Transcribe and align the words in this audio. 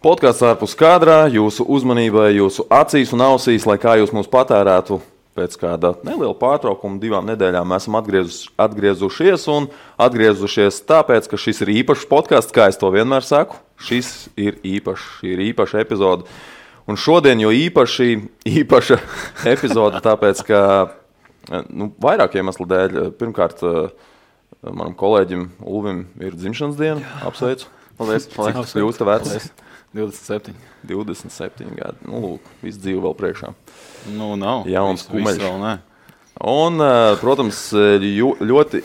Podkāsts 0.00 0.40
ārpus 0.48 0.72
kadrā, 0.80 1.26
jūsu 1.28 1.66
uzmanībai, 1.68 2.30
jūsu 2.32 2.64
acīs 2.72 3.10
un 3.12 3.20
ausīs, 3.20 3.66
lai 3.68 3.74
kā 3.76 3.98
jūs 4.00 4.14
mūs 4.16 4.30
patērētu. 4.32 4.96
Pēc 5.36 5.58
kāda 5.60 5.90
neliela 6.08 6.32
pārtraukuma, 6.40 6.96
divām 7.02 7.28
nedēļām, 7.28 7.74
esam 7.76 7.98
atgriezus, 8.00 8.46
atgriezušies. 8.64 9.44
Un 9.52 9.68
atgriezušies 10.00 10.80
tāpēc, 10.88 11.28
ka 11.28 11.42
šis 11.44 11.60
ir 11.66 11.74
īpašs 11.82 12.08
podkāsts, 12.08 12.56
kā 12.56 12.70
es 12.72 12.80
to 12.80 12.88
vienmēr 12.96 13.28
saku. 13.28 13.60
Šis 13.76 14.30
ir 14.40 14.56
īpašs, 14.64 15.06
šī 15.20 15.36
ir 15.36 15.44
īpaša 15.50 15.84
epizode. 15.84 16.24
Un 16.88 16.96
šodien 16.96 17.44
jau 17.44 17.52
īpaši 17.52 18.10
īpaša 18.56 19.02
epizode, 19.52 20.00
tāpēc 20.00 20.44
ka 20.48 20.66
nu, 21.68 21.92
vairāk 22.00 22.40
iemeslu 22.40 22.64
dēļ. 22.72 23.00
Pirmkārt, 23.20 23.60
manam 24.64 24.96
kolēģim 24.96 25.50
Ulvim 25.60 26.06
ir 26.24 26.40
dzimšanas 26.40 26.80
diena. 26.80 27.18
Apsveicu! 27.20 27.68
Paldies! 28.00 28.32
Paldies! 28.32 28.80
Jūs 28.80 28.96
esat 28.96 29.12
vecs! 29.12 29.52
27. 29.92 30.54
27 30.86 31.74
gadi. 31.74 32.06
Nu, 32.06 32.20
lūk, 32.22 32.50
viss 32.62 32.78
dzīve 32.78 33.02
vēl 33.04 33.16
priekšā. 33.18 33.52
Nu, 34.14 34.32
nav. 34.38 34.68
Jauns 34.70 35.08
nē. 35.10 35.76
Un, 36.40 36.80
protams, 37.20 37.58
ļoti 37.74 38.84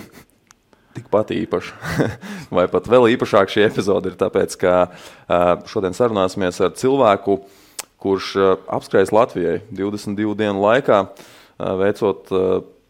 tikpat 0.96 1.32
īpaša, 1.36 2.08
vai 2.56 2.66
pat 2.72 2.90
vēl 2.90 3.10
īpašāk 3.14 3.52
šī 3.52 3.66
epizode 3.68 4.12
ir 4.12 4.18
tāpēc, 4.20 4.58
ka 4.60 4.74
šodien 5.70 5.96
sarunāsimies 5.96 6.60
ar 6.64 6.74
cilvēku, 6.80 7.38
kurš 8.02 8.34
apskrējas 8.72 9.14
Latvijai 9.16 9.60
22 9.70 10.36
dienu 10.40 10.64
laikā, 10.66 11.02
veicot 11.84 12.32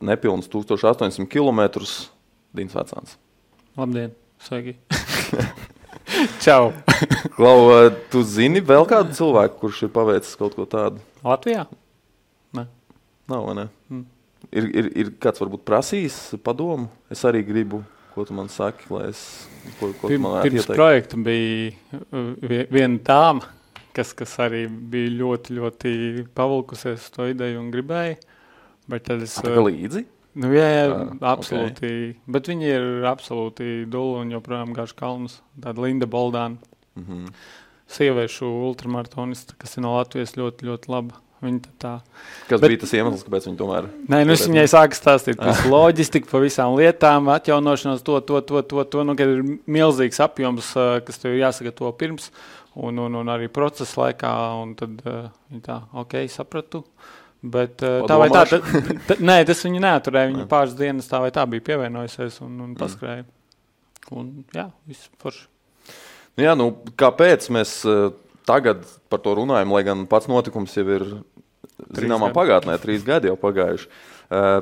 nepilnus 0.06 0.50
1800 0.54 1.28
km. 1.30 1.66
Dīns 2.56 2.76
Vecāns. 2.78 3.18
Labdien! 3.76 4.16
Sveiki! 4.40 4.78
Čau! 6.44 6.72
Klau, 7.36 7.89
tu 8.11 8.22
zini 8.28 8.61
vēl 8.64 8.86
kādu 8.89 9.16
cilvēku, 9.17 9.58
kurš 9.64 9.86
ir 9.88 9.92
paveicis 9.95 10.38
kaut 10.39 10.56
ko 10.58 10.67
tādu? 10.70 11.02
Latvijā? 11.25 11.66
Nē. 12.56 12.67
Nav, 13.31 13.48
vai 13.50 13.56
ne? 13.58 13.66
Mm. 13.89 14.06
Ir, 14.52 14.70
ir, 14.70 14.89
ir 15.02 15.11
kāds 15.22 15.42
varbūt 15.42 15.66
prasījis 15.67 16.20
padomu? 16.45 16.88
Es 17.11 17.26
arī 17.28 17.42
gribu, 17.48 17.81
ko 18.14 18.26
tu 18.28 18.38
man 18.38 18.50
saki, 18.52 18.88
lai 18.94 19.09
es 19.09 19.22
ko, 19.80 19.92
ko 20.00 20.11
Pirm, 20.11 20.28
man 20.28 20.39
Pirms 20.45 20.61
ieteikt. 20.64 20.78
projekta 20.78 21.20
bija 21.26 22.64
viena 22.72 23.02
dāma, 23.09 23.50
kas, 23.95 24.14
kas 24.17 24.38
arī 24.45 24.66
bija 24.70 25.14
ļoti, 25.20 25.58
ļoti 25.58 25.94
pavilkusies 26.38 27.09
to 27.16 27.31
ideju 27.33 27.64
un 27.64 27.72
gribēja. 27.73 28.20
Bet 28.92 29.08
tad 29.09 29.23
es... 29.26 29.33
Tā 29.42 29.58
līdzi? 29.58 30.06
Nu, 30.36 30.52
jā, 30.52 30.66
jā 30.67 30.86
uh, 30.91 31.11
absolūti. 31.31 31.89
Okay. 31.89 32.16
Bet 32.28 32.50
viņi 32.52 32.72
ir 32.72 32.88
absolūti 33.08 33.86
dūli 33.91 34.23
un 34.25 34.33
joprojām 34.36 34.73
gāž 34.75 34.95
kalnus. 34.97 35.39
Tāda 35.55 35.86
Linda 35.86 36.08
Boldāna. 36.08 36.58
Mm 36.95 37.05
-hmm. 37.05 37.30
Sieviešu 37.88 38.45
ultramaratonista, 38.45 39.53
kas 39.58 39.77
ir 39.77 39.83
no 39.83 39.95
Latvijas 39.95 40.36
ļoti, 40.36 40.66
ļoti 40.66 40.89
laba. 40.89 41.22
Kas 42.47 42.61
Bet, 42.61 42.69
bija 42.69 42.80
tas 42.81 42.94
iemesls, 42.95 43.23
kāpēc 43.27 43.45
viņa 43.45 43.58
tomēr? 43.59 43.88
Nē, 44.09 44.22
nu 44.25 44.33
es 44.33 44.45
viņai 44.47 44.66
sāku 44.72 44.97
stāstīt 44.97 45.38
par 45.38 45.59
loģistiku, 45.75 46.30
par 46.31 46.42
visām 46.42 46.77
lietām, 46.80 47.30
atjaunošanos, 47.30 48.02
to, 48.08 48.20
to, 48.25 48.42
to, 48.42 48.61
to, 48.61 48.83
to 48.83 49.03
nu, 49.03 49.16
kad 49.20 49.30
ir 49.30 49.44
milzīgs 49.67 50.22
apjoms, 50.23 50.72
kas 51.05 51.22
tev 51.22 51.36
ir 51.36 51.44
jāsagatavo 51.44 51.92
pirms 51.99 52.31
un, 52.73 52.97
un, 52.97 53.20
un 53.22 53.31
arī 53.36 53.52
procesa 53.52 54.02
laikā. 54.02 54.31
Tad 54.80 55.05
uh, 55.05 55.27
viņa 55.52 55.66
tā, 55.67 55.77
ok, 56.02 56.17
sapratu. 56.31 56.86
Bet, 57.46 57.82
uh, 57.86 58.06
tā 58.10 58.18
vai 58.18 58.28
tā, 58.34 58.42
tā, 58.50 58.60
tā, 59.06 59.18
nē, 59.22 59.38
tas 59.46 59.60
viņu 59.66 59.82
neaturēja. 59.84 60.32
Viņa 60.32 60.46
pāris 60.50 60.76
dienas 60.78 61.10
tā 61.10 61.20
vai 61.22 61.32
tā 61.36 61.44
bija 61.50 61.64
pievienojusies 61.68 62.40
un, 62.42 62.54
un 62.58 62.72
mm. 62.72 62.78
paskrēja. 62.80 63.26
Un, 64.16 64.32
jā, 64.56 64.66
viss 64.90 65.10
forši. 65.22 65.46
Nu, 66.36 66.46
jā, 66.46 66.56
nu, 66.58 66.72
kāpēc 67.00 67.46
mēs 67.54 67.78
uh, 67.88 68.10
tagad 68.50 68.86
par 69.12 69.22
to 69.23 69.36
runājam, 69.38 69.73
lai 69.76 69.84
gan 69.88 70.05
pats 70.10 70.30
notikums 70.32 70.73
jau 70.78 70.88
ir 70.98 71.05
zināmā 71.95 72.32
pagātnē, 72.36 72.78
trīs 72.82 73.05
gadi 73.05 73.30
jau 73.30 73.38
pagājuši. 73.39 73.92
Uh, 74.26 74.58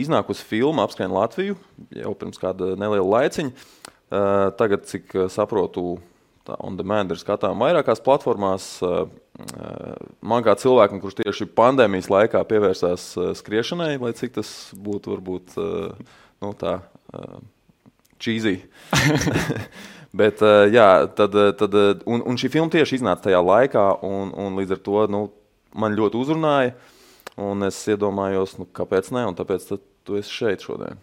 iznākusi 0.00 0.46
filma 0.48 0.86
apskrien 0.88 1.14
Latviju 1.14 1.56
jau 1.94 2.14
pirms 2.18 2.40
kāda 2.42 2.74
neliela 2.80 3.06
laiciņa. 3.20 3.54
Uh, 3.54 4.50
tagad, 4.58 4.84
cik 4.90 5.14
saprotu, 5.32 5.98
tā 6.44 6.58
on 6.64 6.76
demand 6.78 7.12
ir 7.12 7.20
skatām 7.20 7.62
vairākās 7.62 8.02
platformās. 8.04 8.68
Uh, 8.84 9.06
man 10.22 10.44
kā 10.46 10.54
cilvēkam, 10.60 11.00
kurš 11.02 11.18
tieši 11.22 11.48
pandēmijas 11.56 12.10
laikā 12.12 12.44
pievērsās 12.50 13.08
skriešanai, 13.40 13.96
lai 14.02 14.12
cik 14.14 14.36
tas 14.36 14.50
būtu 14.78 15.16
varbūt 15.16 15.56
nu, 15.58 16.52
tā 16.60 16.76
cheesy. 18.22 18.60
Bet, 20.20 20.38
jā, 20.70 20.88
tad, 21.18 21.34
tad, 21.58 21.74
un, 22.06 22.22
un 22.22 22.36
šī 22.38 22.52
filma 22.54 22.70
tieši 22.70 23.00
iznāca 23.00 23.26
tajā 23.26 23.40
laikā, 23.42 23.86
un, 24.06 24.30
un 24.38 24.60
līdz 24.60 24.76
ar 24.76 24.82
to 24.86 25.06
nu, 25.10 25.22
man 25.74 25.96
ļoti 25.98 26.20
uzrunāja. 26.20 26.76
Un 27.42 27.66
es 27.66 27.80
iedomājos, 27.90 28.54
nu, 28.60 28.68
kāpēc 28.70 29.10
ne, 29.14 29.24
un 29.26 29.34
tāpēc 29.34 29.66
tu 30.06 30.20
esi 30.20 30.30
šeit 30.30 30.62
šodien. 30.62 31.00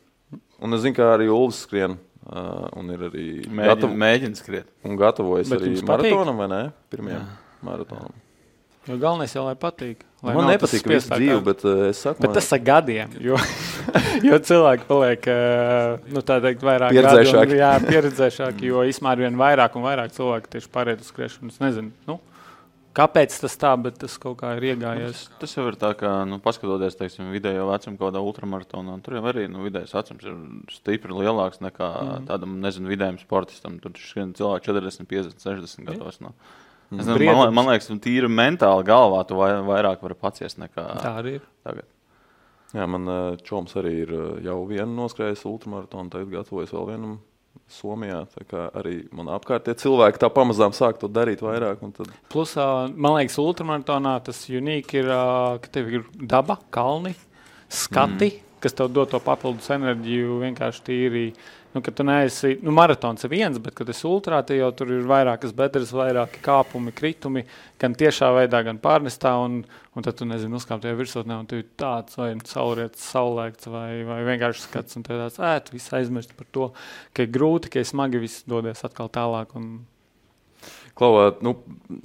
Un 0.63 0.77
es 0.77 0.85
zinu, 0.85 0.95
ka 0.95 1.09
arī 1.17 1.27
Ulfs 1.27 1.65
skrien, 1.65 1.97
uh, 2.25 2.67
un 2.79 2.91
ir 2.93 3.05
arī 3.09 3.27
mēģina, 3.45 3.69
gatav... 3.73 3.95
mēģina 4.03 4.39
skriet. 4.39 4.67
Un 4.87 4.99
gatavojas 4.99 5.51
Bet 5.51 5.63
arī 5.63 5.77
maratonam, 5.87 6.43
vai 6.43 6.51
ne? 6.51 6.65
Pirmajam 6.93 7.31
maratonam. 7.65 8.19
Jo 8.89 8.95
galvenais 8.97 9.33
jau, 9.35 9.43
lai 9.45 9.53
patīk. 9.61 9.99
Lai 10.25 10.33
man 10.33 10.47
nepatīk 10.49 10.87
visu 10.89 11.09
dzīvi, 11.11 11.37
bet 11.45 11.59
uh, 11.69 11.83
es 11.91 11.99
saku, 12.01 12.17
bet 12.23 12.31
man... 12.31 12.37
tas 12.39 12.47
ir 12.55 12.61
gadiem. 12.65 13.11
Jo, 13.21 13.37
jo 14.27 14.39
cilvēki 14.47 14.87
paliek 14.89 15.27
uh, 15.29 16.09
nu, 16.09 16.23
teikt, 16.25 16.65
vairāk 16.65 16.95
pieredzējušāki. 16.95 17.59
Jā, 17.59 17.69
pieredzējušāki, 17.85 18.71
jo 18.71 18.81
ar 19.11 19.21
vien 19.21 19.37
vairāk 19.37 19.77
un 19.77 19.85
vairāk 19.85 20.15
cilvēku 20.17 20.49
tieši 20.55 20.71
pāriet 20.73 21.05
uz 21.05 21.13
skriešanu. 21.13 21.53
Es 21.53 21.61
nezinu, 21.61 21.93
nu, 22.09 22.17
kāpēc 22.97 23.35
tas 23.43 23.55
tā, 23.59 23.71
bet 23.81 23.97
tas 24.01 24.15
kaut 24.21 24.39
kā 24.41 24.53
ir 24.57 24.71
iegājies. 24.71 25.25
Tas, 25.27 25.39
tas 25.43 25.55
jau 25.57 25.65
ir 25.69 25.77
tā, 25.79 25.91
ka, 25.99 26.11
nu, 26.29 26.39
paskatoties, 26.43 26.97
teiksim, 26.99 27.29
vidējo 27.33 27.67
vecumu 27.69 27.99
kaut 27.99 28.09
kādā 28.09 28.23
ultramaratonā, 28.25 28.97
tur 29.05 29.17
jau 29.17 29.23
arī 29.31 29.45
nu, 29.51 29.63
vidējais 29.65 29.95
vecums 29.97 30.27
ir 30.27 30.41
stipri 30.73 31.15
lielāks 31.15 31.63
nekā 31.63 31.89
mm. 32.01 32.27
tādam, 32.31 32.59
nezinu, 32.63 32.91
vidējam 32.91 33.21
sportistam. 33.21 33.79
Tur 33.83 33.95
skrien 33.99 34.35
cilvēki 34.37 34.69
40, 34.71 35.09
50, 35.13 35.47
60 35.47 35.89
gados. 35.91 36.21
No. 36.23 36.35
Es 36.91 37.07
nezinu, 37.07 37.31
man, 37.39 37.55
man 37.55 37.71
liekas, 37.71 37.89
tīri 38.03 38.27
mentāli 38.27 38.85
galvā 38.87 39.23
tu 39.27 39.39
vai, 39.39 39.53
vairāk 39.63 40.03
vari 40.03 40.19
paciest 40.19 40.59
nekā 40.59 40.87
tā 40.99 41.15
arī 41.21 41.37
ir. 41.39 41.49
Tagad. 41.63 41.87
Jā, 42.71 42.85
man 42.87 43.07
čoms 43.47 43.75
arī 43.79 43.97
ir 44.05 44.11
jau 44.45 44.61
vienu 44.67 44.93
noskrējis 44.95 45.43
ultramaratonu, 45.47 46.11
tagad 46.11 46.31
gatavojas 46.35 46.71
vēl 46.75 46.87
vienam 46.93 47.17
Somijā. 47.71 48.25
Arī 48.75 48.97
man 49.15 49.31
apkārt 49.31 49.69
cilvēki 49.79 50.19
tā 50.21 50.29
pamazām 50.33 50.75
sāk 50.75 50.99
to 50.99 51.07
darīt 51.11 51.43
vairāk. 51.43 51.79
Tad... 51.95 52.11
Plus, 52.31 52.55
man 52.57 53.15
liekas, 53.15 53.39
ultramaratonā 53.41 54.17
tas 54.25 54.43
unikāls 54.51 54.99
ir, 54.99 55.11
ka 55.63 55.71
tev 55.71 55.91
ir 55.95 56.05
daba, 56.19 56.59
kalni, 56.73 57.13
skati, 57.71 58.29
mm. 58.33 58.57
kas 58.63 58.75
tev 58.75 58.91
dod 58.91 59.13
to 59.13 59.21
papildus 59.23 59.71
enerģiju 59.71 60.41
vienkārši 60.43 60.85
tīri 60.89 61.25
nu, 61.73 61.81
ka 61.81 61.91
tu 61.95 62.03
neesi, 62.07 62.55
nu, 62.65 62.73
maratons 62.75 63.27
viens, 63.31 63.59
bet, 63.63 63.75
kad 63.77 63.89
esi 63.91 64.03
ultrā, 64.09 64.41
tad 64.45 64.57
jau 64.59 64.71
tur 64.75 64.91
ir 64.95 65.05
vairākas 65.09 65.53
bedres, 65.55 65.93
vairāki 65.95 66.41
kāpumi, 66.43 66.93
kritumi, 66.95 67.45
gan 67.81 67.95
tiešā 67.97 68.31
veidā, 68.35 68.63
gan 68.67 68.81
pārnestā, 68.81 69.33
un, 69.43 69.61
un 69.95 70.07
tad 70.07 70.19
tu 70.19 70.27
nezini, 70.29 70.57
uzkāpt 70.59 70.85
tajā 70.85 70.97
virsotnē, 70.99 71.37
un 71.43 71.47
tu 71.49 71.61
ir 71.61 71.69
tāds, 71.79 72.17
vai 72.19 72.33
saulrietis, 72.47 73.05
saulēkts, 73.13 73.71
vai, 73.71 73.87
vai 74.07 74.19
vienkārši 74.33 74.67
skats, 74.67 74.99
un 74.99 75.07
tāds, 75.07 75.39
ē, 75.39 75.53
tu 75.65 75.77
viss 75.77 75.95
aizmirst 75.95 76.35
par 76.37 76.49
to, 76.51 76.69
ka 77.15 77.25
ir 77.27 77.31
grūti, 77.31 77.71
ka 77.71 77.83
ir 77.83 77.89
smagi 77.89 78.21
viss 78.21 78.43
dodies 78.49 78.83
atkal 78.87 79.11
tālāk, 79.13 79.55
un 79.59 79.73
Klau, 80.97 81.15
nu, 81.41 81.55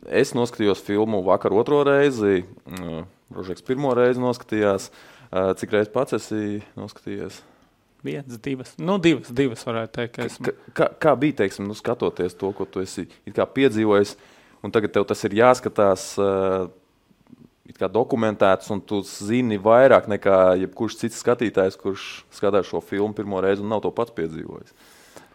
es 0.06 0.30
noskatījos 0.32 0.80
filmu 0.86 1.18
vakar 1.26 1.52
otro 1.52 1.82
reizi, 1.84 2.44
Rožeks 3.34 3.64
pirmo 3.66 3.90
reizi 3.98 4.22
noskatījās. 4.22 4.86
Cik 5.58 5.74
reizes 5.74 5.92
pats 5.92 6.14
esi 6.16 6.60
noskatījies? 6.78 7.40
Viens, 8.06 8.38
divas, 8.42 8.72
nu, 8.78 8.98
divas, 9.02 9.30
divas 9.34 9.66
varētu 9.66 9.94
teikt. 9.98 10.18
Esmu... 10.26 10.54
Kā, 10.76 10.88
kā 11.02 11.14
bija, 11.18 11.40
teiksim, 11.42 11.66
nu, 11.66 11.74
skatoties 11.74 12.36
to, 12.38 12.52
ko 12.54 12.66
tu 12.70 12.84
esi 12.84 13.08
piedzīvojis, 13.26 14.16
un 14.62 14.74
tagad 14.74 14.94
tev 14.94 15.06
tas 15.10 15.24
ir 15.26 15.34
jāskatās 15.40 16.12
uh, 16.22 16.68
dokumentēts, 17.74 18.70
un 18.70 18.80
tu 18.80 19.02
zini 19.02 19.58
vairāk 19.58 20.06
nekā 20.08 20.56
jebkurš 20.62 21.00
cits 21.02 21.22
skatītājs, 21.22 21.78
kurš 21.80 22.24
skatās 22.30 22.70
šo 22.70 22.80
filmu 22.80 23.14
pirmo 23.14 23.40
reizi 23.40 23.62
un 23.62 23.68
nav 23.68 23.82
to 23.82 23.90
pats 23.90 24.14
piedzīvojis. 24.14 24.72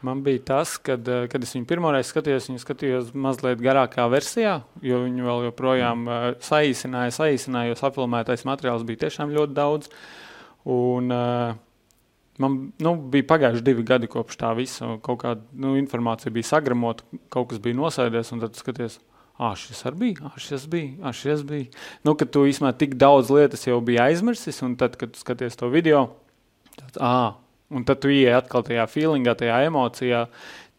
Man 0.02 0.24
bija 0.24 0.40
tas, 0.46 0.78
kad, 0.82 1.06
kad 1.30 1.44
es 1.44 1.52
viņu 1.54 1.68
pirmo 1.70 1.92
reizi 1.94 2.10
skatījos, 2.10 2.48
viņu 2.50 2.62
skatījos 2.64 3.12
mazliet 3.14 3.60
garākā 3.62 4.08
versijā, 4.10 4.62
jo 4.82 5.04
viņu 5.04 5.28
vēl 5.28 5.44
joprojām 5.52 6.08
uh, 6.08 6.24
saīsināja, 6.42 7.14
saīsināja, 7.20 7.76
jo 7.76 7.82
apfilmētais 7.92 8.48
materiāls 8.50 8.86
bija 8.88 9.04
tiešām 9.06 9.36
ļoti 9.36 9.54
daudz. 9.60 9.92
Un, 10.66 11.14
uh, 11.14 11.54
Man 12.42 12.58
nu, 12.82 12.96
bija 13.14 13.28
pagājuši 13.30 13.66
divi 13.66 13.86
gadi 13.88 14.10
kopš 14.12 14.40
tā 14.42 14.52
visa. 14.58 14.96
Kaut 15.06 15.22
kāda 15.24 15.46
nu, 15.64 15.76
informācija 15.80 16.34
bija 16.34 16.50
sagramota, 16.50 17.06
kaut 17.34 17.52
kas 17.52 17.62
bija 17.64 17.78
nosēdies, 17.78 18.34
un 18.36 18.42
tad 18.44 18.58
skaties, 18.60 18.98
ah, 19.38 19.54
šis 19.60 19.86
arī 19.90 20.02
bija, 20.06 20.32
ah, 20.32 20.40
šis 20.42 20.66
bija, 20.72 20.96
ah, 21.06 21.16
šis 21.16 21.46
bija. 21.48 21.70
Nu, 22.08 22.16
kad 22.20 22.34
tu 22.34 22.48
īstenībā 22.50 22.74
tik 22.80 22.98
daudz 23.02 23.30
lietas 23.34 23.68
jau 23.68 23.78
biji 23.86 24.02
aizmirsis, 24.10 24.64
un 24.66 24.76
tad, 24.80 24.98
kad 25.02 25.16
skaties 25.20 25.60
to 25.60 25.70
video, 25.74 26.08
tad, 26.78 26.98
ah, 26.98 27.32
Un 27.72 27.86
tad 27.88 28.02
tu 28.04 28.10
ienāc 28.12 28.44
atkal 28.44 28.66
tajā 28.68 28.84
feelingā, 28.92 29.34
tajā 29.40 29.62
emocijā. 29.70 30.26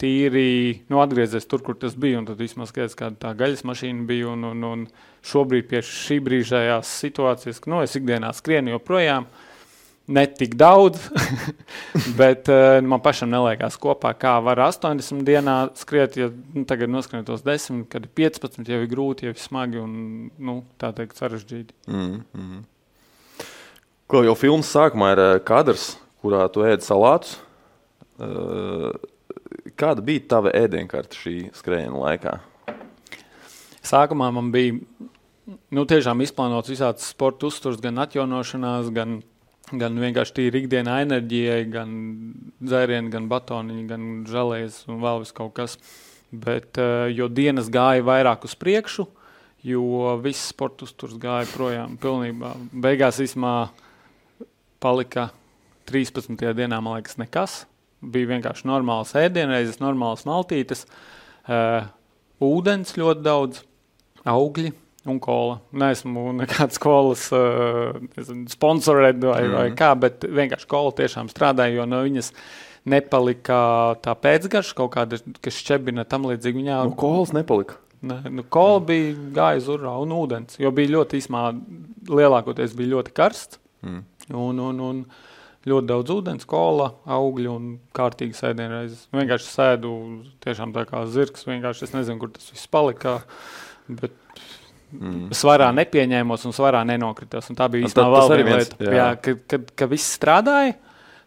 Tīri 0.02 0.82
nu, 0.90 0.98
atgriezies 1.00 1.46
tur, 1.48 1.62
kur 1.64 1.78
tas 1.80 1.94
bija. 1.96 2.20
Tad 2.28 2.40
vismaz 2.42 2.72
skaties, 2.72 2.96
kāda 2.98 3.16
tā 3.22 3.30
gaļas 3.38 3.64
mašīna 3.68 4.04
bija. 4.08 4.34
Un, 4.34 4.44
un, 4.50 4.66
un 4.68 4.84
šobrīd 5.24 5.70
pie 5.70 5.80
šī 5.86 6.18
brīžējās 6.26 6.92
situācijas, 7.04 7.62
ka 7.62 7.72
nu, 7.72 7.80
es 7.86 7.96
ikdienā 7.96 8.34
skrienu 8.36 8.74
joprojām. 8.74 9.30
Ne 10.06 10.24
tik 10.26 10.56
daudz, 10.58 10.98
bet 12.20 12.48
uh, 12.50 12.80
man 12.82 13.00
pašam 13.04 13.30
neliekas 13.30 13.76
kopā, 13.80 14.10
kā 14.18 14.34
var 14.42 14.58
80 14.64 15.22
dienā 15.26 15.56
skriet. 15.78 16.18
Ja 16.18 16.26
nu, 16.32 16.64
tagad 16.68 16.90
noskrien 16.90 17.22
tos 17.28 17.44
10, 17.46 17.84
kad 17.92 18.08
ir 18.08 18.10
15, 18.18 18.66
jau 18.66 18.80
ir 18.82 18.90
grūti, 18.90 19.28
jau 19.28 19.36
ir 19.36 19.38
smagi 19.38 19.78
un 19.78 19.94
nu, 20.42 20.56
tā 20.82 20.90
teikt 20.96 21.22
sarežģīti. 21.22 21.76
Mm 21.86 22.18
-hmm. 22.34 22.64
Ko 24.10 24.24
jau 24.26 24.34
filmas 24.34 24.74
sākumā 24.74 25.12
ir 25.12 25.40
kadrs, 25.46 25.96
kurā 26.22 26.48
tu 26.52 26.66
ēd 26.66 26.82
salātus. 26.82 27.38
Uh, 28.18 28.90
kāda 29.76 30.02
bija 30.02 30.26
tava 30.28 30.50
ēdienkarte 30.50 31.16
šī 31.16 31.36
skrējiena 31.56 31.98
laikā? 31.98 32.38
Sākumā 33.82 34.30
man 34.34 34.50
bija 34.54 34.78
nu, 35.70 35.84
tiešām 35.84 36.22
izplānots 36.22 36.70
visāds 36.70 37.08
sporta 37.10 37.48
uzturs, 37.50 37.80
gan 37.82 37.98
atjaunošanās, 38.04 38.90
gan, 38.94 39.22
gan 39.80 39.96
vienkārši 40.00 40.34
tīri 40.36 40.62
ikdienā 40.62 40.98
enerģijai, 41.06 41.62
gan 41.72 41.92
dzērieni, 42.62 43.12
gan 43.12 43.28
batoniņi, 43.30 43.84
gan 43.88 44.08
žēlējas 44.28 44.82
un 44.90 45.00
vēl 45.02 45.22
vis 45.24 45.34
kaut 45.36 45.54
kas. 45.56 45.76
Bet, 46.32 46.78
uh, 46.80 47.06
jo 47.12 47.28
dienas 47.28 47.68
gāja 47.72 48.04
vairāk 48.06 48.46
uz 48.48 48.56
priekšu, 48.56 49.06
jo 49.68 50.16
viss 50.24 50.50
sporta 50.52 50.86
uzturs 50.88 51.18
gāja 51.20 51.48
projām 51.52 51.98
pilnībā. 52.00 52.54
Beigās 52.72 53.20
īsumā 53.22 53.70
palika 54.82 55.28
13. 55.90 56.36
dienā, 56.56 56.80
man 56.80 56.98
liekas, 56.98 57.18
nekas. 57.20 57.62
Bija 58.02 58.32
vienkārši 58.32 58.66
normāls 58.66 59.12
ēdienreizes, 59.18 59.78
normāls 59.82 60.24
maltītes, 60.26 60.86
uh, 61.46 61.84
ūdens 62.42 62.96
ļoti 62.98 63.22
daudz, 63.22 63.62
augļi 64.26 64.72
un 65.08 65.20
kola. 65.22 65.60
Neesmu 65.74 66.32
nekāds 66.40 66.80
kolas 66.82 67.28
uh, 67.34 67.94
sponsorēt 68.52 69.22
vai, 69.22 69.40
mm. 69.44 69.54
vai 69.56 69.64
mhm. 69.70 69.78
kā, 69.78 69.92
bet 69.98 70.26
vienkārši 70.28 70.68
kola 70.70 70.92
tiešām 71.02 71.30
strādāja, 71.32 71.78
jo 71.80 71.88
no 71.88 72.02
viņas 72.06 72.32
nepalika 72.92 73.56
tā 74.02 74.14
pēcgarša 74.18 74.76
kaut 74.78 74.94
kāda, 74.96 75.20
kas 75.42 75.58
šķebina 75.62 76.06
tam 76.10 76.26
līdzīgi. 76.30 76.64
Viņā 76.64 76.78
nu, 76.88 76.96
kolas 76.98 77.34
nepalika. 77.34 77.78
Ne, 78.02 78.18
nu, 78.34 78.42
kola 78.50 78.80
mm. 78.80 78.86
bija 78.88 79.18
gāja 79.36 79.66
urā 79.76 79.98
un 80.02 80.14
ūdens, 80.16 80.58
jo 80.58 80.72
bija 80.74 80.96
ļoti 80.96 81.20
īsmā, 81.22 81.44
lielākoties 82.10 82.74
bija 82.78 82.96
ļoti 82.96 83.14
karsts. 83.14 83.60
Mm. 83.86 84.00
Un, 84.38 84.58
un, 84.62 84.80
un, 84.82 85.04
ļoti 85.68 85.88
daudz 85.88 86.10
ūdens, 86.14 86.46
kola, 86.48 86.88
augļu 87.10 87.52
un 87.52 87.68
kārtīgi 87.94 88.34
sēdienreizes. 88.38 89.06
Vienkārši 89.14 89.48
sēdu 89.50 89.92
tiešām 90.42 90.74
tā 90.74 90.84
kā 90.88 91.04
zirgs. 91.10 91.46
Vienkārši 91.46 91.86
es 91.86 91.94
nezinu, 91.94 92.18
kur 92.22 92.32
tas 92.34 92.50
viss 92.50 92.70
palika. 92.70 93.20
Bet 93.86 94.16
mm. 94.92 95.34
svarā 95.36 95.72
nepieņēmos 95.76 96.46
un 96.48 96.56
svarā 96.56 96.84
nenokritos. 96.88 97.50
Un 97.50 97.58
tā 97.58 97.68
bija 97.72 97.88
īstenībā 97.88 98.22
vēl 98.22 98.34
viena 98.42 98.62
lieta. 98.62 98.78
Jā. 98.78 98.94
Jā, 98.98 99.10
kad, 99.24 99.44
kad, 99.50 99.68
kad 99.82 99.92
viss 99.92 100.16
strādāja. 100.18 100.78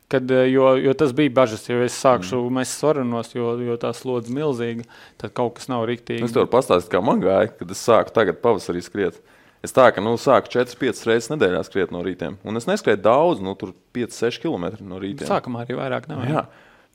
Kad, 0.06 0.29
jo, 0.51 0.67
jo 0.77 0.91
tas 0.94 1.15
bija 1.17 1.33
bažas, 1.33 1.63
jo 1.65 1.79
es 1.81 1.95
sākšu 1.97 2.38
mm. 2.38 2.57
mēs 2.59 2.75
svaranos, 2.77 3.31
jo, 3.33 3.56
jo 3.65 3.73
tā 3.81 3.89
slodze 3.97 4.29
ir 4.29 4.35
milzīga, 4.38 4.83
tad 5.17 5.33
kaut 5.33 5.56
kas 5.57 5.65
nav 5.71 5.88
rīktīgi. 5.89 6.27
Es 6.27 6.35
tev 6.35 6.45
pastāstīju, 6.51 6.91
kā 6.94 7.01
man 7.01 7.23
gāja, 7.23 7.50
kad 7.57 7.73
es 7.73 7.81
sāku 7.81 8.13
tagad 8.13 8.38
pavasarī 8.44 8.83
skriet. 8.85 9.17
Uh, 9.17 9.35
Es 9.65 9.73
tā 9.73 9.88
kā 9.94 10.03
nu, 10.03 10.13
sāku 10.21 10.51
4-5 10.53 11.07
reizes 11.09 11.31
nedēļā 11.31 11.63
skriet 11.65 11.94
no 11.94 12.03
rīta. 12.06 12.33
Un 12.45 12.59
es 12.59 12.68
neskrēju 12.69 13.01
daudz, 13.01 13.41
nu, 13.44 13.56
tur 13.57 13.73
5-6 13.95 14.44
km 14.44 14.68
no 14.85 15.00
rīta. 15.01 15.27
Sākumā 15.29 15.63
arī 15.63 15.77
vairāk 15.79 16.06
nav. 16.11 16.21
Jā, 16.29 16.44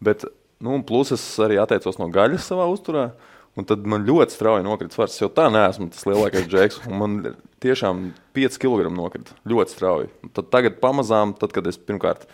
bet 0.04 0.26
nu, 0.62 0.78
plus 0.86 1.10
es 1.16 1.24
arī 1.42 1.58
atteicos 1.62 1.98
no 2.00 2.10
gaļas 2.12 2.46
savā 2.52 2.68
uzturā. 2.70 3.10
Un 3.58 3.66
tad 3.66 3.82
man 3.88 4.04
ļoti 4.06 4.36
strauji 4.36 4.64
nokrita 4.64 4.94
svars. 4.94 5.16
Es 5.16 5.24
jau 5.24 5.30
tā 5.34 5.48
neesmu 5.52 5.88
tas 5.90 6.06
lielākais 6.06 6.46
džeks. 6.48 6.84
Man 6.86 7.18
tiešām 7.62 8.10
5 8.36 8.60
kg 8.62 8.92
nokrita 8.94 9.34
ļoti 9.50 9.74
strauji. 9.74 10.10
Un 10.24 10.32
tad 10.36 10.52
tagad 10.54 10.78
pamazām, 10.82 11.34
tad, 11.38 11.52
kad 11.56 11.66
es 11.66 11.80
pirmkārt 11.80 12.28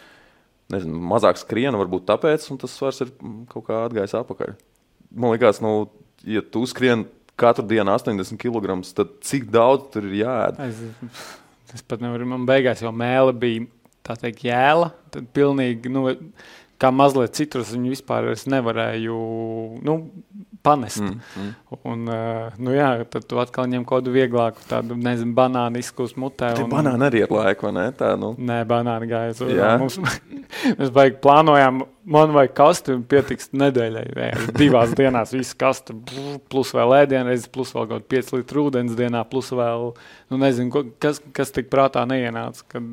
nezinu, 0.72 0.98
mazāk 1.12 1.40
skrienu, 1.40 1.80
varbūt 1.80 2.06
tāpēc, 2.10 2.48
un 2.52 2.60
tas 2.60 2.74
svars 2.74 3.00
ir 3.04 3.12
kaut 3.52 3.68
kā 3.68 3.84
atgājis 3.86 4.16
atpakaļ. 4.20 4.56
Man 5.16 5.32
liekas, 5.32 5.62
nu, 5.64 5.88
ja 6.26 6.42
tu 6.42 6.64
skrieni 6.68 7.06
katru 7.38 7.64
dienu 7.68 7.94
80 7.94 8.40
kg, 8.40 8.76
tad 8.96 9.16
cik 9.24 9.48
daudz 9.54 9.90
tur 9.94 10.08
ir 10.08 10.20
jāēd? 10.24 10.60
Es, 10.66 11.40
es 11.76 11.86
pat 11.86 12.02
nevaru, 12.04 12.28
man 12.28 12.46
beigās 12.48 12.82
jau 12.84 12.92
mēlē 12.94 13.34
bija 13.40 13.66
tā 14.06 14.16
teikt 14.20 14.44
jēla. 14.46 14.92
Tad 15.14 15.28
pilnīgi, 15.36 15.92
nu, 15.92 16.08
kā 16.82 16.92
mazliet 16.94 17.36
citrus, 17.38 17.74
viņu 17.74 17.94
vispār 17.94 18.30
nevarēju 18.52 19.18
nu, 19.86 19.98
panest. 20.66 21.02
Mm, 21.02 21.20
mm. 21.38 21.80
Un, 21.86 22.04
uh, 22.10 22.54
nu 22.62 22.74
jā, 22.74 22.90
tad 23.10 23.26
tu 23.30 23.38
atkal 23.42 23.68
ņem 23.70 23.84
kaut 23.86 24.02
kādu 24.02 24.14
vieglāku, 24.14 24.64
tādu, 24.68 24.98
nezinu, 24.98 25.34
banānu 25.36 25.80
izkūst 25.82 26.18
mutē. 26.20 26.52
Un... 26.62 26.70
Banāna 26.72 27.08
arī 27.10 27.22
ir 27.24 27.32
laika, 27.32 27.68
vai 27.68 27.74
ne? 27.78 27.86
Tā, 27.96 28.14
nu. 28.20 28.32
Nē, 28.38 28.60
banāna 28.68 29.08
gāja 29.10 29.34
uz 29.34 29.42
mums. 29.80 30.00
mēs 30.78 30.92
baigi 30.94 31.18
plānojām, 31.22 31.84
man 32.16 32.34
vajag 32.34 32.54
kastu 32.58 32.96
un 32.96 33.06
pietiks 33.08 33.52
nedēļai. 33.56 34.04
Jā, 34.16 34.30
divās 34.56 34.94
dienās 34.98 35.34
viss 35.36 35.56
kastu, 35.58 35.96
plus 36.50 36.74
vēl 36.76 36.96
ēdienreiz, 37.02 37.48
plus 37.52 37.74
vēl 37.76 37.88
kaut 37.94 38.10
5 38.12 38.36
litru 38.38 38.68
ūdens 38.68 38.98
dienā, 38.98 39.24
plus 39.30 39.52
vēl, 39.54 39.90
nu 40.32 40.42
nezinu, 40.42 40.86
kas, 41.02 41.22
kas 41.36 41.54
tik 41.54 41.70
prātā 41.72 42.06
neienāca, 42.08 42.66
kad 42.74 42.92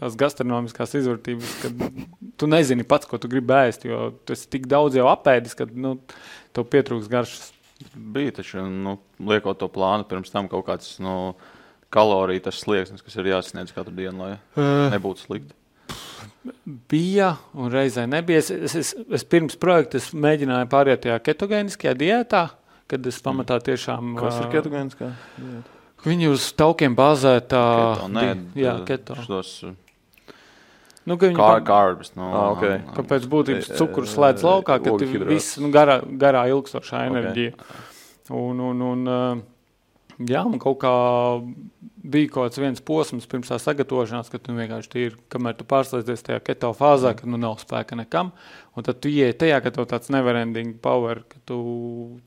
tās 0.00 0.16
gastronomiskās 0.18 0.96
izvērtības, 0.98 1.54
kad 1.62 1.86
tu 2.40 2.48
nezini 2.50 2.86
pats, 2.88 3.08
ko 3.08 3.20
tu 3.20 3.30
gribi 3.30 3.56
ēst, 3.68 3.86
jo 3.88 4.10
tu 4.24 4.34
esi 4.36 4.48
tik 4.50 4.68
daudz 4.70 4.98
jau 4.98 5.06
apēdis, 5.12 5.56
ka, 5.58 5.68
nu, 5.70 5.98
tev 6.56 6.68
pietrūks 6.72 7.10
garšas. 7.12 7.50
Bija 7.94 8.34
taču, 8.40 8.64
nu, 8.64 8.98
liekot 9.24 9.60
to 9.60 9.68
plānu, 9.72 10.04
pirms 10.08 10.32
tam 10.32 10.50
kaut 10.52 10.66
kāds 10.66 10.98
nu, 11.00 11.14
kaloriju 11.92 12.44
tas 12.48 12.60
slieksnis, 12.60 13.04
kas 13.04 13.16
ir 13.16 13.32
jāsasniedz 13.32 13.72
katru 13.76 13.94
dienu, 13.96 14.26
lai 14.26 14.34
uh, 14.36 14.90
nebūtu 14.92 15.24
slikti. 15.24 15.56
Bija 16.88 17.34
un 17.56 17.72
reizē 17.72 18.06
nebija. 18.08 18.40
Es, 18.40 18.50
es, 18.52 18.76
es, 18.78 18.92
es 19.12 19.24
pirms 19.28 19.58
projekta 19.60 19.98
es 20.00 20.10
mēģināju 20.16 20.68
pāriet 20.72 21.02
tajā 21.04 21.18
ketogēniskajā 21.26 21.92
diētā, 22.00 22.46
kad 22.90 23.10
es 23.10 23.20
pamatā 23.24 23.58
tiešām. 23.64 24.14
Kas 24.20 24.40
ir 24.40 24.48
ketogēniskā 24.54 25.10
diēta? 25.36 25.76
Viņi 26.00 26.30
uz 26.32 26.46
taukiem 26.56 26.94
bāzētā. 26.96 27.60
Keto, 27.60 28.08
nē, 28.14 28.26
jā, 28.56 28.74
keto. 28.88 29.16
Šos, 29.26 29.50
Nu, 31.10 31.18
kā 31.18 31.50
carbs. 31.66 32.12
No, 32.14 32.30
ah, 32.30 32.48
okay. 32.54 32.78
no, 32.78 32.90
no. 32.90 32.96
Kāpēc 33.00 33.28
būtības 33.30 33.70
cukurs 33.78 34.14
slēdz 34.14 34.46
laukā, 34.46 34.78
kad 34.84 35.06
ir 35.06 35.26
viss 35.28 35.58
nu, 35.62 35.72
garā, 35.74 35.98
garā 36.20 36.46
ilgstošā 36.52 37.06
enerģija. 37.10 37.56
Okay. 37.56 37.86
Un, 38.40 38.60
un, 38.62 38.82
un, 38.86 39.42
jā, 40.30 40.44
man 40.46 40.60
kaut 40.62 40.78
kā 40.84 40.94
bija 42.02 42.30
kaut 42.32 42.56
kāds 42.56 42.82
posms 42.84 43.28
pirms 43.28 43.50
tā 43.52 43.58
sagatavošanās, 43.60 44.30
kad 44.32 44.42
tu 44.44 44.54
vienkārši 44.56 44.92
tīri, 44.92 45.18
kamēr 45.32 45.58
tu 45.58 45.66
pārslēdzies 45.68 46.24
tajā 46.26 46.40
keto 46.44 46.72
fāzē, 46.76 47.14
kad 47.18 47.28
nu 47.28 47.40
nav 47.40 47.58
spēka 47.60 47.98
nekam. 47.98 48.32
Un 48.78 48.84
tad 48.86 49.00
tu 49.02 49.10
ienāc 49.10 49.34
tajā, 49.40 49.56
ka 49.64 49.72
tev 49.74 49.86
tāds 49.90 50.12
neverending 50.14 50.76
power, 50.82 51.24
ka 51.26 51.40
tu 51.48 51.56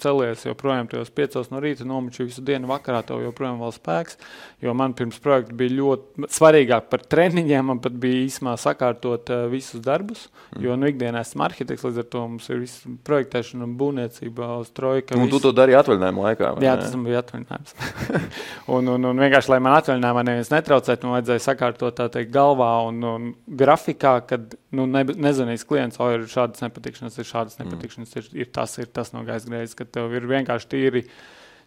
celies 0.03 0.42
joprojām 0.44 0.89
tajos 0.92 1.10
piecos 1.15 1.48
no 1.53 1.62
rīta, 1.63 1.86
nomuči 1.88 2.25
visu 2.27 2.44
dienu, 2.44 2.68
vakarā 2.68 3.00
tev 3.08 3.22
joprojām 3.24 3.62
vēl 3.63 3.72
spēks. 3.72 4.18
Jo 4.63 4.74
man 4.75 4.92
pirms 4.98 5.22
projekta 5.24 5.56
bija 5.56 5.77
ļoti 5.77 6.27
svarīgāk 6.36 6.89
par 6.92 7.06
treniņiem, 7.13 7.70
man 7.72 7.80
pat 7.84 7.96
bija 7.96 8.25
īsumā 8.25 8.58
sakārtot 8.60 9.32
uh, 9.32 9.46
visus 9.51 9.80
darbus. 9.86 10.25
Mm. 10.51 10.65
Jo 10.68 10.75
nu, 10.77 10.89
ikdienā 10.92 11.24
esmu 11.24 11.48
arhitekts, 11.48 11.88
līdz 11.88 12.03
ar 12.03 12.10
to 12.12 12.25
mums 12.27 12.51
ir 12.51 12.60
viss 12.65 12.84
projektēšana 13.08 13.63
un 13.63 13.77
būvniecība 13.80 14.51
uz 14.60 14.74
trojka. 14.75 15.15
Un 15.15 15.30
visu. 15.30 15.38
tu 15.38 15.48
to 15.48 15.56
darīji 15.56 15.80
atvaļinājuma 15.80 16.27
laikā? 16.27 16.51
Jā, 16.65 16.75
tas 16.84 17.00
bija 17.08 17.24
atvaļinājums. 17.24 17.75
un, 18.75 18.94
un, 18.98 19.10
un 19.13 19.24
vienkārši, 19.25 19.56
lai 19.56 19.62
man 19.63 19.77
atvaļinājumā 19.77 20.24
neviens 20.27 20.51
netraucētu, 20.53 21.08
man 21.08 21.17
vajadzēja 21.17 21.43
sakārtot 21.46 21.96
tā 21.98 22.08
teikt 22.13 22.34
galvā 22.34 22.70
un, 22.88 23.00
un 23.08 23.29
grafikā, 23.60 24.15
kad 24.29 24.55
nu, 24.75 24.86
ne, 24.89 25.03
nezvanīs 25.08 25.65
klients, 25.70 26.00
o 26.03 26.10
ir 26.13 26.27
šādas 26.32 26.63
nepatikšanas, 26.65 27.17
ir 27.20 27.29
šādas 27.29 27.58
mm. 27.58 27.65
nepatikšanas, 27.65 28.13
ir, 28.20 28.29
ir 28.43 28.51
tas, 28.55 28.75
ir 28.82 28.91
tas 28.93 29.13
no 29.15 29.24
gaisa 29.27 29.50
greizes, 29.50 29.77
ka 29.79 29.88
tev 29.88 30.13
ir 30.15 30.27
vienkārši 30.29 30.70
tīri, 30.74 31.05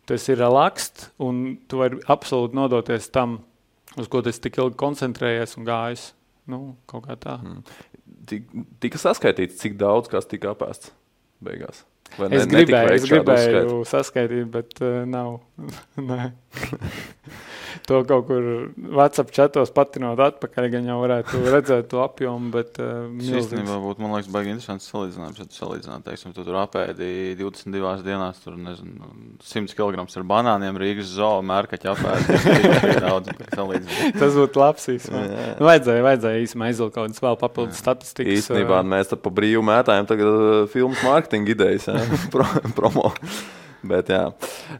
tas 0.07 0.29
ir 0.31 0.41
relakst, 0.43 1.09
un 1.23 1.59
tu 1.67 1.83
vari 1.83 1.99
absolūti 2.12 2.59
nodoties 2.59 3.11
tam, 3.15 3.41
uz 3.97 4.12
ko 4.12 4.23
tu 4.23 4.33
tik 4.33 4.61
ilgi 4.62 4.79
koncentrējies 4.81 5.57
un 5.61 5.67
gājis. 5.69 6.11
Nu, 6.47 6.61
kaut 6.87 7.09
kā 7.09 7.17
tā. 7.19 7.41
Mm. 7.43 8.67
Tika 8.83 9.00
saskaitīts, 9.03 9.59
cik 9.59 9.75
daudz 9.81 10.11
kas 10.12 10.29
tika 10.31 10.53
apēsts 10.55 10.93
beigās. 11.43 11.83
Vai 12.15 12.29
es 12.31 12.47
ne, 12.47 12.62
gribēju, 12.62 12.93
es 12.95 13.07
gribēju 13.11 13.81
saskaitīt, 13.88 14.47
bet 14.53 14.79
uh, 14.85 15.03
nav. 15.11 15.41
to 17.87 18.01
kaut 18.09 18.27
kur 18.29 18.47
WhatsApp 18.97 19.33
chatos 19.35 19.71
patinot 19.75 20.21
atpakaļ, 20.23 20.69
gan 20.73 20.89
jau 20.89 20.97
varētu 21.03 21.41
redzēt 21.47 21.89
to 21.93 22.01
apjomu. 22.03 22.51
Bet, 22.55 22.81
uh, 22.83 23.07
īstenībā 23.21 23.79
būtu, 23.83 24.03
man 24.03 24.17
liekas, 24.17 24.31
baigi 24.33 24.53
interesants 24.55 24.89
salīdzinājums. 24.91 25.41
Ja 25.41 25.49
tu 25.49 25.59
salīdzināt, 25.59 26.05
teiksim, 26.07 26.35
tu 26.37 26.45
tur 26.47 26.59
apēdi 26.61 27.37
22 27.39 28.05
dienās, 28.07 28.41
tur 28.45 28.57
nezinu, 28.61 29.11
100 29.45 29.77
kg 29.79 30.07
ar 30.07 30.29
banāniem 30.33 30.81
Rīgas 30.81 31.13
zoo 31.17 31.41
mērkaķi 31.47 31.93
apēdi. 31.93 32.39
Tas 34.21 34.37
būtu 34.37 34.63
labs 34.63 34.89
īstenībā. 34.93 35.43
Nu, 35.61 35.69
vajadzēja, 35.69 36.07
vajadzēja 36.07 36.45
īstenībā 36.47 36.71
izvilkt 36.73 36.97
kaut 36.97 37.11
kādas 37.11 37.23
vēl 37.27 37.41
papildus 37.41 37.83
statistikas. 37.83 38.41
Īstenībā 38.41 38.83
mēs 38.87 39.13
te 39.13 39.21
pa 39.21 39.33
brīvu 39.35 39.65
mētājam 39.67 40.09
tagad 40.09 40.33
uh, 40.33 40.63
filmas 40.73 41.03
mārketinga 41.07 41.55
idejas, 41.55 41.91
Pro, 42.33 42.47
promo. 42.77 43.13
Bet, 43.87 44.11
jā. 44.11 44.31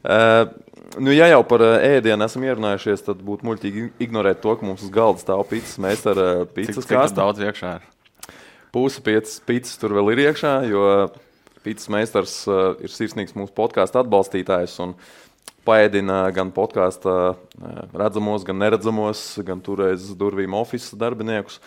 Uh, 0.03 0.49
nu, 0.99 1.13
ja 1.15 1.29
jau 1.31 1.43
par 1.49 1.63
ēdienu 1.65 2.27
esam 2.27 2.47
ierunājušies, 2.47 3.05
tad 3.07 3.21
būtu 3.27 3.47
muļķīgi 3.49 3.87
ignorēt 4.07 4.41
to, 4.45 4.55
ka 4.57 4.67
mums 4.67 4.85
uz 4.87 4.93
galda 4.95 5.23
stāv 5.23 5.45
pīcis. 5.51 5.77
Mēs 5.83 6.07
ar 6.11 6.21
pīcis 6.57 6.89
kāstu 6.89 7.19
daudz 7.19 7.43
iekšā. 7.45 7.77
Pusi 8.75 9.03
pīcis 9.03 9.79
tur 9.81 9.97
vēl 9.97 10.13
ir 10.15 10.25
iekšā, 10.29 10.57
jo 10.71 10.83
pīcis 11.65 11.91
meistars 11.93 12.35
uh, 12.51 12.75
ir 12.83 12.93
sirsnīgs 12.93 13.37
mūsu 13.39 13.55
podkāstu 13.57 14.03
atbalstītājs. 14.03 14.79
Paēdina 15.67 16.21
gan 16.31 16.53
podkāstu 16.55 17.11
redzamos, 17.91 18.45
gan 18.47 18.61
neredzamos, 18.63 19.23
gan 19.43 19.59
turēs 19.65 20.13
durvīm 20.15 20.55
oficiālus 20.55 21.01
darbiniekus. 21.01 21.59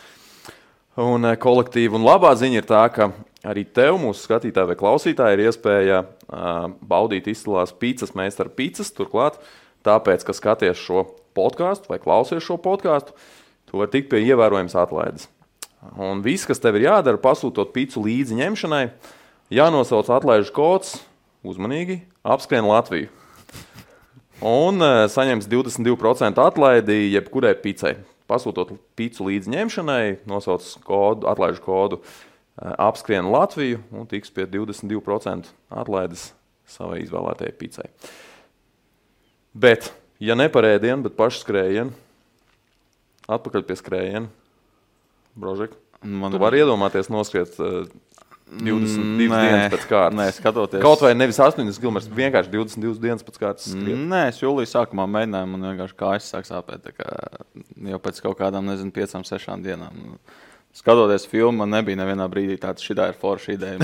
Un 1.00 1.28
kolektīva 1.40 2.00
un 2.00 2.08
labā 2.08 2.32
ziņa 2.40 2.62
ir 2.62 2.68
tā, 2.68 2.86
ka 2.96 3.10
arī 3.48 3.64
tev, 3.64 3.98
mūsu 4.02 4.26
skatītāji 4.26 4.72
vai 4.72 4.78
klausītāji, 4.80 5.38
ir 5.38 5.46
iespēja 5.48 6.00
uh, 6.04 6.70
baudīt 6.86 7.30
izcilās 7.32 7.74
pīcis 7.76 8.16
meistara 8.18 8.52
pīcis. 8.52 8.92
Turklāt, 8.96 9.40
tāpēc, 9.88 10.26
ka 10.28 10.36
skaties 10.36 10.80
šo 10.82 11.06
podkāstu 11.38 11.94
vai 11.94 12.02
klausies 12.04 12.44
šo 12.44 12.60
podkāstu, 12.62 13.16
tu 13.70 13.80
vari 13.80 13.94
tikt 13.96 14.12
pie 14.12 14.24
ievērojamas 14.28 14.76
atlaides. 14.80 15.30
Un 15.96 16.24
viss, 16.26 16.48
kas 16.48 16.60
tev 16.60 16.76
ir 16.76 16.90
jādara, 16.90 17.22
pasūtot 17.22 17.72
pīci 17.76 18.02
līdzi 18.04 18.36
ņemšanai, 18.42 18.84
jānosauc 19.56 20.10
atlaižu 20.12 20.52
kods, 20.56 20.98
uzmanīgi 21.48 22.02
apskrien 22.28 22.68
Latviju. 22.68 23.08
Un 24.44 24.80
uh, 24.84 25.04
saņems 25.12 25.48
22% 25.52 26.40
atlaidi 26.44 27.06
jebkurai 27.14 27.56
pīcei. 27.60 27.98
Pasūtot 28.30 28.76
pīci 29.00 29.24
līdzi 29.26 29.52
ņemšanai, 29.52 30.04
nosauc 30.30 30.68
kodu, 30.86 31.28
atlaižu 31.32 31.64
kodu 31.66 31.98
uh, 31.98 32.12
apskrien 32.60 33.30
Latviju 33.32 33.82
un 33.96 34.08
tiks 34.10 34.32
pie 34.34 34.48
22% 34.50 35.52
atlaides 35.82 36.30
savai 36.70 37.02
izvēlētajai 37.06 37.56
picai. 37.58 37.88
Bet, 39.58 39.90
ja 40.22 40.38
ne 40.38 40.50
par 40.54 40.68
ēdienu, 40.70 41.08
bet 41.08 41.18
pašu 41.18 41.42
skrējienu, 41.44 41.96
atpakaļ 43.30 43.66
pie 43.66 43.80
skrējiena, 43.80 44.30
Brožek, 45.40 45.74
Man 46.02 46.32
tu 46.32 46.40
vari 46.40 46.62
iedomāties 46.62 47.10
noskriet 47.12 47.58
uh, 47.60 47.84
22 48.50 49.28
nē, 49.30 49.40
dienas 49.44 49.74
pēc 49.74 49.86
kārtas. 49.90 50.18
Nē, 50.18 50.28
skatoties. 50.34 50.82
Kaut 50.82 51.04
vai 51.04 51.12
nevis 51.14 51.38
80 51.44 51.78
km, 51.84 52.00
vienkārši 52.18 52.52
22 52.54 53.02
dienas 53.04 53.26
pēc 53.26 53.40
kārtas. 53.42 53.68
Skriet. 53.74 54.00
Nē, 54.10 54.22
es 54.32 54.40
jūlijā 54.42 54.72
sākumā 54.72 55.06
mēģināju, 55.12 55.50
man 55.52 55.68
vienkārši 55.70 55.98
kājas 56.00 56.30
sāk 56.34 56.48
sāpēt. 56.48 56.88
Kā 56.98 57.10
jau 57.92 58.00
pēc 58.06 58.22
kaut 58.26 58.40
kādām, 58.40 58.72
nezinu, 58.72 58.94
5, 58.96 59.20
6 59.30 59.60
dienām. 59.66 60.16
Skatoties 60.80 61.28
filmu, 61.28 61.60
man 61.60 61.74
nebija 61.76 62.00
nevienā 62.00 62.30
brīdī 62.32 62.56
tāds, 62.62 62.86
šī 62.86 62.96
ir 63.04 63.18
forša 63.20 63.56
ideja. 63.58 63.80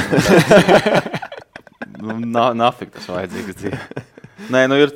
nu, 2.05 2.19
Nafik 2.55 2.93
tas 2.95 3.09
vajadzīgs 3.11 3.57
dzīvē. 3.59 4.03
Nē, 4.51 4.61
nu 4.67 4.77
ir, 4.77 4.91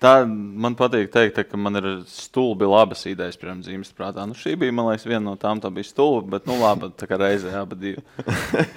tā 0.00 0.12
man 0.26 0.76
patīk 0.78 1.10
teikt, 1.12 1.34
tā, 1.36 1.44
ka 1.46 1.58
man 1.60 1.78
ir 1.80 1.86
stulbi 2.08 2.66
labas 2.68 3.04
idejas, 3.10 3.36
piemēram, 3.38 3.62
dzīves 3.66 3.90
prātā. 3.94 4.24
Nu, 4.26 4.36
šī 4.38 4.54
bija, 4.58 4.74
man 4.74 4.88
liekas, 4.88 5.06
viena 5.08 5.24
no 5.26 5.34
tām, 5.40 5.60
tā 5.62 5.70
bija 5.74 5.88
stulba, 5.90 6.36
bet, 6.36 6.46
nu, 6.48 6.56
labi, 6.62 6.90
tā 6.98 7.08
kā 7.10 7.18
reizē 7.20 7.52
abi 7.58 7.78
divi. 7.78 8.04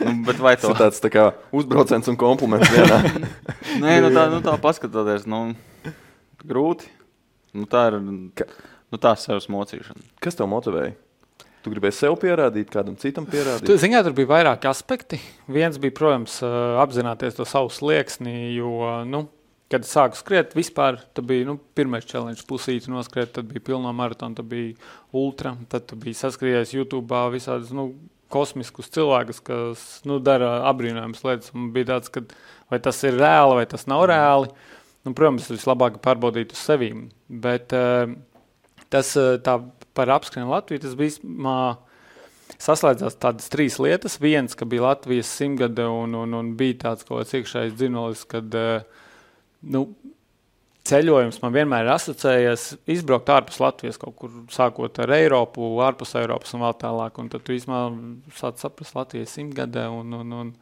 Nu, 0.01 0.15
bet 0.27 0.41
vai 0.41 0.55
to? 0.59 0.73
tāds 0.77 1.01
tā 1.03 1.11
kā 1.13 1.27
uzbrauciens 1.55 2.09
un 2.11 2.17
kompliments 2.19 2.73
vienā. 2.73 2.99
Nē, 3.83 3.99
nu 4.05 4.09
tā, 4.13 4.25
nu 4.33 4.41
tā 4.45 4.57
paskatoties, 4.61 5.29
nu, 5.29 5.43
grūti. 6.45 6.89
Nu, 7.55 7.69
tā 7.69 7.87
ir, 7.91 8.01
nu 8.01 9.01
tā 9.01 9.13
sev 9.19 9.41
smocīšana. 9.43 10.11
Kas 10.23 10.37
tev 10.39 10.49
motivēja? 10.51 10.95
Tu 11.61 11.69
gribēji 11.69 11.93
sev 11.93 12.15
pierādīt, 12.21 12.71
kādam 12.73 12.95
citam 12.97 13.27
pierādīt? 13.29 13.67
Tu, 13.69 13.75
ziņā, 13.77 14.01
tur 14.05 14.15
bija 14.17 14.31
vairāki 14.31 14.69
aspekti. 14.69 15.19
Viens 15.51 15.77
bija, 15.81 15.93
protams, 15.97 16.39
apzināties 16.81 17.37
to 17.37 17.45
savu 17.45 17.69
slieksni, 17.73 18.55
jo, 18.55 18.71
nu, 19.05 19.27
kad 19.71 19.85
sāku 19.87 20.17
skriet, 20.17 20.55
vispār 20.57 20.97
bija 21.21 21.47
nu, 21.51 21.59
pirmais 21.77 22.07
challenge, 22.07 22.43
pusīti 22.49 22.91
noskriet, 22.91 23.35
tad 23.37 23.51
bija 23.51 23.63
pilno 23.69 23.91
maratona, 23.95 24.39
tad 24.39 24.49
bija 24.49 24.73
ultra, 25.15 25.53
tad 25.71 25.93
bija 26.01 26.17
saskrijies 26.23 26.73
YouTube 26.73 27.21
visādus 27.35 27.71
nu, 27.77 27.91
kosmiskus 28.31 28.89
cilvēkus, 28.95 29.41
kas 29.45 29.85
nu, 30.07 30.17
dara 30.23 30.61
apbrīnojamas 30.71 31.23
lietas. 31.27 31.53
Man 31.55 31.71
bija 31.75 31.93
tāds, 31.93 32.11
ka 32.11 32.23
vai 32.71 32.79
tas 32.83 33.03
ir 33.05 33.19
reāli 33.19 33.59
vai 33.59 33.67
tas 33.69 33.87
nav 33.91 34.05
reāli. 34.09 34.51
Nu, 35.05 35.13
protams, 35.17 35.47
tas 35.47 35.59
vislabāk 35.59 35.99
pārbaudīt 36.03 36.55
uz 36.55 36.61
sevi. 36.61 36.91
Bet 37.29 37.73
tas 38.91 39.13
tā 39.45 39.55
par 39.93 40.11
apskrienu 40.13 40.51
Latviju, 40.51 40.83
tas 40.85 40.97
bija 40.99 41.75
saslēdzās 42.61 43.17
tādas 43.21 43.51
trīs 43.51 43.77
lietas. 43.81 44.19
Viens, 44.21 44.55
ka 44.57 44.67
bija 44.69 44.89
Latvijas 44.89 45.31
simtgade 45.31 45.85
un, 45.87 46.15
un, 46.17 46.37
un 46.37 46.53
bija 46.59 46.79
tāds 46.87 47.07
kaut 47.07 47.21
kāds 47.21 47.35
iekšējs 47.39 47.77
dzinolis, 47.77 48.23
kad 48.29 48.55
nu, 49.61 49.85
ceļojums 50.87 51.41
man 51.43 51.55
vienmēr 51.55 51.85
ir 51.85 51.93
asociējies 51.95 52.67
izbraukt 52.95 53.29
ārpus 53.33 53.59
Latvijas, 53.61 53.99
kaut 54.01 54.17
kur 54.19 54.39
sākot 54.53 55.01
ar 55.03 55.13
Eiropu, 55.17 55.73
ārpus 55.85 56.15
Eiropas 56.19 56.55
un 56.57 56.65
vēl 56.65 56.79
tālāk. 56.81 57.19
Un 57.21 57.29
tad 57.31 57.45
tu 57.45 57.55
īstenībā 57.55 57.83
sāc 58.39 58.61
saprast 58.61 58.97
Latvijas 58.97 59.35
simtgadē 59.37 59.87
un, 59.93 60.17
un, 60.21 60.33
un, 60.41 60.55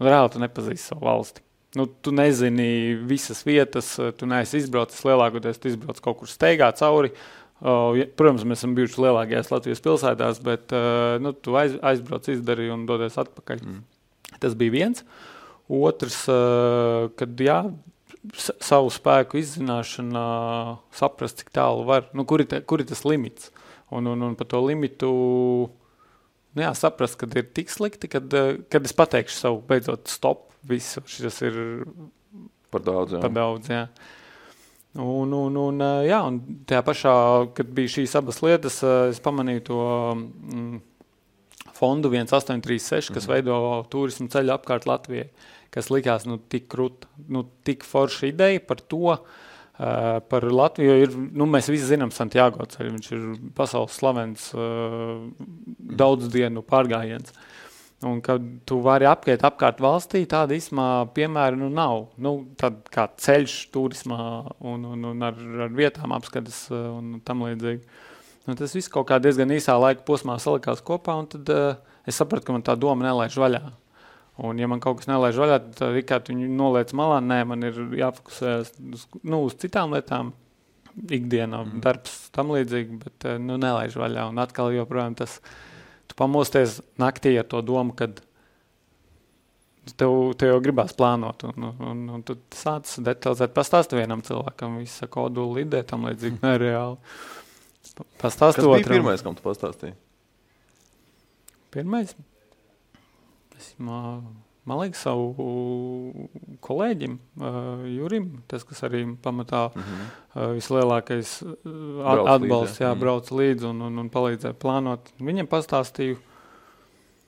un 0.00 0.10
reāli 0.10 0.34
tu 0.34 0.42
nepazīsti 0.42 0.92
savu 0.92 1.08
valsti. 1.08 1.46
Nu, 1.78 1.84
tu 1.86 2.10
nezini 2.10 2.96
visas 3.06 3.44
vietas, 3.46 3.92
tu 4.18 4.26
neesi 4.26 4.58
izbraucis 4.58 5.04
lielākoties, 5.06 5.60
tu 5.62 5.70
izbrauc 5.70 6.00
kaut 6.02 6.16
kur 6.18 6.30
steigā 6.30 6.66
cauri. 6.74 7.12
Uh, 7.14 7.39
protams, 7.60 8.46
mēs 8.48 8.62
esam 8.62 8.74
bijuši 8.76 9.02
lielākajās 9.04 9.50
Latvijas 9.52 9.82
pilsētās, 9.84 10.40
bet 10.44 10.74
uh, 10.76 11.18
nu, 11.22 11.34
tu 11.36 11.56
aiz, 11.60 11.76
aizbrauc, 11.92 12.28
izdarīji 12.32 12.74
un 12.74 12.86
dodies 12.88 13.18
atpakaļ. 13.20 13.64
Mm. 13.66 13.82
Tas 14.40 14.56
bija 14.58 14.76
viens. 14.76 15.04
Otrs, 15.70 16.22
uh, 16.32 17.10
kad 17.20 17.40
jā, 17.44 17.60
savu 18.36 18.90
spēku 18.92 19.38
izzināšana, 19.40 20.24
saprast, 20.96 21.40
cik 21.40 21.52
tālu 21.56 21.84
var, 21.88 22.08
nu, 22.16 22.26
kur, 22.28 22.42
ir 22.42 22.50
te, 22.50 22.62
kur 22.64 22.82
ir 22.82 22.88
tas 22.88 23.04
limits. 23.08 23.52
Un, 23.90 24.06
un, 24.06 24.22
un 24.22 24.36
par 24.38 24.46
to 24.50 24.60
limitu 24.62 25.10
nu, 26.54 26.62
jā, 26.62 26.70
saprast, 26.78 27.18
kad 27.20 27.34
ir 27.38 27.48
tik 27.54 27.72
slikti, 27.72 28.10
kad, 28.10 28.34
kad 28.70 28.86
es 28.86 28.94
pateikšu 28.96 29.36
savu 29.36 29.60
beidzot 29.66 30.10
stop. 30.10 30.46
Visu 30.68 31.00
šis 31.08 31.38
ir 31.48 31.54
par 32.68 32.82
daudz. 32.84 33.14
Jā. 33.16 33.20
Par 33.22 33.32
daudz 33.32 33.70
jā. 33.72 33.84
Un, 34.98 35.30
un, 35.30 35.54
un, 35.54 35.82
jā, 36.02 36.18
un 36.26 36.40
tajā 36.66 36.80
pašā, 36.82 37.12
kad 37.54 37.68
bija 37.74 37.92
šīs 37.92 38.16
abas 38.18 38.40
lietas, 38.42 38.80
es 39.12 39.20
pamanīju 39.22 39.62
to 39.68 39.82
mm, 40.16 40.80
fondu 41.76 42.10
1836, 42.10 43.12
kas 43.14 43.28
mm. 43.28 43.30
veido 43.30 43.60
turismu 43.92 44.26
ceļu 44.32 44.56
apkārt 44.56 44.88
Latvijai, 44.90 45.28
kas 45.70 45.92
likās 45.94 46.26
nu, 46.26 46.40
tik 46.50 46.66
krūta, 46.74 47.06
nu, 47.30 47.44
tik 47.62 47.86
forša 47.86 48.32
ideja 48.32 48.64
par 48.66 48.82
to, 48.82 49.14
uh, 49.14 50.18
par 50.26 50.48
Latviju. 50.50 50.98
Ir, 51.04 51.14
nu, 51.38 51.46
mēs 51.46 51.70
visi 51.70 51.86
zinām 51.92 52.10
Santiago 52.10 52.66
ceļu, 52.74 52.96
viņš 52.96 53.14
ir 53.14 53.30
pasaules 53.54 53.94
slavens 53.94 54.50
uh, 54.58 55.22
daudz 56.02 56.32
dienu 56.34 56.66
pārgājiens. 56.66 57.30
Uh, 57.30 57.49
Un 58.00 58.22
kad 58.24 58.40
tu 58.64 58.78
vari 58.80 59.04
apgūt 59.04 59.42
apkārt 59.44 59.80
valstī, 59.84 60.22
tāda 60.28 60.56
īstenībā 60.56 61.10
piemēra 61.12 61.58
nu, 61.60 61.66
nav. 61.68 62.06
Nu, 62.16 62.32
tad 62.56 62.78
kā 62.88 63.04
ceļš 63.20 63.56
turismā 63.74 64.20
un, 64.56 64.86
un, 64.88 65.04
un 65.10 65.26
ar, 65.28 65.36
ar 65.66 65.74
vietām 65.76 66.14
apskates 66.16 66.62
uh, 66.72 66.86
un 66.96 67.18
tam 67.26 67.44
līdzīgi. 67.44 67.84
Nu, 68.48 68.56
tas 68.56 68.72
viss 68.72 68.88
kaut 68.88 69.10
kā 69.10 69.20
diezgan 69.20 69.52
īsā 69.52 69.76
laika 69.76 70.06
posmā 70.08 70.38
salikās 70.40 70.80
kopā, 70.80 71.18
un 71.20 71.28
tad 71.28 71.52
uh, 71.52 71.76
es 72.08 72.16
sapratu, 72.16 72.48
ka 72.48 72.56
man 72.56 72.64
tā 72.64 72.78
doma 72.80 73.04
nelaiž 73.04 73.36
vaļā. 73.36 73.64
Un, 74.48 74.56
ja 74.56 74.70
man 74.72 74.80
kaut 74.80 75.02
kas 75.02 75.10
nelaiž 75.10 75.36
vaļā, 75.36 75.62
tad 75.76 75.92
Rikard 75.92 76.32
viņu 76.32 76.48
noliec 76.56 76.96
malā. 76.96 77.20
Nē, 77.20 77.42
man 77.52 77.68
ir 77.68 77.82
jāfokusējas 78.00 78.78
uz, 78.96 79.08
nu, 79.20 79.44
uz 79.44 79.60
citām 79.60 79.92
lietām, 79.92 80.32
ikdienā, 81.04 81.66
mm. 81.66 81.82
darbs 81.84 82.16
tam 82.32 82.56
līdzīgi, 82.56 83.02
bet 83.04 83.28
uh, 83.28 83.36
nu, 83.36 83.60
nelaiž 83.60 84.00
vaļā. 84.00 84.30
Un 84.32 84.40
atkal 84.40 84.72
joprojām 84.72 85.20
tas 85.20 85.42
ir 85.44 85.68
pamosties 86.20 86.80
naktī 87.00 87.34
ar 87.40 87.48
to 87.48 87.62
domu, 87.64 87.94
ka 87.96 88.10
tev, 89.96 90.14
tev 90.38 90.52
jau 90.52 90.60
gribās 90.64 90.94
plānot. 90.96 91.44
Un, 91.48 91.68
un, 91.70 91.84
un, 91.90 92.02
un 92.16 92.24
tu 92.26 92.36
sāc 92.56 92.88
detalizēt, 93.06 93.54
pastāsti 93.56 93.98
vienam 93.98 94.24
cilvēkam, 94.26 94.80
visu 94.82 95.08
kodolu 95.12 95.60
lidē, 95.60 95.82
tam 95.88 96.06
līdzīgi 96.08 96.42
nereāli. 96.46 97.00
Pastāsti 98.20 98.62
otram. 98.62 98.76
Kas 98.76 98.86
bija 98.86 98.98
pirmais, 98.98 99.24
kam 99.24 99.36
tu 99.36 99.44
pastāstīji? 99.44 99.96
Pirmais? 101.74 102.14
Es, 103.56 103.72
man, 103.78 104.24
man 104.70 104.80
liekas, 104.84 105.02
savu 105.02 106.28
kolēģim, 106.64 107.16
uh, 107.40 107.82
Jurim, 107.90 108.28
tas, 108.50 108.64
kas 108.66 108.84
arī 108.86 109.02
pamatā 109.22 109.66
mm 109.68 109.82
-hmm. 109.82 110.08
uh, 110.34 110.46
vislielākais 110.58 111.32
uh, 111.42 112.30
atbalsts, 112.34 112.80
jā, 112.80 112.92
mm. 112.94 113.00
brauc 113.00 113.30
līdzi 113.30 113.66
un, 113.70 113.82
un, 113.88 113.98
un 114.04 114.10
palīdzēja 114.10 114.54
plānot. 114.54 115.10
Viņam 115.18 115.50
pastāstīju. 115.50 116.20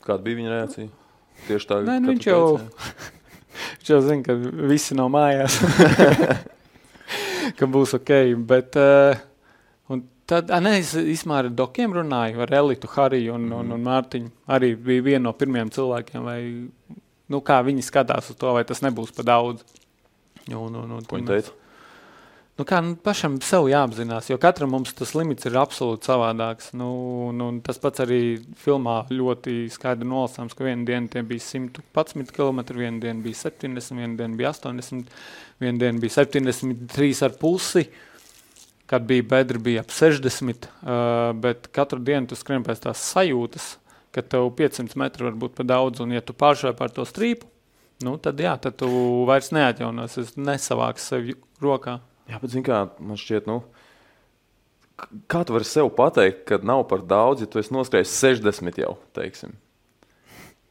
Kāda 0.07 0.23
bija 0.23 0.37
viņa 0.37 0.55
reakcija? 0.57 0.89
Tieši 1.47 1.69
tā, 1.69 1.83
Nē, 1.83 1.99
nu, 2.01 2.13
viņš 2.13 2.27
jau, 2.27 2.61
viņš 3.79 3.91
jau 3.91 4.01
zina, 4.01 4.23
ka 4.23 4.35
visi 4.71 4.95
nav 4.95 5.11
mājās, 5.11 5.59
ka 7.59 7.67
būs 7.67 7.95
ok, 7.99 8.11
bet 8.47 8.77
uh, 8.77 9.19
Tad, 10.33 10.49
a, 10.55 10.61
ne, 10.63 10.77
es 10.81 10.93
īstenībā 10.97 11.41
ar 11.43 11.49
Dokiem 11.53 11.93
runāju, 11.97 12.39
ar 12.45 12.53
Elitu, 12.57 12.89
Hariju 12.95 13.35
un, 13.35 13.49
mm. 13.51 13.57
un, 13.59 13.73
un 13.75 13.83
Mārtiņu. 13.85 14.31
Arī 14.55 14.71
bija 14.79 15.05
viena 15.09 15.27
no 15.27 15.33
pirmajiem 15.37 15.73
cilvēkiem, 15.75 16.29
vai, 16.29 16.39
nu, 17.33 17.41
kā 17.45 17.62
viņi 17.65 17.85
skatās 17.87 18.31
uz 18.33 18.39
to, 18.39 18.53
vai 18.57 18.67
tas 18.69 18.85
nebūs 18.85 19.15
par 19.17 19.29
daudz. 19.29 19.65
Un, 20.51 20.75
un, 20.75 20.97
un, 20.99 21.03
Ko 21.07 21.19
viņi 21.19 21.29
teica? 21.31 21.59
Nu, 22.61 22.67
kā 22.69 22.83
nu, 22.85 22.93
pašam 23.01 23.39
sev 23.41 23.65
jāapzinās, 23.71 24.27
jo 24.29 24.37
katram 24.41 24.75
mums 24.75 24.93
tas 24.95 25.15
limits 25.17 25.47
ir 25.49 25.57
absolūti 25.57 26.11
savādāks. 26.11 26.75
Nu, 26.77 26.91
un 27.33 27.62
tas 27.65 27.81
pats 27.81 28.05
arī 28.05 28.21
filmā 28.61 28.99
ļoti 29.09 29.71
skaidri 29.73 30.09
nolasāms, 30.09 30.53
ka 30.55 30.67
vienu 30.67 30.85
dienu 30.89 31.09
tie 31.11 31.25
bija 31.27 31.47
111 31.47 32.35
km, 32.37 32.61
vienu 32.77 33.01
dienu 33.01 33.25
bija 33.25 33.41
70, 33.47 33.97
vienu 33.97 34.21
dienu 34.21 34.39
bija 34.39 34.53
80, 34.53 35.12
vienu 35.65 35.83
dienu 35.87 36.05
bija 36.05 36.19
73,5 36.21 37.87
kad 38.93 39.03
bija 39.09 39.25
bedra, 39.25 39.59
bija 39.59 39.81
ap 39.81 39.89
60, 39.89 40.67
uh, 40.69 41.31
bet 41.41 41.71
katru 41.73 41.97
dienu 42.05 42.29
tu 42.29 42.37
skrien 42.37 42.61
pēc 42.67 42.83
tās 42.85 43.01
sajūtas, 43.15 43.71
ka 44.12 44.23
tev 44.23 44.50
500 44.59 44.99
metru 45.00 45.28
var 45.28 45.38
būt 45.40 45.57
par 45.59 45.69
daudz, 45.69 46.02
un 46.04 46.12
ja 46.14 46.23
tu 46.25 46.37
pāršāvi 46.37 46.76
par 46.78 46.92
to 46.95 47.07
strīpu, 47.09 47.49
nu, 48.04 48.16
tad 48.21 48.40
jā, 48.40 48.54
tad 48.61 48.76
tu 48.81 48.88
vairs 49.28 49.52
neatjaunos, 49.54 50.19
es 50.21 50.35
nesavāks 50.37 51.09
sevi 51.12 51.37
rokā. 51.62 51.99
Jā, 52.31 52.38
bet 52.42 52.52
zin 52.54 52.66
kā, 52.66 52.85
man 53.00 53.19
šķiet, 53.21 53.49
nu, 53.50 53.62
kā 55.31 55.42
tu 55.47 55.57
vari 55.57 55.69
sev 55.69 55.90
pateikt, 55.97 56.45
ka 56.49 56.61
nav 56.62 56.85
par 56.90 57.04
daudz, 57.09 57.42
ja 57.42 57.50
tu 57.50 57.61
esi 57.62 57.75
noskrējis 57.75 58.14
60 58.21 58.81
jau, 58.85 58.95
teiksim. 59.16 59.57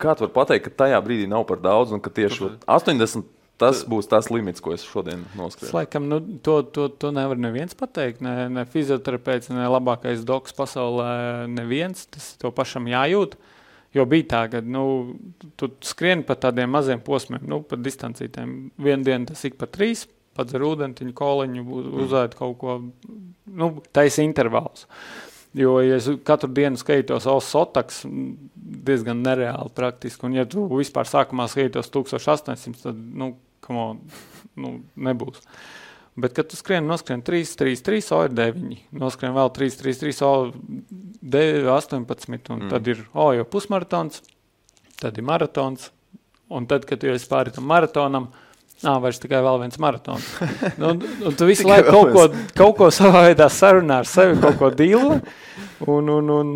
Kā 0.02 0.16
tu 0.16 0.26
vari 0.26 0.36
pateikt, 0.38 0.68
ka 0.68 0.86
tajā 0.86 1.02
brīdī 1.06 1.28
nav 1.30 1.46
par 1.50 1.62
daudz, 1.62 1.94
un 1.96 2.02
ka 2.04 2.14
tieši 2.14 2.56
80 2.66 3.28
Tas 3.62 3.84
būs 3.86 4.10
tas 4.10 4.32
limits, 4.34 4.62
ko 4.64 4.74
es 4.74 4.84
šodien 4.88 5.24
noskrēju. 5.38 5.74
Laikam, 5.76 6.08
nu, 6.10 6.18
to, 6.42 6.62
to, 6.74 6.88
to 6.90 7.12
nevar 7.14 7.38
neviens 7.38 7.78
pateikt. 7.78 8.24
Ne, 8.26 8.48
ne 8.50 8.66
fizioterapeits, 8.70 9.52
ne 9.54 9.68
labākais 9.70 10.24
doks 10.26 10.56
pasaulē. 10.58 11.12
Neviens 11.52 12.08
tas 12.10 12.34
to 12.42 12.50
pašam 12.56 12.90
jājūt. 12.90 13.38
Jo 13.94 14.06
bija 14.08 14.28
tā, 14.32 14.42
ka 14.54 14.62
nu, 14.64 14.84
tu 15.60 15.68
skrieni 15.84 16.24
pa 16.24 16.38
tādiem 16.40 16.72
maziem 16.72 17.02
posmiem, 17.04 17.44
nu, 17.52 17.60
pa 17.68 17.78
distancītēm. 17.78 18.56
Vienu 18.82 19.06
dienu 19.06 19.28
tas 19.30 19.44
ik 19.46 19.60
pa 19.60 19.68
trīs, 19.68 20.06
pats 20.38 20.56
ar 20.56 20.64
ūdentiņu, 20.64 21.12
koliņu, 21.18 21.66
uzēd 22.06 22.38
kaut 22.40 22.56
ko, 22.62 22.78
nu, 23.52 23.70
taisa 23.92 24.24
intervāls. 24.24 24.88
Jo, 25.60 25.76
ja 25.84 25.98
es 26.00 26.08
katru 26.24 26.48
dienu 26.56 26.80
skaitos 26.80 27.28
uz 27.28 27.52
sotaks, 27.52 28.06
diezgan 28.88 29.20
nereāli 29.26 29.74
praktiski, 29.76 30.24
un 30.30 30.40
ja 30.40 30.48
tu 30.48 30.64
vispār 30.72 31.10
sākumā 31.10 31.50
skaitos 31.52 31.92
1800, 31.92 32.86
tad, 32.86 32.96
nu, 32.96 33.34
on, 33.78 34.02
nu, 34.60 34.74
nebūs. 34.96 35.44
Bet, 36.20 36.36
kad 36.36 36.50
tu 36.52 36.60
skrieni, 36.60 36.86
noskrien 36.90 37.24
3, 37.24 37.56
3, 37.58 37.82
3, 37.88 38.12
O 38.18 38.22
ir 38.28 38.36
9, 38.36 38.76
noskrien 39.00 39.34
vēl 39.36 39.52
3, 39.56 39.80
3, 39.80 39.98
3, 40.04 40.22
O 40.28 40.32
18, 41.24 42.52
un 42.52 42.66
mm. 42.66 42.70
tad 42.74 42.92
ir 42.92 43.04
O 43.16 43.32
jau 43.38 43.48
pusmaratons, 43.48 44.24
tad 45.00 45.18
ir 45.18 45.28
maratons, 45.28 45.90
un 46.52 46.68
tad, 46.68 46.88
kad 46.90 47.00
tu 47.00 47.12
esi 47.12 47.30
pāri 47.32 47.54
tam 47.56 47.70
maratonam, 47.72 48.32
Nā, 48.82 48.96
vairs 48.98 49.20
tikai 49.22 49.44
vēl 49.46 49.60
viens 49.62 49.78
maratons. 49.82 50.26
nu, 50.82 50.88
un, 50.96 51.02
un 51.30 51.36
tu 51.38 51.46
visu 51.46 51.68
laiku 51.70 51.92
kaut 51.94 52.16
ko, 52.16 52.24
kaut 52.58 52.78
ko 52.80 52.88
savā 52.94 53.28
veidā 53.28 53.46
sarunā 53.54 54.00
ar 54.02 54.10
sevi, 54.10 54.40
kaut 54.42 54.58
ko 54.58 54.72
dīlo. 54.74 55.20
Un, 55.86 56.10
un, 56.10 56.32
un 56.34 56.56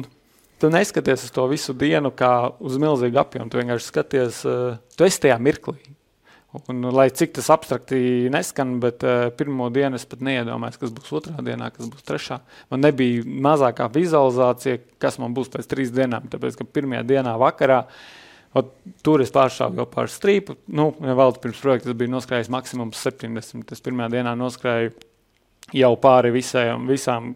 tu 0.61 0.71
neskaties 0.73 1.27
uz 1.27 1.33
to 1.35 1.45
visu 1.51 1.75
dienu 1.77 2.09
kā 2.17 2.31
uz 2.57 2.79
milzīgu 2.81 3.21
apjomu. 3.21 3.51
Tu 3.51 3.61
vienkārši 3.61 3.91
skaties, 3.91 4.41
uh, 4.49 4.79
tu 4.97 5.05
esi 5.05 5.21
tajā 5.27 5.37
mirklī. 5.41 5.77
Un, 6.69 6.81
lai 6.93 7.07
cik 7.11 7.33
tas 7.35 7.47
abstrakti 7.53 8.29
neskan, 8.31 8.75
bet 8.83 9.03
uh, 9.05 9.27
pirmo 9.35 9.67
dienu 9.73 9.97
es 9.99 10.05
pat 10.09 10.21
neiedomājos, 10.25 10.77
kas 10.81 10.93
būs 10.95 11.13
otrā 11.17 11.43
dienā, 11.43 11.71
kas 11.73 11.89
būs 11.91 12.05
trešā. 12.07 12.39
Man 12.71 12.83
nebija 12.85 13.23
mazākā 13.25 13.87
vizualizācija, 13.93 14.79
kas 15.01 15.19
man 15.21 15.35
būs 15.35 15.51
pēc 15.53 15.69
trīs 15.71 15.93
dienām. 15.95 16.29
Tāpēc, 16.31 16.59
ka 16.59 16.67
pirmajā 16.77 17.03
dienā 17.09 17.35
vakarā 17.41 17.81
ot, 18.55 18.71
tur 19.05 19.23
es 19.25 19.33
pāršāvu 19.35 19.81
jau 19.81 19.87
pār 19.91 20.11
strīpu. 20.11 20.57
Nu, 20.71 20.89
vēl 20.95 21.35
pirms 21.43 21.61
projekta 21.63 21.97
bija 21.97 22.13
noskrējis 22.13 22.51
maksimums 22.53 23.03
70. 23.03 23.75
Es 23.75 23.83
pirmajā 23.85 24.13
dienā 24.17 24.35
noskrēju 24.39 24.93
jau 25.75 25.93
pāri 26.01 26.33
visajam, 26.35 26.85
visām, 26.91 27.33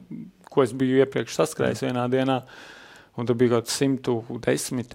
ko 0.50 0.66
es 0.66 0.76
biju 0.76 1.04
iepriekš 1.04 1.42
saskrējis 1.42 1.88
vienā 1.90 2.06
dienā. 2.14 2.44
Un 3.20 3.28
tur 3.28 3.36
bija 3.40 3.58
kaut 3.58 3.68
kas 3.68 3.82
110. 3.82 4.94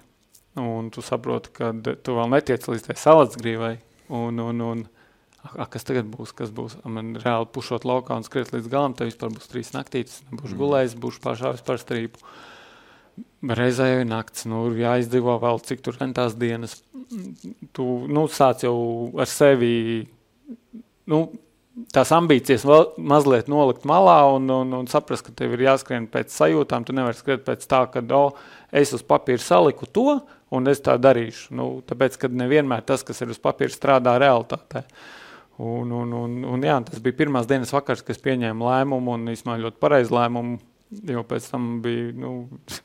Un 0.61 0.87
tu 0.89 1.03
saproti, 1.03 1.51
ka 1.57 1.73
tu 1.75 2.15
vēl 2.15 2.31
netiec 2.31 2.63
līdz 2.71 2.87
tai 2.87 2.95
salacgrīvai 2.97 3.75
Un, 4.09 4.39
un, 4.39 4.61
un, 4.61 4.83
a, 5.55 5.65
kas 5.71 5.87
tagad 5.87 6.09
būs? 6.11 6.33
Kas 6.37 6.51
būs? 6.53 6.77
Man 6.85 7.15
reāli 7.21 7.49
pušot 7.53 7.87
laukā 7.87 8.17
un 8.17 8.25
skriet 8.27 8.51
līdz 8.53 8.69
galam, 8.71 8.97
tad 8.97 9.09
vispār 9.09 9.33
būs 9.33 9.49
trīs 9.51 9.71
naktītes. 9.75 10.21
Būšu 10.31 10.53
mm. 10.53 10.59
gulējis, 10.61 10.99
būšu 11.01 11.23
pašāvis 11.23 11.65
par 11.65 11.81
strīpu. 11.81 12.21
Reizē 13.45 13.87
jau 13.87 14.01
ir 14.03 14.09
nakts, 14.09 14.43
nu, 14.49 14.65
jāizdzīvo 14.75 15.37
vēl 15.39 15.61
cik 15.63 15.85
tur 15.85 15.97
tās 16.17 16.35
dienas. 16.37 16.79
Tu 17.77 17.85
nu, 18.11 18.27
sāc 18.27 18.65
jau 18.65 18.75
ar 19.21 19.29
sevi. 19.29 20.05
Nu, 21.09 21.27
tās 21.95 22.11
ambīcijas 22.15 22.65
vēl 22.67 22.85
mazliet 23.11 23.49
nolikt 23.51 23.85
malā 23.87 24.17
un, 24.35 24.47
un, 24.51 24.73
un 24.79 24.89
saprast, 24.91 25.27
ka 25.27 25.35
tev 25.35 25.55
ir 25.55 25.65
jāskrien 25.67 26.07
pēc 26.11 26.33
sajūtām. 26.33 26.85
Tu 26.87 26.95
nevari 26.95 27.17
skriet 27.17 27.45
pēc 27.47 27.65
tā, 27.69 27.83
ka 27.91 28.03
oh, 28.17 28.37
es 28.71 28.93
uz 28.95 29.03
papīra 29.05 29.43
saliku 29.43 29.87
to, 29.89 30.19
un 30.55 30.71
es 30.71 30.81
tā 30.83 30.95
darīšu. 31.01 31.53
Nu, 31.57 31.67
tāpēc, 31.87 32.17
ka 32.21 32.29
nevienmēr 32.31 32.85
tas, 32.87 33.03
kas 33.05 33.21
ir 33.23 33.33
uz 33.33 33.41
papīra, 33.41 33.73
strādā 33.73 34.15
realitātē. 34.21 34.85
Un, 35.63 35.91
un, 35.95 36.13
un, 36.15 36.39
un, 36.51 36.63
jā, 36.67 36.75
tas 36.87 37.01
bija 37.03 37.21
pirmās 37.21 37.47
dienas 37.47 37.71
vakars, 37.71 38.03
kad 38.03 38.15
es 38.15 38.23
pieņēmu 38.23 38.67
lēmumu, 38.67 39.15
un 39.15 39.31
īstenībā 39.31 39.61
ļoti 39.63 39.81
pareizu 39.83 40.17
lēmumu. 40.17 40.57
Jo 41.09 41.23
pēc 41.27 41.47
tam 41.49 41.63
bija, 41.83 42.11
nu, 42.21 42.33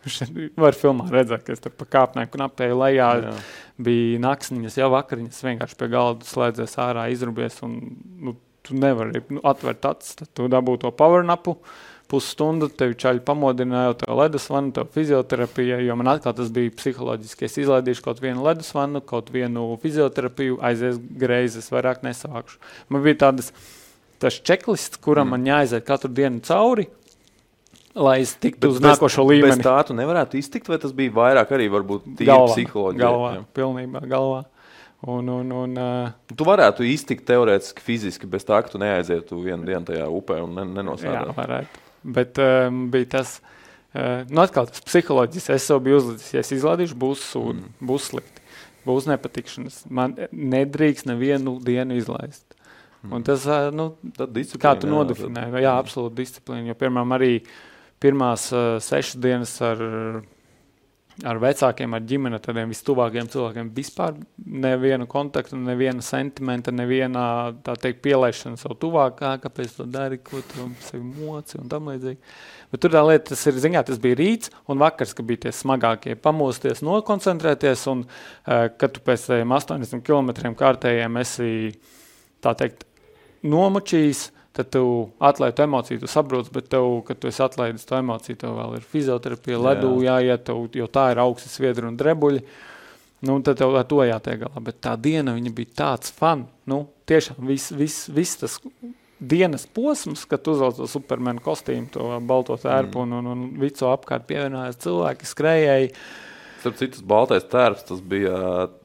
var 0.65 0.79
filmā 0.79 1.07
redzēt, 1.13 1.45
ka 1.47 1.55
es 1.55 1.61
tur 1.63 1.75
pa 1.77 1.87
kāpnēm 1.99 2.31
knapēju 2.33 2.79
lejā. 2.81 3.11
Jā. 3.27 3.35
Bija 3.91 4.23
naksniņas, 4.25 4.79
jau 4.81 4.89
vakariņas, 4.95 5.43
vienkārši 5.47 5.79
pie 5.79 5.91
galda 5.93 6.27
slēdzies 6.27 6.79
ārā, 6.81 7.11
izrubies, 7.13 7.61
un 7.67 7.77
nu, 8.25 8.35
tu 8.67 8.79
nevari 8.79 9.23
nu, 9.29 9.43
atvērt 9.47 9.87
acis, 9.93 10.17
tad 10.23 10.33
tu 10.37 10.49
dabū 10.51 10.79
to 10.81 10.91
power 10.97 11.27
napu. 11.27 11.59
Uh, 11.59 11.90
pusstundu, 12.11 12.69
tevi 12.75 12.97
čaļi 12.99 13.23
pamodināja, 13.27 13.97
tev 14.03 14.19
ledus 14.19 14.49
vanu, 14.51 14.73
tev 14.75 14.91
fizioterapija, 14.95 15.81
jo 15.85 15.97
man 16.01 16.13
atkal 16.15 16.35
tas 16.37 16.51
bija 16.55 16.73
psiholoģiski. 16.77 17.47
Es 17.47 17.59
izlaidīšu 17.63 18.05
kaut 18.07 18.23
vienu 18.23 18.45
ledus 18.47 18.73
vanu, 18.77 19.03
kaut 19.07 19.31
vienu 19.35 19.69
fizioterapiju, 19.83 20.59
aizies 20.67 20.99
greizes, 21.23 21.71
vairāk 21.73 22.05
nesākšu. 22.07 22.59
Man 22.91 23.05
bija 23.07 23.21
tādas, 23.27 23.53
tas 24.23 24.39
čeklists, 24.43 25.01
kuram 25.03 25.31
mm. 25.31 25.37
man 25.37 25.53
jāaiziet 25.53 25.87
katru 25.87 26.13
dienu 26.15 26.43
cauri, 26.47 26.89
lai 27.95 28.21
es 28.25 28.37
tiktu 28.37 28.67
bet 28.67 28.71
uz 28.75 28.81
bez, 28.81 28.89
nākošo 28.89 29.27
līmeni. 29.27 29.59
Bez 29.59 29.67
tā 29.67 29.77
tu 29.87 29.97
nevarētu 29.99 30.41
iztikt, 30.41 30.71
vai 30.71 30.81
tas 30.83 30.95
bija 30.97 31.15
vairāk 31.17 31.53
arī 31.57 31.69
varbūt 31.73 32.15
tīri 32.21 32.41
psiholoģija? 32.55 33.05
Galvā, 33.05 33.37
jā. 33.39 33.45
pilnībā 33.59 34.03
galvā. 34.11 34.47
Un, 35.09 35.31
un, 35.33 35.53
un, 35.57 35.79
uh, 35.81 36.35
tu 36.37 36.45
varētu 36.45 36.85
iztikt 36.85 37.25
teorētiski, 37.31 37.81
fiziski, 37.81 38.29
bez 38.29 38.45
tā, 38.45 38.59
ka 38.61 38.69
tu 38.69 38.81
neaizietu 38.83 39.39
vienu 39.41 39.65
dienu 39.65 39.87
tajā 39.89 40.11
upē 40.13 40.43
un 40.45 40.59
nenosēdētu. 40.75 41.31
Jā, 41.31 41.37
varētu. 41.39 41.87
Bet 42.03 42.39
um, 42.41 42.87
bija 42.93 43.09
tas, 43.17 43.39
uh, 43.93 44.23
nu, 44.31 44.43
atkal 44.45 44.71
tas 44.71 44.85
psiholoģiski. 44.87 45.57
Es 45.57 45.67
sev 45.69 45.83
biju 45.85 46.01
uzlicis, 46.01 46.33
ja 46.35 46.45
es 46.45 46.53
izlaidīšu, 46.57 46.97
būs 47.01 47.25
sūdi, 47.33 47.65
mm. 47.65 47.89
būs 47.91 48.11
slikti, 48.13 48.45
būs 48.89 49.09
nepatikšanas. 49.11 49.83
Man 49.93 50.17
nedrīkst 50.31 51.09
nevienu 51.11 51.59
dienu 51.65 51.99
izlaist. 52.01 52.47
Mm. 53.03 53.17
Un 53.17 53.27
tas, 53.29 53.47
uh, 53.49 53.69
nu, 53.75 53.93
kā 54.61 54.75
tu 54.81 54.91
nodefinē, 54.91 55.49
jā, 55.55 55.65
jā, 55.67 55.77
absolūti 55.77 56.23
disciplīna. 56.23 56.73
Jo, 56.73 56.79
piemēram, 56.81 57.17
arī 57.17 57.33
pirmās 58.01 58.49
uh, 58.55 58.77
sešas 58.85 59.21
dienas 59.21 59.57
ar 59.65 59.85
ar 61.27 61.41
vecākiem, 61.41 61.95
ar 61.95 62.05
ģimeni, 62.09 62.37
ar 62.37 62.43
tādiem 62.45 62.71
vistuvākajiem 62.73 63.29
cilvēkiem 63.33 63.71
vispār 63.77 64.17
nevienu 64.39 65.07
kontaktu, 65.11 65.59
neviena 65.61 66.05
sentimenta, 66.05 66.73
neviena 66.75 67.25
teikt 67.67 68.01
pielaišana 68.05 68.61
savu 68.61 68.77
tuvākā, 68.85 69.35
kāpēc 69.43 69.77
to 69.77 69.87
dari, 69.91 70.21
ko 70.25 70.43
tu 70.53 70.69
sevi 70.87 71.03
moci 71.05 71.61
un 71.61 71.71
tam 71.73 71.91
līdzīgi. 71.93 72.35
Bet 72.73 72.85
tur 72.85 72.95
tā 72.95 73.03
lieta, 73.05 73.33
tas 73.33 73.45
ir, 73.51 73.61
ziņā, 73.61 73.85
tas 73.87 74.01
bija 74.03 74.19
rīts 74.21 74.53
un 74.71 74.81
vakars, 74.83 75.15
ka 75.17 75.27
bija 75.27 75.47
tie 75.47 75.55
smagākie 75.55 76.17
pamosties, 76.21 76.85
nokoncentrēties 76.87 77.87
un, 77.93 78.05
uh, 78.07 78.67
kad 78.81 78.97
tu 78.97 79.05
pēc 79.05 79.29
tiem 79.33 79.57
80 79.57 80.05
km 80.07 80.55
kārtējiem 80.59 81.21
esi, 81.21 81.51
tā 82.45 82.55
teikt, 82.59 82.87
nomučījis, 83.47 84.29
tad 84.61 84.71
tu 84.75 84.85
atlaidi 85.19 85.57
to 85.57 85.65
emociju, 85.65 86.01
tu 86.01 86.11
saproti, 86.11 86.53
bet 86.53 86.69
tev, 86.73 86.89
kad 87.09 87.19
tu 87.19 87.29
esi 87.31 87.43
atlaidis 87.45 87.89
to 87.89 87.97
emociju, 87.97 88.37
tev 88.41 88.57
vēl 88.59 88.77
ir 88.77 88.87
fizioterapija, 88.93 89.61
ledū 89.65 89.95
jāiet, 90.05 90.45
tev, 90.49 90.67
jo 90.77 90.89
tā 90.93 91.11
ir 91.15 91.23
augsts 91.23 91.57
sviedri 91.57 91.89
un 91.89 91.97
drebuļi. 92.01 92.45
Nu, 93.29 93.37
tad 93.45 93.59
tev 93.61 93.75
ar 93.77 93.85
to 93.89 94.01
jātiek 94.05 94.41
galā. 94.45 94.63
Bet 94.65 94.81
tā 94.85 94.95
diena 95.01 95.35
bija 95.37 95.77
tāds 95.83 96.13
fun. 96.17 96.47
Nu, 96.69 96.87
tiešām 97.09 97.45
viss 97.49 97.73
vis, 97.77 98.03
vis 98.13 98.33
tas 98.41 98.57
dienas 99.21 99.67
posms, 99.67 100.25
kad 100.29 100.49
uzvelc 100.49 100.81
to 100.81 100.89
supermenu 100.89 101.45
kostīmu, 101.45 101.91
to 101.93 102.09
balto 102.25 102.57
tērpu 102.61 103.03
mm. 103.03 103.03
un, 103.05 103.13
un, 103.19 103.31
un 103.35 103.61
visu 103.61 103.91
apkārt 103.91 104.25
pievienojās 104.29 104.81
cilvēki, 104.81 105.29
skrējēji. 105.29 105.93
Starp 106.61 106.81
citu, 106.81 107.05
baltais 107.09 107.45
tērps 107.49 107.85
tas 107.89 108.01
bija, 108.05 108.37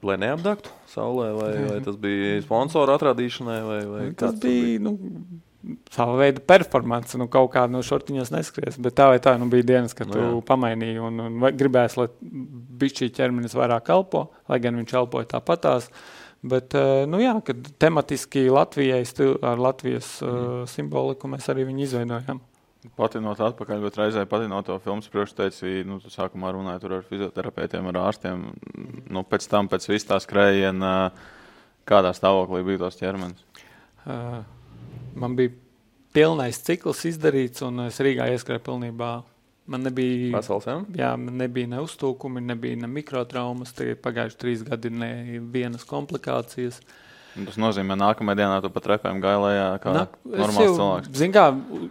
lai 0.03 0.19
neapdegtu 0.19 0.71
saulē, 0.95 1.31
vai, 1.35 1.51
vai 1.69 1.79
tas 1.83 1.97
bija 1.99 2.39
sponsora 2.43 2.95
atradīšanai, 2.99 3.59
vai, 3.67 3.81
vai 3.89 4.05
tas 4.19 4.35
bija. 4.41 4.79
Nu, 4.85 4.95
Sava 5.89 6.17
veida 6.19 6.43
performance, 6.45 7.17
nu, 7.17 7.25
kaut 7.31 7.49
kāda 7.55 7.73
no 7.73 7.81
šortiņas 7.85 8.33
neskries. 8.33 8.75
Bet 8.81 8.97
tā 8.99 9.07
vai 9.09 9.21
tā, 9.23 9.33
nu, 9.41 9.47
bija 9.49 9.65
dienas, 9.71 9.95
kad 9.97 10.11
no, 10.11 10.17
nu 10.17 10.35
tu 10.35 10.43
pamainīji 10.45 11.01
un, 11.01 11.23
un 11.23 11.47
gribēji, 11.57 11.97
lai 12.01 12.09
bišķī 12.81 13.09
ķermenis 13.15 13.57
vairāk 13.57 13.89
elpo, 13.95 14.27
lai 14.51 14.59
gan 14.61 14.77
viņš 14.81 14.93
elpoja 15.01 15.31
tāpatās. 15.37 15.89
Bet, 16.45 16.75
eh, 16.77 17.05
nu 17.09 17.17
jā, 17.23 17.33
kad 17.45 17.71
tematiski 17.81 18.45
Latvijai, 18.53 19.01
ar 19.41 19.61
Latvijas 19.61 20.19
mm. 20.21 20.33
uh, 20.35 20.67
simboliku 20.69 21.29
mēs 21.31 21.49
arī 21.49 21.65
viņu 21.71 21.87
izveidojam. 21.87 22.41
Patinot 22.93 23.39
atpakaļ, 23.41 23.81
bet 23.81 23.97
reizē 23.97 24.27
patinot 24.29 24.67
to 24.67 24.75
filmu 24.83 25.01
priekšteici, 25.09 25.79
nu, 25.89 25.97
tu 26.03 26.11
sākumā 26.13 26.51
runāji 26.53 26.85
ar 26.85 27.07
fizioterapeitiem, 27.07 27.87
ar 27.89 27.97
ārstiem. 28.03 28.43
Nu, 29.09 29.25
pēc 29.25 29.47
tam, 29.49 29.71
pēc 29.71 29.89
vis 29.89 30.05
tā 30.05 30.19
skrējiena, 30.21 30.91
kādā 31.89 32.13
stāvoklī 32.13 32.61
bija 32.67 32.83
tos 32.83 32.99
ķermenis? 33.01 33.41
Uh, 34.05 34.43
man 35.19 35.37
bija 35.37 35.53
pilnais 36.15 36.59
cikls 36.63 37.05
izdarīts, 37.11 37.63
un 37.65 37.87
es 37.87 38.01
Rīgā 38.03 38.27
ieskrēju 38.35 38.63
pilnībā. 38.65 39.13
Man 39.65 39.81
nebija, 39.81 40.29
Pasaules, 40.35 40.67
ja? 40.69 40.77
jā, 40.93 41.07
man 41.17 41.39
nebija 41.41 41.71
ne 41.71 41.79
uztūkumi, 41.81 42.43
nebija 42.45 42.77
ne 42.83 42.89
mikrotraumas. 42.91 43.73
Tie 43.73 43.95
pagājuši 43.97 44.37
trīs 44.37 44.61
gadi, 44.67 44.91
ne 44.93 45.39
vienas 45.53 45.87
komplikācijas. 45.89 46.77
Uh, 46.83 47.01
Tas 47.35 47.57
nozīmē, 47.59 47.97
ka 47.97 47.99
nākamajā 47.99 48.37
dienā 48.39 48.59
tu 48.63 48.69
pat 48.71 48.85
repēm 48.93 49.17
gāji 49.23 49.39
lejā 49.43 49.63
kā 49.83 49.91
Nā, 49.91 50.03
normāls 50.23 50.69
jau, 50.69 50.75
cilvēks. 50.77 51.09
Zin 51.19 51.33
kā, 51.35 51.49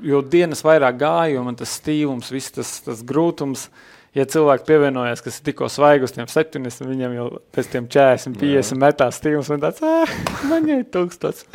jo 0.08 0.22
dienas 0.24 0.64
vairāk 0.64 0.96
gāju, 1.02 1.42
man 1.44 1.58
tas 1.60 1.74
stīvums, 1.76 2.30
viss 2.32 2.54
tas, 2.54 2.70
tas 2.86 3.02
grūtums, 3.04 3.66
ja 4.14 4.24
cilvēki 4.30 4.66
pievienojas, 4.68 5.22
kas 5.24 5.38
ir 5.38 5.46
tikko 5.48 5.68
svaigi 5.72 6.06
uz 6.06 6.14
tiem 6.14 6.28
70, 6.30 6.86
viņam 6.86 7.16
jau 7.16 7.26
pēc 7.54 7.70
tiem 7.72 7.88
40, 7.90 8.38
50 8.40 8.80
metās 8.80 9.18
stīvums, 9.20 9.50
un 9.54 9.64
tāds, 9.64 9.82
ah, 9.84 10.14
man 10.50 10.68
jau 10.70 10.78
ir 10.80 10.88
tūkstots 10.94 11.46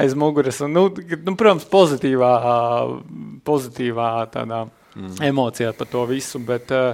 aiz 0.00 0.16
muguras. 0.18 0.60
Un, 0.64 0.76
nu, 0.76 0.86
nu, 0.92 1.36
protams, 1.38 1.66
pozitīvā, 1.72 2.32
pozitīvā 3.48 4.10
tādā 4.34 4.64
mm. 4.66 5.22
emocijā 5.30 5.72
par 5.78 5.90
to 5.92 6.04
visu, 6.10 6.42
bet 6.48 6.74
uh, 6.76 6.92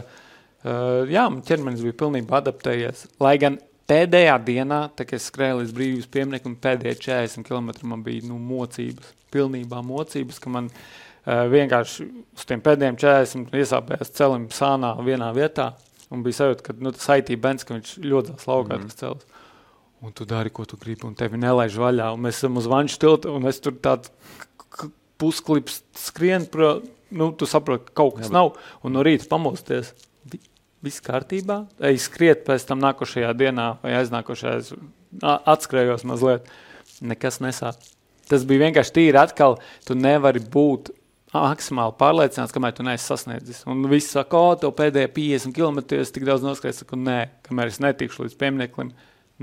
jā, 1.10 1.26
ķermenis 1.48 1.82
bija 1.86 1.98
pilnībā 2.04 2.42
adaptējies. 2.42 3.08
Lai 3.24 3.34
gan 3.42 3.58
pēdējā 3.90 4.38
dienā, 4.46 4.82
kad 4.98 5.16
es 5.16 5.28
skrēju 5.32 5.62
līdz 5.62 5.74
brīvības 5.74 6.08
pieminiekam, 6.14 6.56
pēdējie 6.62 7.02
40 7.08 7.48
km 7.48 7.90
man 7.90 8.06
bija 8.06 8.28
nu, 8.28 8.38
mocības, 8.38 9.14
pilnībā 9.34 9.82
mocības, 9.84 10.38
ka 10.40 10.52
man 10.52 10.70
uh, 10.70 11.07
vienkārši 11.28 12.06
uz 12.36 12.46
tiem 12.48 12.62
pēdējiem 12.64 12.96
40 13.00 13.58
iesāpējās 13.60 14.14
celim 14.16 14.48
sānā 14.54 14.94
vienā 15.04 15.28
vietā, 15.36 15.72
un 16.14 16.22
bija 16.24 16.40
sajūta, 16.40 16.64
ka 16.64 16.76
nu, 16.80 16.92
tas 16.96 17.08
IT 17.18 17.34
bens, 17.42 17.66
ka 17.68 17.76
viņš 17.76 17.98
ļodzās 18.04 18.48
laukā 18.48 18.78
mm. 18.78 18.88
tas 18.88 19.00
celis. 19.02 19.44
Un 19.98 20.14
tu 20.14 20.24
dari, 20.28 20.52
ko 20.54 20.62
tu 20.68 20.78
gribi, 20.78 21.02
un 21.08 21.16
tevi 21.18 21.40
nelaiž 21.42 21.74
vaļā. 21.82 22.12
Un 22.14 22.22
mēs 22.22 22.38
esam 22.38 22.60
uz 22.60 22.68
vanšu 22.70 23.00
tilta, 23.02 23.32
un 23.34 23.48
es 23.50 23.58
tur 23.58 23.74
tāds 23.82 24.12
pusklips 25.18 25.80
skrien, 25.98 26.46
pro, 26.46 26.76
nu, 27.10 27.32
tu 27.34 27.48
saproti, 27.50 27.88
ka 27.90 27.96
kaut 28.04 28.20
kas 28.20 28.28
Jā, 28.28 28.30
bet... 28.30 28.36
nav, 28.36 28.52
un 28.86 28.94
no 28.94 29.02
rīta 29.02 29.26
pamosties 29.30 29.90
viss 30.84 31.02
kārtībā. 31.02 31.64
Ej 31.90 31.98
skriet 32.06 32.44
pēc 32.46 32.68
tam 32.68 32.78
nākošajā 32.84 33.34
dienā 33.38 33.72
vai 33.82 33.96
aiznākošajā, 33.98 34.78
atskrējos 35.26 36.06
mazliet, 36.06 36.46
nekas 37.02 37.42
nesāp. 37.42 37.82
Tas 38.28 38.44
bija 38.46 38.68
vienkārši 38.68 38.94
tīri 38.94 39.18
atkal, 39.18 39.56
tu 39.88 39.96
nevari 39.98 40.42
būt 40.44 40.92
maksimāli 41.34 41.96
pārliecināts, 42.00 42.54
kamēr 42.54 42.76
tu 42.76 42.86
neesi 42.86 43.08
sasniedzis. 43.10 43.64
Un 43.68 43.84
viss 43.90 44.14
saka, 44.14 44.40
o, 44.40 44.56
tev 44.60 44.72
pēdējie 44.78 45.12
50 45.16 45.56
km 45.56 45.82
es 45.98 46.14
tik 46.14 46.26
daudz 46.28 46.46
noskrēju, 46.46 46.80
saku, 46.80 46.98
nē, 47.00 47.20
kamēr 47.48 47.72
es 47.72 47.80
netikšu 47.84 48.24
līdz 48.26 48.38
piemineklim, 48.40 48.94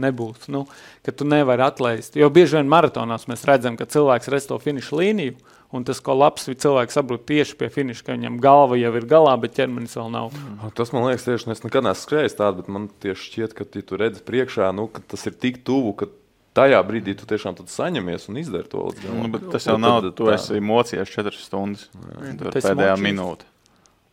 nebūs. 0.02 0.50
Nu, 0.52 0.66
ka 1.06 1.14
tu 1.16 1.28
nevari 1.30 1.64
atlaist. 1.66 2.18
Jo 2.20 2.32
bieži 2.34 2.58
vien 2.58 2.72
maratonās 2.72 3.30
mēs 3.32 3.46
redzam, 3.48 3.78
ka 3.80 3.88
cilvēks 3.90 4.32
redz 4.34 4.50
to 4.50 4.60
finišu 4.62 5.04
līniju, 5.04 5.38
Un 5.76 5.84
tas, 5.84 6.00
ko 6.04 6.14
labs 6.16 6.46
cilvēks 6.48 6.96
saprot 6.96 7.26
tieši 7.28 7.58
pie 7.60 7.68
finiša, 7.74 8.04
ka 8.06 8.16
viņam 8.16 8.38
galva 8.44 8.78
jau 8.80 8.92
ir 8.96 9.08
galā, 9.10 9.34
bet 9.42 9.58
ķermenis 9.58 9.98
vēl 9.98 10.12
nav. 10.14 10.36
Mm. 10.38 10.74
Tas 10.78 10.94
man 10.96 11.08
liekas, 11.10 11.26
tieši 11.26 11.52
es 11.52 11.64
nekad 11.66 11.88
neesmu 11.88 12.06
skrējis 12.06 12.38
tādu, 12.38 12.62
bet 12.62 12.72
man 12.72 12.86
tieši 13.04 13.26
šķiet, 13.30 13.56
ka 13.58 13.68
ja 13.68 13.84
tu 13.90 14.00
redzi 14.00 14.24
priekšā, 14.28 14.70
nu, 14.78 14.88
ka 14.94 15.04
tas 15.14 15.26
ir 15.28 15.36
tik 15.42 15.64
tuvu, 15.68 15.96
ka 16.00 16.08
tajā 16.56 16.80
brīdī 16.88 17.16
tu 17.20 17.28
tiešām 17.30 17.60
saņemies 17.72 18.30
un 18.32 18.40
izdari 18.42 18.72
to 18.72 18.88
līdz 18.88 19.04
galam. 19.04 19.28
Nu, 19.32 19.42
tas 19.54 19.68
jau 19.68 19.78
nav, 19.82 20.02
tu 20.12 20.30
tā. 20.30 20.38
esi 20.38 20.62
mocījies 20.64 21.14
četras 21.14 21.44
stundas. 21.48 21.90
Ir 22.24 22.50
pēdējā 22.56 22.96
minūte. 23.02 23.48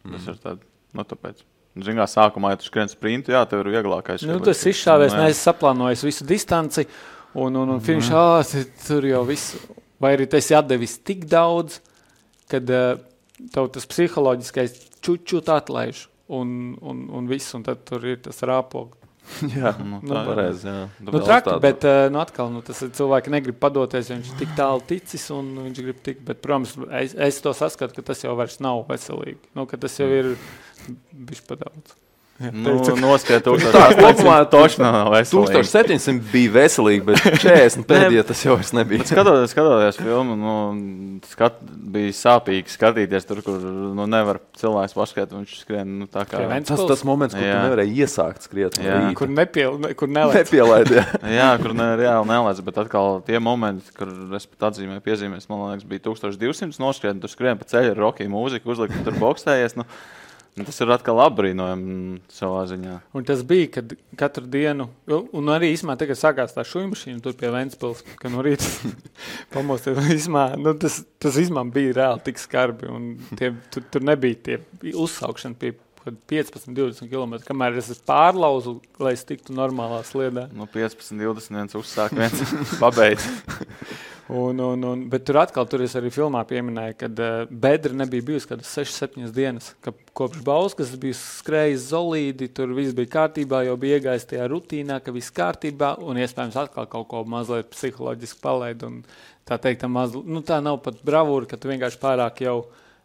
Mm. 0.02 0.16
Tas 0.16 0.28
ir 0.32 0.40
tāds, 0.42 0.68
nu, 0.98 1.06
tāpēc. 1.14 1.44
Zinām, 1.72 2.04
sākumā, 2.04 2.50
ja 2.52 2.58
tu 2.60 2.66
skrien 2.68 2.90
sprintu, 2.90 3.32
jā, 3.32 3.46
tev 3.48 3.62
ir 3.62 3.70
vieglākais. 3.78 4.26
Nu, 4.28 4.36
tas 4.44 4.60
izšāvies, 4.68 5.14
neesi 5.16 5.40
saplānojis 5.40 6.02
visu 6.04 6.26
distanci, 6.28 6.84
un, 7.32 7.56
un, 7.56 7.78
un 7.78 7.80
finišā, 7.80 8.24
mm. 8.42 8.74
tur 8.84 9.06
jau 9.08 9.22
viss 9.24 9.54
vai 10.02 10.16
arī 10.16 10.26
tas 10.30 10.50
ir 10.50 10.58
atdevis 10.58 10.98
tik 11.06 11.26
daudz, 11.30 11.78
kad 12.50 12.70
uh, 12.74 12.96
tev 13.54 13.70
tas 13.74 13.86
psiholoģiskais 13.88 14.74
čučut 15.02 15.50
atlaiž 15.52 16.06
un, 16.32 16.74
un, 16.80 17.06
un 17.12 17.30
viss, 17.30 17.54
un 17.56 17.64
tad 17.66 17.84
tur 17.88 18.04
ir 18.06 18.20
tas 18.24 18.42
rāpogs. 18.46 18.98
jā, 19.56 19.72
nu, 19.80 20.00
tā 20.02 20.08
nu, 20.08 20.16
ir 20.16 20.28
pareizi. 20.28 20.74
Nu, 21.02 21.14
traki, 21.22 21.54
bet 21.62 21.86
uh, 21.88 22.06
nu, 22.12 22.20
atkal, 22.22 22.52
nu, 22.54 22.62
tas 22.66 22.82
cilvēki 22.84 23.32
negrib 23.34 23.58
padoties, 23.62 24.10
ja 24.10 24.18
viņš 24.18 24.32
ir 24.32 24.38
tik 24.42 24.54
tālu 24.58 24.84
ticis 24.88 25.26
un 25.34 25.50
viņš 25.68 25.82
grib 25.88 26.04
tikt. 26.06 26.22
Bet, 26.28 26.42
protams, 26.44 26.76
es, 27.00 27.16
es 27.30 27.40
to 27.44 27.54
saskatu, 27.56 27.98
ka 27.98 28.12
tas 28.12 28.24
jau 28.24 28.36
vairs 28.38 28.60
nav 28.64 28.84
veselīgi. 28.90 29.40
Nu, 29.58 29.66
tas 29.72 29.98
jau 30.00 30.10
ir 30.12 30.34
bijis 31.12 31.44
pa 31.48 31.58
daudz. 31.60 31.96
Nu, 32.40 32.74
Noskatīt, 32.98 33.44
tas 33.44 33.92
kopumā 33.98 34.38
1700 34.50 36.22
bija 36.32 36.52
veselīgi, 36.56 37.04
bet 37.06 37.20
40 37.44 37.84
pēdējie 37.86 38.22
tas 38.26 38.40
jau 38.42 38.56
nebija. 38.74 39.04
skatoties, 39.06 39.52
skatoties 39.52 39.98
filmu, 40.00 40.34
nu, 40.40 40.54
skat, 41.28 41.60
bija 41.62 42.14
sāpīgi 42.16 42.72
skatīties 42.72 43.28
tur, 43.28 43.42
kur 43.46 43.60
nu, 43.60 44.06
nevar 44.10 44.40
cilvēks 44.58 44.96
paskatīt, 44.96 45.34
viņš 45.36 45.52
skrien. 45.60 45.92
Nu, 46.00 46.08
kā... 46.08 46.40
Tas 46.66 46.82
tas 46.88 47.04
moments, 47.06 47.36
kur 47.36 47.46
nevarēja 47.46 48.06
iesākt 48.06 48.48
skriet. 48.48 48.80
Jā. 48.82 48.98
Kur, 49.18 49.30
nepiel, 49.30 49.78
kur 49.98 50.10
nepielaid. 50.10 50.90
Jā. 50.96 51.04
jā, 51.38 51.50
kur 51.62 51.76
ne, 51.78 51.92
reāli 52.00 52.30
nelaidz, 52.32 52.64
bet 52.64 52.80
atkal 52.82 53.20
tie 53.28 53.38
momenti, 53.44 53.92
kur 53.98 54.10
es 54.38 54.48
pat 54.50 54.72
atzīmēju 54.72 55.04
piezīmēs, 55.04 55.46
man 55.52 55.68
liekas, 55.68 55.86
bija 55.92 56.08
1200 56.08 56.82
noskriet, 56.82 57.22
tur 57.22 57.30
skrien 57.30 57.60
pa 57.60 57.68
ceļu 57.70 57.94
ar 57.94 58.02
rocky 58.08 58.26
mūziku, 58.32 58.72
uzlikt, 58.74 58.98
tur 59.06 59.20
bokstējies. 59.20 59.78
Nu, 59.78 59.86
Nu, 60.52 60.66
tas 60.68 60.76
ir 60.84 60.90
atkal 60.92 61.16
apbrīnojami 61.24 62.18
savā 62.32 62.66
ziņā. 62.68 62.98
Un 63.16 63.24
tas 63.24 63.40
bija, 63.48 63.70
kad 63.78 63.94
katru 64.20 64.44
dienu, 64.52 64.90
un 65.08 65.52
arī 65.54 65.70
īsumā 65.72 65.96
tagad 66.00 66.18
sākās 66.20 66.52
tā 66.52 66.64
šūnu 66.68 66.90
mašīna 66.90 67.22
tur 67.24 67.36
pie 67.40 67.48
Ventspils, 67.54 68.02
ka 68.20 68.28
no 68.32 68.44
rīta 68.44 68.68
pamosties. 69.54 70.02
Īsumā, 70.12 70.50
nu, 70.60 70.74
tas, 70.76 71.00
tas 71.22 71.40
īsumā 71.40 71.64
bija 71.72 71.96
reāli 72.02 72.26
tik 72.28 72.42
skarbi, 72.42 72.90
un 72.92 73.08
tie, 73.40 73.54
tur, 73.72 73.88
tur 73.94 74.04
nebija 74.04 74.42
tie 74.44 74.60
uzsaukšana 74.92 75.56
pie 75.56 75.72
15, 76.04 76.68
20 76.76 77.08
km. 77.08 77.38
Kamēr 77.46 77.80
es 77.80 77.88
pārlauzu, 78.04 78.76
lai 79.00 79.14
es 79.16 79.24
tiktu 79.24 79.56
normālā 79.56 80.02
sliedā. 80.04 80.50
Nu, 80.52 80.68
15, 80.68 81.16
20 81.16 81.60
viens 81.62 81.80
uzsāk, 81.80 82.12
viens 82.18 82.56
pabeidz. 82.82 83.24
Un, 84.28 84.58
un, 84.58 84.82
un, 84.86 85.00
bet 85.10 85.24
tur 85.26 85.40
atkal, 85.42 85.66
tur 85.66 85.82
es 85.82 85.96
arī 85.98 86.10
filmā 86.14 86.44
pieminēju, 86.46 86.94
ka 87.00 87.08
uh, 87.10 87.48
bedra 87.50 87.96
nebija 87.96 88.22
bijusi 88.28 88.48
kādas 88.52 88.70
6, 88.78 88.94
7 89.16 89.32
dienas. 89.34 89.72
Ka 89.82 89.90
kopš 90.16 90.44
Bauskas 90.46 90.92
bija 91.00 91.16
skrējis 91.18 91.88
zolīdi, 91.90 92.48
tur 92.54 92.70
viss 92.76 92.94
bija 92.96 93.10
kārtībā, 93.16 93.64
jau 93.66 93.74
bija 93.82 93.98
iegājis 93.98 94.28
tajā 94.30 94.46
rutīnā, 94.52 95.00
ka 95.02 95.14
viss 95.14 95.34
kārtībā, 95.34 95.96
un 96.06 96.22
iespējams 96.22 96.60
atkal 96.62 96.86
kaut 96.92 97.08
ko 97.10 97.24
mazliet 97.28 97.72
psiholoģiski 97.74 98.40
palaid. 98.44 98.86
Un, 98.86 99.02
tā 99.48 99.58
teikt, 99.58 99.82
tā, 99.82 99.90
mazl... 99.90 100.22
nu, 100.22 100.44
tā 100.46 100.62
nav 100.62 100.78
pat 100.86 101.02
bravūra, 101.02 101.50
ka 101.50 101.58
tu 101.58 101.72
vienkārši 101.72 102.00
pārāk 102.00 102.44
jau 102.46 102.56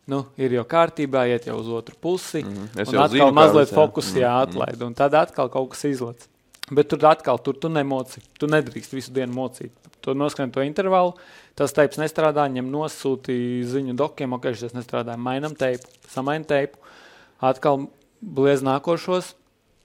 nu, 0.07 0.21
ir 0.39 0.53
jau 0.55 0.63
kārtībā, 0.69 1.25
iet 1.33 1.49
jau 1.49 1.57
uz 1.59 1.67
otru 1.81 1.97
pusi. 1.99 2.45
Mm 2.45 2.53
-hmm. 2.53 2.81
Es 2.81 2.93
jau 2.93 3.07
zinu, 3.09 3.31
mazliet 3.33 3.73
fokusā 3.73 4.15
mm 4.15 4.23
-hmm. 4.23 4.41
atlaid, 4.41 4.81
un 4.81 4.93
tad 4.93 5.13
atkal 5.13 5.49
kaut 5.49 5.69
kas 5.69 5.83
izlaiž. 5.83 6.29
Bet 6.67 6.89
tur 6.91 7.05
atkal 7.07 7.39
tur 7.39 7.55
tu 7.55 7.69
nemoci. 7.71 8.21
Tu 8.39 8.49
nedrīkst 8.51 8.95
visu 8.95 9.13
dienu 9.15 9.31
mocīt. 9.37 9.71
Tu 10.03 10.13
noskrien 10.15 10.51
to 10.51 10.63
intervālu, 10.63 11.13
tas 11.57 11.73
teips 11.75 11.99
nestrādā, 11.99 12.45
ņem 12.51 12.67
nosūtīja 12.71 13.67
ziņu 13.71 13.95
dokiem, 13.99 14.35
ok, 14.35 14.51
šis 14.55 14.75
nestrādā, 14.75 15.15
mainam 15.19 15.55
teipu, 15.57 15.89
samaini 16.11 16.47
teipu, 16.47 16.79
atkal 17.43 17.87
bliez 18.21 18.63
nākošos, 18.63 19.33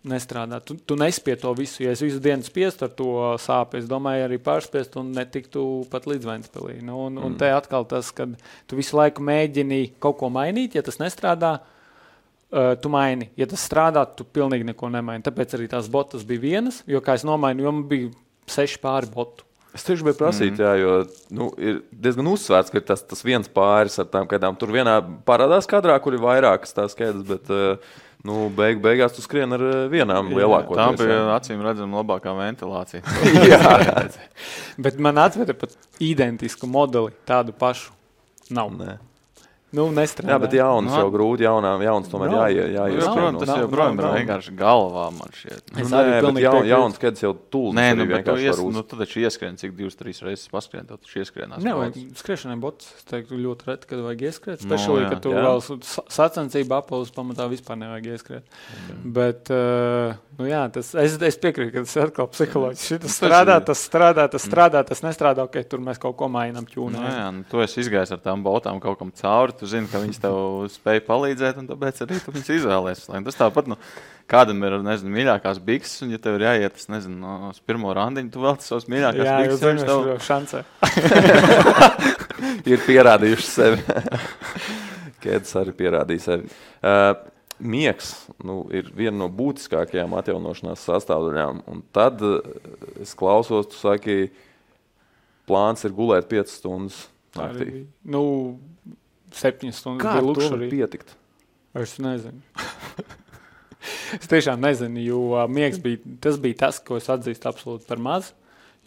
nestrādā. 0.08 0.58
Tu, 0.66 0.76
tu 0.82 0.96
nespēj 0.98 1.38
to 1.42 1.52
visu. 1.58 1.84
Ja 1.84 1.92
es 1.94 2.02
visu 2.02 2.18
dienu 2.22 2.42
spiestu 2.46 2.86
ar 2.86 2.94
to 2.98 3.10
sāpes, 3.42 3.84
es 3.84 3.90
domāju, 3.90 4.26
arī 4.26 4.38
pārspiest 4.42 4.98
un 5.00 5.12
netiktu 5.14 5.64
pat 5.92 6.08
līdz 6.10 6.28
Ventspēlī. 6.28 6.80
Nu, 6.82 7.04
un, 7.06 7.18
mm. 7.18 7.26
un 7.28 7.36
te 7.38 7.50
atkal 7.54 7.86
tas, 7.88 8.10
kad 8.14 8.34
tu 8.70 8.78
visu 8.78 8.98
laiku 8.98 9.24
mēģini 9.26 9.84
kaut 10.02 10.18
ko 10.22 10.30
mainīt, 10.34 10.76
ja 10.78 10.82
tas 10.86 10.98
nestrādā, 11.02 11.60
uh, 12.52 12.72
tu 12.80 12.92
maini. 12.92 13.30
Ja 13.40 13.48
tas 13.50 13.64
strādā, 13.66 14.04
tu 14.16 14.26
pilnīgi 14.28 14.68
neko 14.68 14.90
nemaini. 14.92 15.24
Tāpēc 15.26 15.56
arī 15.58 15.70
tās 15.72 15.88
botas 15.92 16.26
bija 16.28 16.44
vienas, 16.44 16.82
jo 16.88 17.00
kā 17.04 17.16
es 17.18 17.26
nomainu, 17.26 17.64
jo 17.64 17.72
man 17.74 17.88
bija 17.90 18.12
seši 18.52 18.78
pāri 18.82 19.10
botu. 19.12 19.46
Es 19.72 19.86
tieši 19.86 20.04
biju 20.04 20.16
prasīt, 20.18 20.52
mm. 20.52 20.60
jā, 20.60 20.72
jo 20.76 20.96
nu, 21.32 21.46
ir 21.56 21.78
diezgan 22.04 22.26
uzsvērts, 22.28 22.68
ka 22.74 22.82
tas, 22.92 23.00
tas 23.08 23.22
viens 23.24 23.48
pāris 23.48 23.96
ar 24.02 24.08
tām 24.12 24.26
kēdām. 24.28 24.58
Tur 24.60 24.72
vienā 24.74 24.98
parādās 25.24 25.68
kadrā, 25.68 25.96
kur 26.04 26.12
ir 26.12 26.20
vairākas 26.20 26.76
tās 26.76 26.96
kēdes, 26.98 27.22
bet 27.24 27.48
uh, 27.48 27.94
nu, 28.28 28.50
beig, 28.52 28.82
beigās 28.84 29.16
tu 29.16 29.24
skrien 29.24 29.56
ar 29.56 29.64
uh, 29.64 29.78
vienām 29.92 30.28
lielākām. 30.36 30.76
Tā 30.76 30.90
bija 31.00 31.22
acīm 31.38 31.64
redzama 31.64 32.02
labākā 32.02 32.34
ventilācija. 32.36 33.00
jā, 33.54 34.04
bet 34.76 35.00
man 35.00 35.22
atveda 35.24 35.56
pat 35.56 35.72
identisku 36.04 36.68
modeli, 36.68 37.16
tādu 37.28 37.56
pašu. 37.56 37.96
Nav. 38.52 38.74
Nē. 38.76 38.98
Nu, 39.72 39.86
nestrādā. 39.96 40.34
Jā, 40.34 40.38
bet 40.42 40.54
jauns 40.56 40.90
nu, 40.90 40.96
jau 41.00 41.08
grūti, 41.14 41.46
jaunām, 41.46 41.80
jauns 41.80 42.10
tomēr 42.12 42.34
jāie, 42.34 42.64
jāiet. 42.74 42.98
Jā, 43.00 43.12
protams, 43.16 43.40
tas 43.40 43.60
joprojām 43.62 44.00
ir 44.02 44.08
vienkārši 44.18 44.52
galvā 44.58 45.06
man 45.16 45.32
šķiet. 45.32 45.72
Nu, 45.78 45.86
arī 45.96 46.18
pilnīgi 46.18 46.44
jaun, 46.44 46.66
jauns, 46.68 46.98
kad 47.00 47.22
jau 47.24 47.30
tūlīt. 47.32 47.78
Nē, 47.78 47.86
nu, 47.96 48.06
bet 48.10 48.26
tu, 48.28 48.34
ies, 48.44 48.60
nu, 48.76 48.82
tu 48.84 48.98
taču 49.00 49.22
ieskrien, 49.22 49.56
cik 49.56 49.72
divas, 49.78 49.96
trīs 49.96 50.20
reizes 50.20 50.52
paskrien, 50.52 50.84
tad 50.90 51.00
tu 51.00 51.16
ieskrienās. 51.16 51.64
Nē, 51.64 51.72
vajag 51.78 51.96
skriešanai 52.20 52.58
bots, 52.60 52.90
teiktu 53.08 53.38
ļoti 53.40 53.70
reti, 53.70 53.88
kad 53.94 54.02
vajag 54.04 54.26
ieskriet. 54.28 54.60
Spešali, 54.66 55.06
no, 55.06 55.14
ka 55.14 55.20
tu 55.24 55.32
jā. 55.32 55.46
vēl 55.48 55.64
sacensību 56.18 56.76
apavus 56.76 57.14
pamatā 57.16 57.48
vispār 57.48 57.80
nevajag 57.80 58.10
ieskriet. 58.12 58.60
Mm. 58.76 59.16
Bet, 59.16 59.54
uh, 59.56 60.20
nu 60.36 60.52
jā, 60.52 60.66
tas, 60.76 60.92
es, 61.00 61.16
es 61.16 61.40
piekrītu, 61.40 61.72
ka 61.78 61.86
tas 61.88 61.96
ir 61.96 62.04
atkal 62.10 62.28
psiholoģiski. 62.34 63.00
Tas 63.06 63.18
strādā, 63.22 63.56
tas 63.72 63.88
strādā, 63.88 64.28
tas 64.36 64.44
strādā, 64.44 64.84
tas 64.92 65.00
nestrādā, 65.06 65.48
ok, 65.48 65.62
tur 65.64 65.80
mēs 65.88 66.00
kaut 66.02 66.20
ko 66.20 66.28
mainām 66.32 66.68
ķūnē. 66.68 67.00
Nu, 67.00 67.16
jā, 67.16 67.26
nu, 67.38 67.48
tu 67.48 67.64
esi 67.64 67.80
izgājis 67.86 68.12
ar 68.12 68.20
tām 68.20 68.44
botām 68.44 68.80
kaut 68.84 69.00
kam 69.00 69.16
cauri, 69.16 69.61
tu 69.62 69.68
zini, 69.70 69.86
ka 69.86 70.00
viņas 70.02 70.18
tev 70.18 70.36
spēja 70.74 71.04
palīdzēt, 71.06 71.60
un 71.62 71.68
tāpēc 71.70 72.02
arī 72.02 72.18
tu 72.18 72.34
viņus 72.34 72.50
izvēlēsies. 72.56 73.10
Tas 73.28 73.38
tāpat, 73.38 73.68
nu, 73.70 73.76
kādam 74.30 74.62
ir 74.66 74.74
nezinu, 74.82 75.12
mīļākās 75.14 75.60
bikses, 75.62 76.02
un, 76.02 76.10
ja 76.16 76.18
tev 76.22 76.40
ir 76.40 76.46
jāiet 76.48 76.74
tas, 76.74 76.88
nezinu, 76.90 77.18
no 77.22 77.52
pirmo 77.68 77.94
randiņu, 77.94 78.32
tu 78.34 78.42
vēl 78.42 78.58
tas 78.58 78.72
savus 78.72 78.88
mīļākās 78.90 79.28
Jā, 79.28 79.36
bikses. 79.38 79.62
Jā, 79.62 79.86
tev... 79.86 80.08
jau 80.10 80.18
šancē. 80.26 80.64
ir 82.72 82.82
pierādījuši 82.88 83.46
sevi. 83.46 84.00
Kēdes 85.22 85.54
arī 85.62 85.76
pierādīja 85.78 86.26
sevi. 86.26 86.50
Uh, 86.82 87.14
Miegs 87.62 88.08
nu, 88.42 88.64
ir 88.74 88.88
viena 88.90 89.14
no 89.20 89.28
būtiskākajām 89.30 90.16
atjaunošanās 90.18 90.82
sastāvdaļām. 90.88 91.62
Un 91.70 91.86
tad 91.94 92.18
uh, 92.26 92.40
es 93.04 93.14
klausos, 93.14 93.70
tu 93.70 93.78
saki, 93.78 94.32
plāns 95.46 95.86
ir 95.86 95.94
gulēt 95.94 96.26
5 96.32 96.56
stundas 96.56 97.04
naktī. 97.38 97.84
Nu, 98.02 98.24
septiņas 99.38 99.80
stundas 99.82 100.04
Kā 100.04 100.18
bija 100.18 100.26
luksus. 100.26 100.68
Pietikt? 100.72 101.16
Es 101.78 101.96
nezinu. 102.02 102.42
es 104.20 104.28
tiešām 104.30 104.60
nezinu, 104.62 105.02
jo 105.02 105.22
uh, 105.32 105.46
miegs 105.48 105.80
bija 105.82 106.02
tas, 106.22 106.38
bija 106.42 106.60
tas, 106.66 106.80
ko 106.84 106.98
es 107.00 107.08
atzīstu 107.12 107.50
absolūti 107.50 107.88
par 107.88 108.02
maz. 108.02 108.32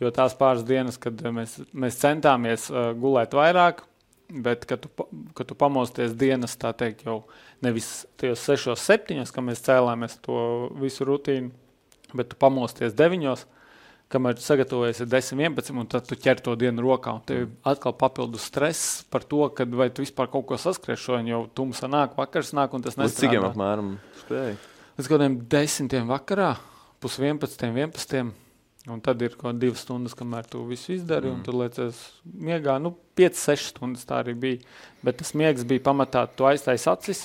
Jo 0.01 0.11
tās 0.11 0.35
pāris 0.35 0.65
dienas, 0.67 0.99
kad 0.99 1.21
mēs, 1.31 1.57
mēs 1.71 1.99
centāmies 2.01 2.67
uh, 2.71 2.91
gulēt 2.99 3.35
vairāk, 3.35 3.85
bet 4.29 4.65
kad 4.67 4.83
tu, 4.83 4.89
kad 5.37 5.47
tu 5.47 5.55
pamosties 5.57 6.15
dienas, 6.19 6.57
tā 6.59 6.73
teikt, 6.77 7.05
jau 7.07 7.21
nevis 7.63 8.05
tajos 8.19 8.43
sešos, 8.43 8.83
septiņos, 8.83 9.31
kad 9.33 9.45
mēs 9.45 9.63
cēlāmies 9.65 10.17
to 10.25 10.39
visu 10.81 11.07
rutīnu, 11.07 11.53
bet 12.15 12.33
tu 12.33 12.39
pamosties 12.41 12.95
deviņos, 12.97 13.45
kamēr 14.13 14.37
sagatavojies 14.41 15.01
10, 15.09 15.39
11, 15.41 15.73
un 15.81 15.89
tad 15.89 16.05
tu 16.07 16.17
ķer 16.19 16.41
to 16.45 16.53
dienu 16.59 16.83
rokā. 16.85 17.15
Tev 17.27 17.41
mm. 17.45 17.57
atkal 17.71 17.95
papildus 17.97 18.45
stress 18.49 19.01
par 19.11 19.25
to, 19.27 19.41
ka 19.55 19.67
vai 19.71 19.89
tu 19.93 20.05
vispār 20.05 20.29
kaut 20.31 20.47
ko 20.49 20.59
saskries 20.61 21.01
šodien, 21.01 21.33
jau 21.33 21.43
tumsa 21.57 21.89
nāk, 21.91 22.15
vakars 22.19 22.53
nāk, 22.57 22.75
un 22.77 22.85
tas 22.85 22.97
nestrādā. 22.99 23.25
Cikiem 23.25 23.49
apmēram 23.49 23.93
spēja? 24.23 24.55
Līdz 24.95 25.11
kādiem 25.11 25.37
10 25.51 26.01
vakarā, 26.09 26.55
pus 27.03 27.19
11, 27.19 27.69
11. 27.69 28.33
Un 28.85 28.99
tad 29.01 29.23
ir 29.25 29.33
kaut 29.33 29.47
kāda 29.47 29.63
divas 29.63 29.81
stundas, 29.81 30.13
kamēr 30.13 30.45
tu 30.45 30.59
visu 30.69 30.91
izdari, 30.93 31.25
mm. 31.25 31.33
un 31.33 31.45
tu 31.45 31.55
liecies 31.57 32.01
miegā. 32.45 32.75
Nu, 32.77 32.91
5, 33.17 33.39
6 33.41 33.71
stundas 33.71 34.05
tā 34.05 34.19
arī 34.21 34.35
bija. 34.37 34.59
Bet 35.01 35.17
tas 35.23 35.33
miegs 35.33 35.65
bija 35.65 35.81
pamatā, 35.87 36.27
tu 36.29 36.45
aiztais 36.45 36.85
acis, 36.91 37.23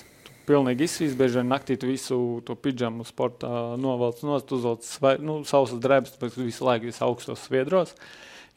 pilnīgi 0.50 0.86
izsvīst. 0.86 1.18
Vien 1.20 1.48
naktī 1.50 1.76
visu 1.86 2.18
to 2.46 2.56
pidžamu 2.58 3.06
sportā 3.08 3.78
novelc 3.80 4.22
nost, 4.26 4.52
uzvelc 4.56 5.22
nu, 5.24 5.40
sausas 5.48 5.80
drēbes, 5.82 6.18
bet 6.20 6.36
visu 6.38 6.66
laiku 6.66 6.90
vis 6.90 7.00
augstos 7.06 7.46
sviedros, 7.46 7.94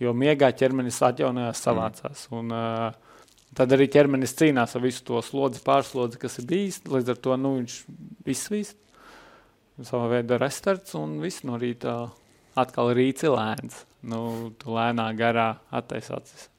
jo 0.01 0.13
miegā 0.17 0.51
ķermenis 0.57 1.01
atjaunojās, 1.05 1.63
savācās. 1.63 2.27
Mm. 2.29 2.39
Un, 2.39 2.55
uh, 2.57 3.19
tad 3.57 3.75
arī 3.75 3.87
ķermenis 3.93 4.35
cīnās 4.39 4.75
ar 4.75 4.85
visu 4.85 5.05
to 5.07 5.21
slodzi, 5.25 5.63
pārslodzi, 5.65 6.21
kas 6.21 6.39
ir 6.41 6.49
bijis. 6.49 6.81
Līdz 6.89 7.13
ar 7.13 7.21
to 7.27 7.37
nu, 7.39 7.57
viņš 7.61 7.77
izsvīst, 8.35 8.79
savā 9.81 10.09
veidā 10.17 10.41
restarts 10.41 10.97
un 10.99 11.19
viss 11.23 11.45
no 11.47 11.59
rīta 11.61 11.97
atkal 12.59 12.93
rīci 12.97 13.29
lēns. 13.31 13.85
Nu, 14.03 14.51
tu 14.59 14.73
lēnā 14.75 15.13
garā 15.15 15.53
attaisācis 15.71 16.52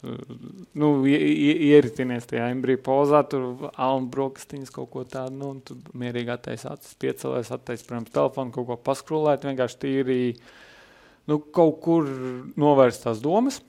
nu, 0.00 0.90
ieritinies 1.06 2.28
tajā 2.30 2.48
embrija 2.54 2.80
pozā, 2.84 3.20
tur 3.28 3.70
alma 3.74 4.08
brokastiņas 4.14 4.72
kaut 4.74 4.90
ko 4.94 5.04
tādu, 5.08 5.36
nu, 5.36 5.50
un 5.54 5.62
tu 5.64 5.76
mierīgi 6.00 6.32
attaisi 6.34 6.68
acis, 6.70 6.96
piecelies, 7.00 7.52
attaisi, 7.54 7.86
protams, 7.88 8.12
telefonu, 8.14 8.54
kaut 8.54 8.68
ko 8.70 8.78
paskrūlēt, 8.90 9.44
vienkārši 9.48 9.80
tīri, 9.84 10.20
nu, 11.30 11.40
kaut 11.52 11.80
kur 11.84 12.08
novērst 12.60 13.04
tās 13.06 13.20
domas, 13.24 13.60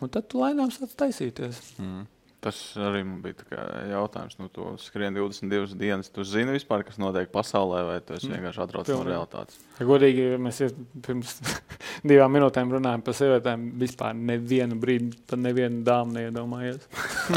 un 0.00 0.12
tad 0.12 0.30
tu 0.30 0.42
lēnām 0.44 0.70
sāc 0.74 0.94
taisīties. 1.02 1.62
Mm. 1.82 2.04
Tas 2.46 2.58
arī 2.78 3.00
bija 3.24 3.64
jautājums. 3.90 4.36
Nu, 4.38 4.46
tu 4.52 4.68
skrien 4.78 5.16
22 5.16 5.74
dienas. 5.80 6.10
Tu 6.14 6.22
zini, 6.22 6.52
vispār, 6.54 6.84
kas 6.86 7.00
notiek 7.02 7.26
pasaulē, 7.32 7.80
vai 7.88 7.96
tu 8.06 8.14
vienkārši 8.22 8.60
atrodas 8.62 8.92
no 8.94 9.02
realitātes? 9.08 9.56
Ja 9.80 9.86
godīgi, 9.88 10.26
mēs 10.38 10.60
pirms 11.02 11.32
divām 12.12 12.36
minūtēm 12.36 12.70
runājām 12.76 13.02
par 13.02 13.16
sievietēm. 13.18 13.64
Vispār 13.80 14.14
nevienu 14.14 14.78
brīdi, 14.78 15.18
pat 15.26 15.42
nevienu 15.42 15.82
dāmu 15.88 16.14
neiedomājies. 16.20 16.86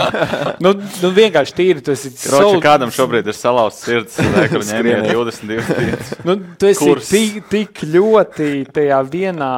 nu, 0.63 0.75
nu, 0.77 1.11
vienkārši 1.17 1.57
tīri. 1.57 1.83
Tas 1.89 2.05
ir 2.05 2.13
Roči, 2.35 2.59
so... 2.59 2.61
kādam 2.67 2.93
šobrīd 2.93 3.31
ir 3.33 3.37
salauzts 3.39 3.87
sirds, 3.89 4.19
kur 4.51 4.61
viņam 4.61 4.91
ir 4.91 5.07
22 5.09 5.79
dienas. 5.79 6.13
nu, 6.29 6.37
tu 6.61 6.69
esi 6.69 6.93
tik, 7.09 7.41
tik 7.49 7.81
ļoti 7.95 8.51
tajā 8.77 9.01
vienā 9.09 9.55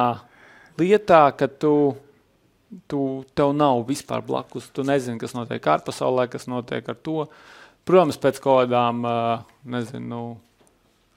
lietā, 0.80 1.26
ka 1.36 1.52
tu 1.60 1.74
tu, 2.90 3.24
tev 3.34 3.52
nav 3.56 3.82
vispār 3.88 4.22
blakus. 4.26 4.68
Tu 4.74 4.84
nezini, 4.86 5.20
kas 5.20 5.34
notiek 5.36 5.66
ārpasaulē, 5.74 6.28
kas 6.32 6.48
notiek 6.50 6.88
ar 6.88 6.98
to. 7.04 7.26
Protams, 7.88 8.18
pēc 8.22 8.38
kaut 8.42 8.66
kādām, 8.66 9.02
nezinu, 9.68 10.22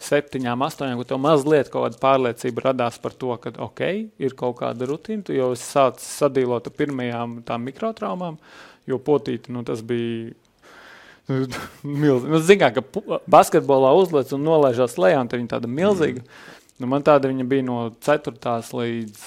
septiņām, 0.06 0.64
astoņām, 0.66 1.02
kad 1.02 1.12
tev 1.12 1.22
mazliet 1.24 1.70
kaut 1.74 1.86
kāda 1.88 2.02
pārliecība 2.02 2.70
radās 2.70 2.98
par 3.02 3.14
to, 3.18 3.36
ka 3.42 3.54
ok, 3.68 3.84
ir 4.22 4.36
kaut 4.38 4.60
kāda 4.62 4.90
rutīna. 4.90 5.24
Tu 5.28 5.38
jau 5.38 5.52
sāc 5.60 6.02
sadīlot 6.04 6.68
ar 6.70 6.76
pirmajām 6.76 7.40
tām 7.48 7.70
mikrotraumām, 7.70 8.40
jo 8.90 9.00
potīti, 9.02 9.54
nu, 9.56 9.64
tas 9.68 9.86
bija. 9.86 10.34
Milzīgi. 11.82 12.30
Nu, 12.30 12.42
Zinām, 12.46 12.76
ka 12.76 13.22
basketbolā 13.32 13.96
uzliek 13.98 14.30
un 14.36 14.44
nolaižās 14.46 15.00
lejā, 15.02 15.24
un 15.24 15.32
tā 15.32 15.40
ir 15.40 15.48
tāda 15.50 15.70
milzīga. 15.72 16.22
Mm. 16.22 16.65
Nu, 16.76 16.90
man 16.92 17.04
tāda 17.08 17.30
bija 17.48 17.64
no 17.64 17.78
4. 18.04 18.34
līdz 18.76 19.22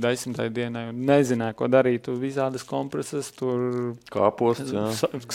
10. 0.00 0.38
dienai. 0.56 0.86
Nezināju, 0.96 1.56
ko 1.58 1.68
darīt. 1.68 2.06
Tur 2.06 2.16
visādas 2.22 2.64
kompreses, 2.64 3.28
tur 3.36 3.92
kāposts, 4.12 4.72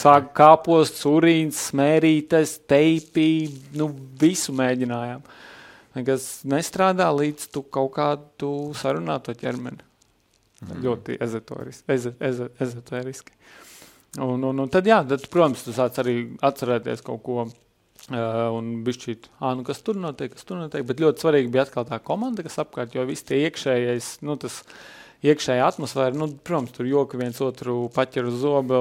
sāk 0.02 0.32
kāposts, 0.34 1.04
urīns, 1.06 1.68
smērītes, 1.70 2.56
teipi. 2.66 3.28
Nu, 3.78 3.92
visu 4.18 4.54
mēģinājām. 4.58 5.22
Kas 6.08 6.28
nestrādā 6.48 7.06
līdz 7.14 7.46
tu 7.54 7.62
kaut 7.70 7.94
kādu 8.00 8.52
sarunātu 8.80 9.30
to 9.30 9.38
ķermeni. 9.44 9.78
Mm. 10.62 10.78
Ļoti 10.82 11.20
ezoteriski. 11.22 11.86
Eze, 11.92 12.16
eze, 12.22 12.50
un, 14.18 14.42
un, 14.50 14.62
un 14.64 14.70
tad, 14.70 14.90
jā, 14.90 15.04
tad, 15.06 15.30
protams, 15.30 15.62
tu 15.66 15.74
sāc 15.74 16.02
arī 16.02 16.16
atcerēties 16.42 17.02
kaut 17.06 17.22
ko 17.26 17.46
Uh, 18.10 18.48
un 18.56 18.80
bišķīt, 18.82 19.28
ah, 19.38 19.52
nu 19.54 19.62
kas 19.66 19.78
tur 19.86 19.94
notiek, 20.00 20.32
kas 20.34 20.46
tur 20.48 20.58
notiek. 20.58 20.82
Bet 20.88 20.98
ļoti 21.02 21.22
svarīgi 21.22 21.52
bija 21.54 21.62
atkal 21.68 21.86
tā 21.86 22.00
komanda, 22.02 22.42
kas 22.42 22.58
apkārt, 22.58 22.96
jo 22.96 23.04
viss 23.06 23.22
tie 23.28 23.44
iekšējais, 23.46 24.08
nu 24.26 24.34
tas 24.42 24.56
iekšējā 25.22 25.66
atmosfēra, 25.70 26.14
nu, 26.18 26.26
protams, 26.42 26.72
tur 26.74 26.86
joka 26.90 27.18
viens 27.20 27.38
otru 27.44 27.86
paķer 27.94 28.26
uz 28.26 28.40
zobu, 28.42 28.80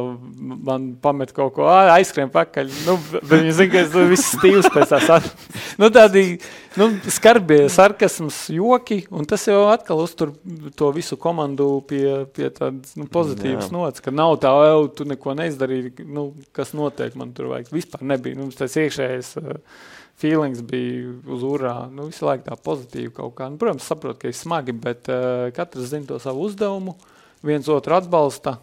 man 0.66 0.88
pamet 1.02 1.34
kaut 1.36 1.54
ko, 1.58 1.68
aizskrien 1.70 2.32
pakaļ. 2.34 2.72
Nu, 2.88 2.96
viņi 3.30 3.54
zina, 3.60 3.70
ka 3.76 3.84
es 3.84 3.94
viss 4.10 4.34
stīvs 4.40 4.72
pēc 4.74 4.96
tās. 4.96 5.30
nu, 5.82 5.92
tādi 5.94 6.26
nu, 6.82 6.90
skarbie 7.14 7.60
sarkasms, 7.74 8.42
joki, 8.58 9.04
un 9.14 9.30
tas 9.30 9.46
jau 9.46 9.68
atkal 9.70 10.02
uztur 10.02 10.34
to 10.78 10.90
visu 10.96 11.20
komandu 11.22 11.70
pie, 11.90 12.04
pie 12.34 12.50
tādas 12.50 12.98
nu, 12.98 13.06
pozitīvas 13.12 13.70
nots, 13.74 14.02
ka 14.02 14.14
nav 14.14 14.40
tā, 14.42 14.56
jau 14.72 14.84
tu 14.98 15.06
neko 15.10 15.38
neizdarīji, 15.38 16.10
nu, 16.10 16.32
kas 16.58 16.74
notiek, 16.78 17.14
man 17.20 17.38
tur 17.38 17.54
vajag. 17.54 17.70
Vispār 17.76 18.06
nebija, 18.16 18.42
nu, 18.42 18.50
tas 18.58 18.80
iekšējais. 18.82 19.36
Uh, 19.38 20.00
feelings 20.22 20.62
bija 20.66 21.16
uz 21.28 21.46
urā. 21.46 21.76
Nu, 21.92 22.08
visu 22.12 22.28
laiku 22.28 22.48
tā 22.48 22.58
pozitīvi 22.58 23.14
kaut 23.18 23.36
kā. 23.40 23.50
Nu, 23.52 23.60
protams, 23.62 23.88
saprotu, 23.90 24.22
ka 24.24 24.32
ir 24.32 24.38
smagi, 24.38 24.76
bet 24.78 25.10
uh, 25.12 25.50
katrs 25.56 25.92
zina 25.92 26.10
to 26.10 26.20
savu 26.22 26.46
uzdevumu, 26.48 26.98
viens 27.46 27.70
otru 27.72 27.98
atbalsta. 27.98 28.60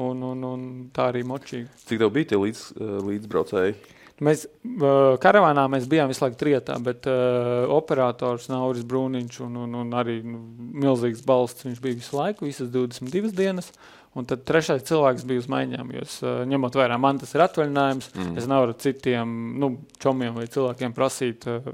Un, 0.00 0.20
un, 0.22 0.44
un 0.46 0.60
tā 0.94 1.08
arī 1.10 1.24
močīgi. 1.26 1.66
Cik 1.88 1.98
tev 1.98 2.12
bija 2.14 2.30
tie 2.30 2.38
līdz, 2.38 2.60
uh, 2.76 2.92
līdzbraucēji? 3.08 3.74
Mēs 4.20 4.44
uh, 4.46 5.16
karavānā 5.20 5.64
mēs 5.72 5.86
bijām 5.88 6.10
visu 6.12 6.22
laiku 6.26 6.36
trietā, 6.42 6.76
bet 6.84 7.08
uh, 7.08 7.64
operators 7.72 8.50
Nauris 8.52 8.84
Brūniņš 8.86 9.38
un, 9.46 9.56
un, 9.64 9.78
un 9.80 9.94
arī 9.96 10.18
nu, 10.20 10.42
milzīgs 10.84 11.24
balsts 11.26 11.64
viņš 11.64 11.80
bija 11.80 11.98
visu 11.98 12.18
laiku, 12.18 12.46
visas 12.48 12.68
22 12.74 13.32
dienas. 13.36 13.72
Un 14.18 14.26
tad 14.26 14.42
trešais 14.42 14.82
cilvēks 14.88 15.26
bija 15.28 15.42
uz 15.42 15.48
maiņām. 15.52 15.90
Jo 15.94 16.02
es, 16.02 16.16
uh, 16.24 16.40
ņemot 16.50 16.78
vērā, 16.80 16.98
man 16.98 17.20
tas 17.22 17.30
ir 17.36 17.44
atvaļinājums. 17.44 18.10
Mm. 18.16 18.38
Es 18.42 18.48
nevaru 18.50 18.74
citiem 18.82 19.34
nu, 19.62 19.72
čomiem 20.02 20.34
vai 20.34 20.48
cilvēkiem 20.50 20.96
prasīt, 20.96 21.46
uh, 21.46 21.68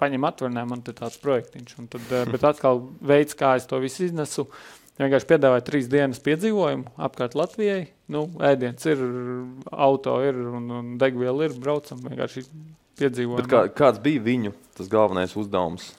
paņem 0.00 0.24
atvaļinājumu, 0.30 0.72
man 0.72 0.84
ir 0.88 0.96
tāds 0.96 1.20
projektiņš. 1.20 1.74
Un 1.82 1.90
tad, 1.92 2.06
uh, 2.08 2.28
bet 2.32 2.46
atkal 2.48 2.80
veids, 3.04 3.36
kā 3.36 3.58
es 3.60 3.68
to 3.68 3.80
visu 3.82 4.06
iznesu, 4.08 4.48
vienkārši 5.00 5.28
piedāvāju 5.34 5.66
trīs 5.68 5.90
dienas 5.92 6.22
piedzīvojumu 6.24 6.96
apkārt 7.04 7.36
Latvijai 7.36 7.86
nu, 8.12 8.26
ēdiens 8.44 8.84
ir, 8.88 9.02
auto 9.72 10.18
ir 10.24 10.38
un, 10.52 10.68
un 10.78 10.92
degviela 11.00 11.48
ir, 11.48 11.56
braucam 11.60 12.00
vienkārši 12.04 12.44
piedzīvojam. 13.00 13.48
Kā, 13.50 13.64
kāds 13.72 14.02
bija 14.02 14.22
viņu 14.24 14.54
tas 14.76 14.90
galvenais 14.92 15.34
uzdevums? 15.38 15.92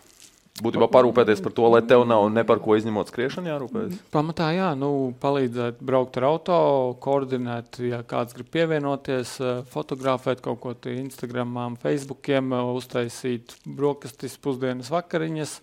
Būtībā 0.62 0.86
parūpēties 0.94 1.40
par 1.42 1.54
to, 1.58 1.66
lai 1.74 1.80
tev 1.90 2.04
nav 2.06 2.28
ne 2.30 2.44
par 2.46 2.60
ko 2.62 2.76
izņemot 2.78 3.10
skriešanu 3.10 3.50
jārūpējas. 3.50 4.02
Pamatā, 4.14 4.52
jā, 4.54 4.68
nu, 4.78 4.92
palīdzēt 5.22 5.80
braukt 5.82 6.20
ar 6.22 6.28
auto, 6.28 6.58
koordinēt, 7.02 7.80
ja 7.82 8.04
kāds 8.06 8.38
grib 8.38 8.52
pievienoties, 8.54 9.32
eh, 9.42 9.64
fotografēt 9.74 10.46
kaut 10.46 10.62
ko 10.62 10.76
Instagramām, 10.94 11.80
Facebookiem, 11.82 12.54
eh, 12.54 12.70
uztaisīt 12.78 13.58
brokastis, 13.66 14.38
pusdienas 14.38 14.94
vakariņas. 14.94 15.58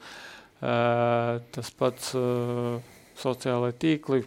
Eh, 0.60 1.38
tas 1.54 1.70
pats 1.70 2.12
sociālai 3.20 3.72
tīkli, 3.72 4.24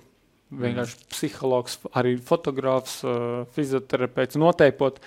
vienkārši 0.53 0.97
mm. 0.97 1.07
psihologs, 1.11 1.77
arī 1.97 2.15
fotogrāfs, 2.21 2.99
uh, 3.05 3.45
fizioterapeits 3.55 4.39
noteipot. 4.39 4.99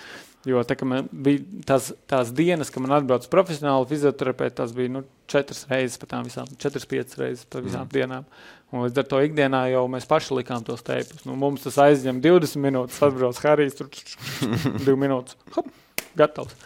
Jo 0.46 0.62
tā, 0.66 0.76
man 0.86 1.08
bija 1.10 1.42
tās, 1.66 1.90
tās 2.06 2.30
dienas, 2.34 2.70
kad 2.70 2.84
man 2.84 2.94
atbrauc 3.00 3.26
profesionāli 3.30 3.88
fizioterapeiti, 3.90 4.58
tas 4.60 4.74
bija 4.76 4.92
nu, 4.98 5.02
četras 5.30 5.64
reizes 5.70 5.98
par 6.02 6.10
tām 6.12 6.28
visām, 6.28 6.48
četras, 6.62 6.86
piecas 6.88 7.18
reizes 7.20 7.48
par 7.50 7.64
visām 7.66 7.86
mm. 7.86 7.92
dienām. 7.94 8.28
Un 8.74 8.82
līdz 8.82 9.02
ar 9.02 9.08
to 9.10 9.20
ikdienā 9.22 9.62
jau 9.70 9.84
mēs 9.90 10.08
paši 10.10 10.40
likām 10.40 10.64
tos 10.66 10.82
teipus. 10.86 11.22
Nu, 11.26 11.36
mums 11.38 11.66
tas 11.66 11.78
aizņem 11.84 12.18
20 12.24 12.62
minūtes, 12.64 13.02
atbrauc 13.06 13.38
Harijs, 13.44 13.76
tur 13.78 13.90
2 14.86 14.96
minūtes, 14.98 15.38
hop, 15.54 15.68
gatavs. 16.18 16.56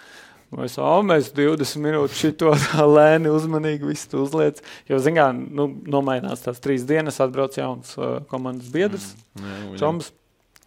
Mēs, 0.51 0.75
oh, 0.83 0.97
mēs 1.07 1.29
20 1.37 1.83
minūtes 1.85 2.19
šito 2.19 2.55
lēni, 2.97 3.31
uzmanīgi 3.31 3.87
visu 3.87 4.25
uzliec. 4.25 4.59
Jo, 4.91 4.99
zinām, 5.03 5.45
nu, 5.55 5.69
nomainās 5.87 6.43
tās 6.43 6.59
trīs 6.63 6.87
dienas, 6.89 7.21
atbrauc 7.23 7.59
jauns 7.59 7.93
uh, 8.01 8.19
komandas 8.33 8.73
biedrs, 8.75 9.13
mm, 9.39 9.77
Čoms. 9.79 10.11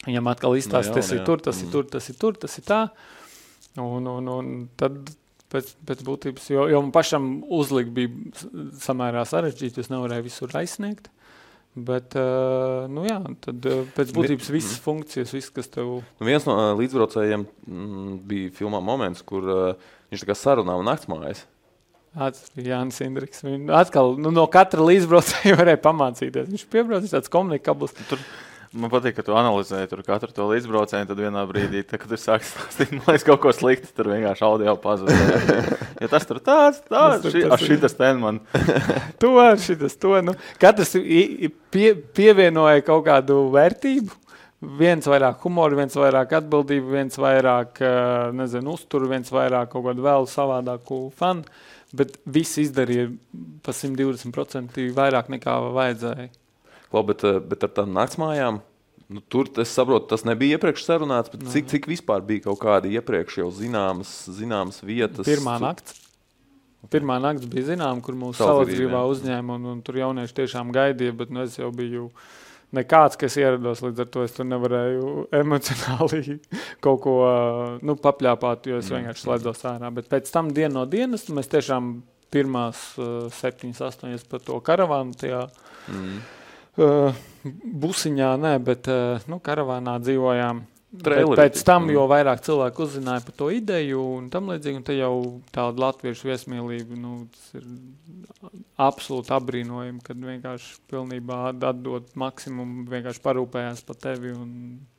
Viņam 0.06 0.30
atkal 0.32 0.56
izstāsta, 0.60 0.96
tas 1.00 1.12
ir 1.16 1.26
tur, 1.28 1.44
tas 1.44 1.60
mm. 1.60 1.66
ir 1.66 1.76
tur, 1.76 1.90
tas 1.92 2.08
ir 2.12 2.18
tur, 2.20 2.40
tas 2.40 2.56
ir 2.60 2.68
tā. 2.68 2.80
Un, 3.80 4.08
un, 4.08 4.32
un 4.32 4.50
tad 4.80 5.02
pēc, 5.54 5.74
pēc 5.88 6.04
būtības, 6.08 6.50
jo, 6.52 6.68
jo 6.72 6.82
man 6.84 6.94
pašam 6.96 7.28
uzlikt 7.54 7.94
bija 7.96 8.12
samērā 8.84 9.24
sarežģīti, 9.30 9.84
es 9.84 9.92
nevarēju 9.94 10.28
visur 10.28 10.58
aizsniegt. 10.60 11.12
Bet, 11.74 12.14
uh, 12.20 12.84
nu 12.94 13.02
jā, 13.08 13.18
tad 13.42 13.66
uh, 13.66 13.88
pēc 13.96 14.12
būtības 14.14 14.52
visas 14.54 14.78
funkcijas, 14.84 15.32
viss, 15.34 15.54
kas 15.54 15.72
tev. 15.74 16.04
Nu 16.20 16.28
viens 16.28 16.46
no 16.46 16.54
uh, 16.54 16.68
līdzbraucējiem 16.78 17.48
mm, 17.48 18.20
bija 18.30 18.54
filmā 18.60 18.82
moments, 18.84 19.24
kur 19.26 19.48
viņš 20.14 20.22
tā 20.22 20.30
kā 20.30 20.38
sarunā 20.38 20.78
un 20.78 20.86
naktsmājas. 20.92 21.48
Jānis 22.14 23.02
Indriks. 23.02 23.42
Atkal 23.74 24.14
nu, 24.22 24.30
no 24.34 24.46
katra 24.54 24.86
līdzbraucēja 24.86 25.58
varēja 25.62 25.82
pamācīties. 25.82 26.52
Viņš 26.52 26.66
piebraucis 26.70 27.16
tāds 27.16 27.32
komunikabls. 27.34 27.96
Tur 28.10 28.22
Man 28.74 28.90
patīk, 28.90 29.14
ka 29.20 29.22
tu 29.26 29.36
analizē 29.38 29.84
katru 29.86 30.34
to 30.34 30.48
līdzbraucēju, 30.50 31.06
tad 31.06 31.20
vienā 31.22 31.44
brīdī, 31.46 31.84
tā, 31.86 32.00
kad 32.02 32.10
tu 32.10 32.18
sāki 32.18 32.48
stāstīt, 32.48 32.96
man 32.96 33.06
liekas, 33.06 33.26
kaut 33.28 33.44
ko 33.44 33.54
sliktu, 33.54 33.92
tur 33.94 34.10
vienkārši 34.10 34.46
audio 34.48 34.74
pazūd. 34.82 35.12
ja 36.02 36.10
tas 36.10 36.26
tur 36.26 36.40
tāds, 36.42 36.80
tāds, 36.88 37.28
tas 37.30 37.62
šitas 37.62 37.94
ten 38.00 38.18
man. 38.24 38.42
to, 39.22 39.36
šitas 39.62 39.94
to. 40.02 40.16
Nu, 40.26 40.34
katrs 40.62 40.96
pie, 40.98 41.94
pievienoja 42.18 42.82
kaut 42.88 43.06
kādu 43.12 43.44
vērtību. 43.54 44.20
Viens 44.82 45.06
vairāk 45.12 45.44
humora, 45.44 45.78
viens 45.78 45.94
vairāk 46.00 46.38
atbildība, 46.40 46.96
viens 46.98 47.20
vairāk, 47.20 47.82
nezinu, 48.34 48.74
uzturu, 48.74 49.12
viens 49.12 49.30
vairāk 49.30 49.74
kaut 49.76 49.90
kādu 49.92 50.06
vēl 50.06 50.30
savādāku 50.32 51.04
fanu. 51.20 51.46
Bet 51.94 52.16
visi 52.26 52.64
izdarīja 52.66 53.12
pa 53.62 53.76
120% 53.76 54.88
vairāk 54.98 55.30
nekā 55.36 55.60
vajadzēja. 55.76 56.32
Labi, 56.94 57.08
bet, 57.14 57.24
eh, 57.24 57.40
bet 57.42 57.66
ar 57.66 57.74
tādām 57.74 57.98
naktsmājām. 57.98 58.62
Nu, 59.14 59.22
tur 59.30 59.50
es 59.62 59.74
saprotu, 59.74 60.08
tas 60.14 60.24
nebija 60.26 60.58
iepriekš 60.58 60.86
sarunāts, 60.88 61.32
bet 61.34 61.44
cik, 61.52 61.68
cik 61.70 61.90
vispār 61.92 62.24
bija 62.26 62.46
kaut 62.48 62.62
kādi 62.62 62.94
iepriekš 62.96 63.42
jau 63.42 63.50
zināmas, 63.54 64.12
zināmas 64.32 64.80
vietas? 64.86 65.28
Pirmā 65.28 65.58
nakts. 65.62 66.00
Pirmā 66.92 67.20
nakts 67.22 67.48
bija 67.50 67.74
zināma, 67.74 68.02
kur 68.04 68.16
mūsu 68.20 68.42
salacgrīvā 68.42 69.04
uzņēma, 69.12 69.58
un, 69.60 69.68
un 69.74 69.82
tur 69.86 70.00
jaunieši 70.02 70.38
tiešām 70.40 70.72
gaidīja, 70.76 71.16
bet 71.20 71.32
nu, 71.36 71.44
es 71.48 71.58
jau 71.60 71.70
biju 71.76 72.10
nekāds, 72.74 73.20
kas 73.20 73.38
ierados, 73.38 73.84
līdz 73.86 74.04
ar 74.04 74.10
to 74.12 74.24
es 74.26 74.36
tur 74.36 74.48
nevarēju 74.50 75.12
emocionāli 75.44 76.40
kaut 76.84 77.02
ko 77.06 77.18
nu, 77.86 77.98
papļāpāt, 78.00 78.70
jo 78.72 78.80
es 78.82 78.90
mm. 78.90 79.00
vienkārši 79.00 79.28
slēdzos 79.28 79.66
ārā. 79.74 79.92
Bet 79.96 80.10
pēc 80.12 80.32
tam 80.34 80.54
dienu 80.56 80.80
no 80.80 80.86
dienas 80.90 81.28
mēs 81.30 81.52
tiešām 81.54 81.98
pirmās 82.34 82.86
uh, 82.98 83.28
septiņas, 83.36 83.84
astoņas 83.92 84.26
par 84.32 84.42
to 84.48 84.58
karavānu 84.64 85.20
tajā. 85.20 85.44
Mm 85.92 86.40
busiņā, 87.86 88.30
nē, 88.42 88.54
bet 88.66 88.90
nu, 89.30 89.42
karavānā 89.44 89.98
dzīvojām. 90.04 90.64
Traileri, 90.94 91.38
pēc 91.40 91.64
tam, 91.66 91.88
jo 91.90 92.04
vairāk 92.06 92.44
cilvēku 92.46 92.84
uzzināja 92.86 93.24
par 93.26 93.34
to 93.34 93.48
ideju 93.50 94.02
un 94.20 94.28
tam 94.30 94.52
līdzīgi, 94.52 94.78
un 94.78 94.84
te 94.86 94.94
jau 94.94 95.16
tāda 95.50 95.88
latviešu 95.88 96.28
viesmīlība, 96.28 96.98
nu, 97.02 97.14
tas 97.34 97.48
ir 97.58 98.52
absolūti 98.78 99.34
apbrīnojami, 99.34 100.04
kad 100.06 100.22
vienkārši 100.22 100.76
pilnībā 100.94 101.40
atdod 101.50 102.12
maksimumu, 102.20 102.86
vienkārši 102.92 103.24
parūpējās 103.26 103.82
par 103.88 103.98
tevi. 104.06 104.36
Un, 104.38 104.52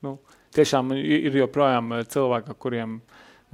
nu, 0.02 0.16
tiešām 0.58 0.96
ir 0.98 1.38
joprojām 1.44 1.94
cilvēki, 2.10 2.50
ar 2.50 2.58
kuriem 2.66 2.98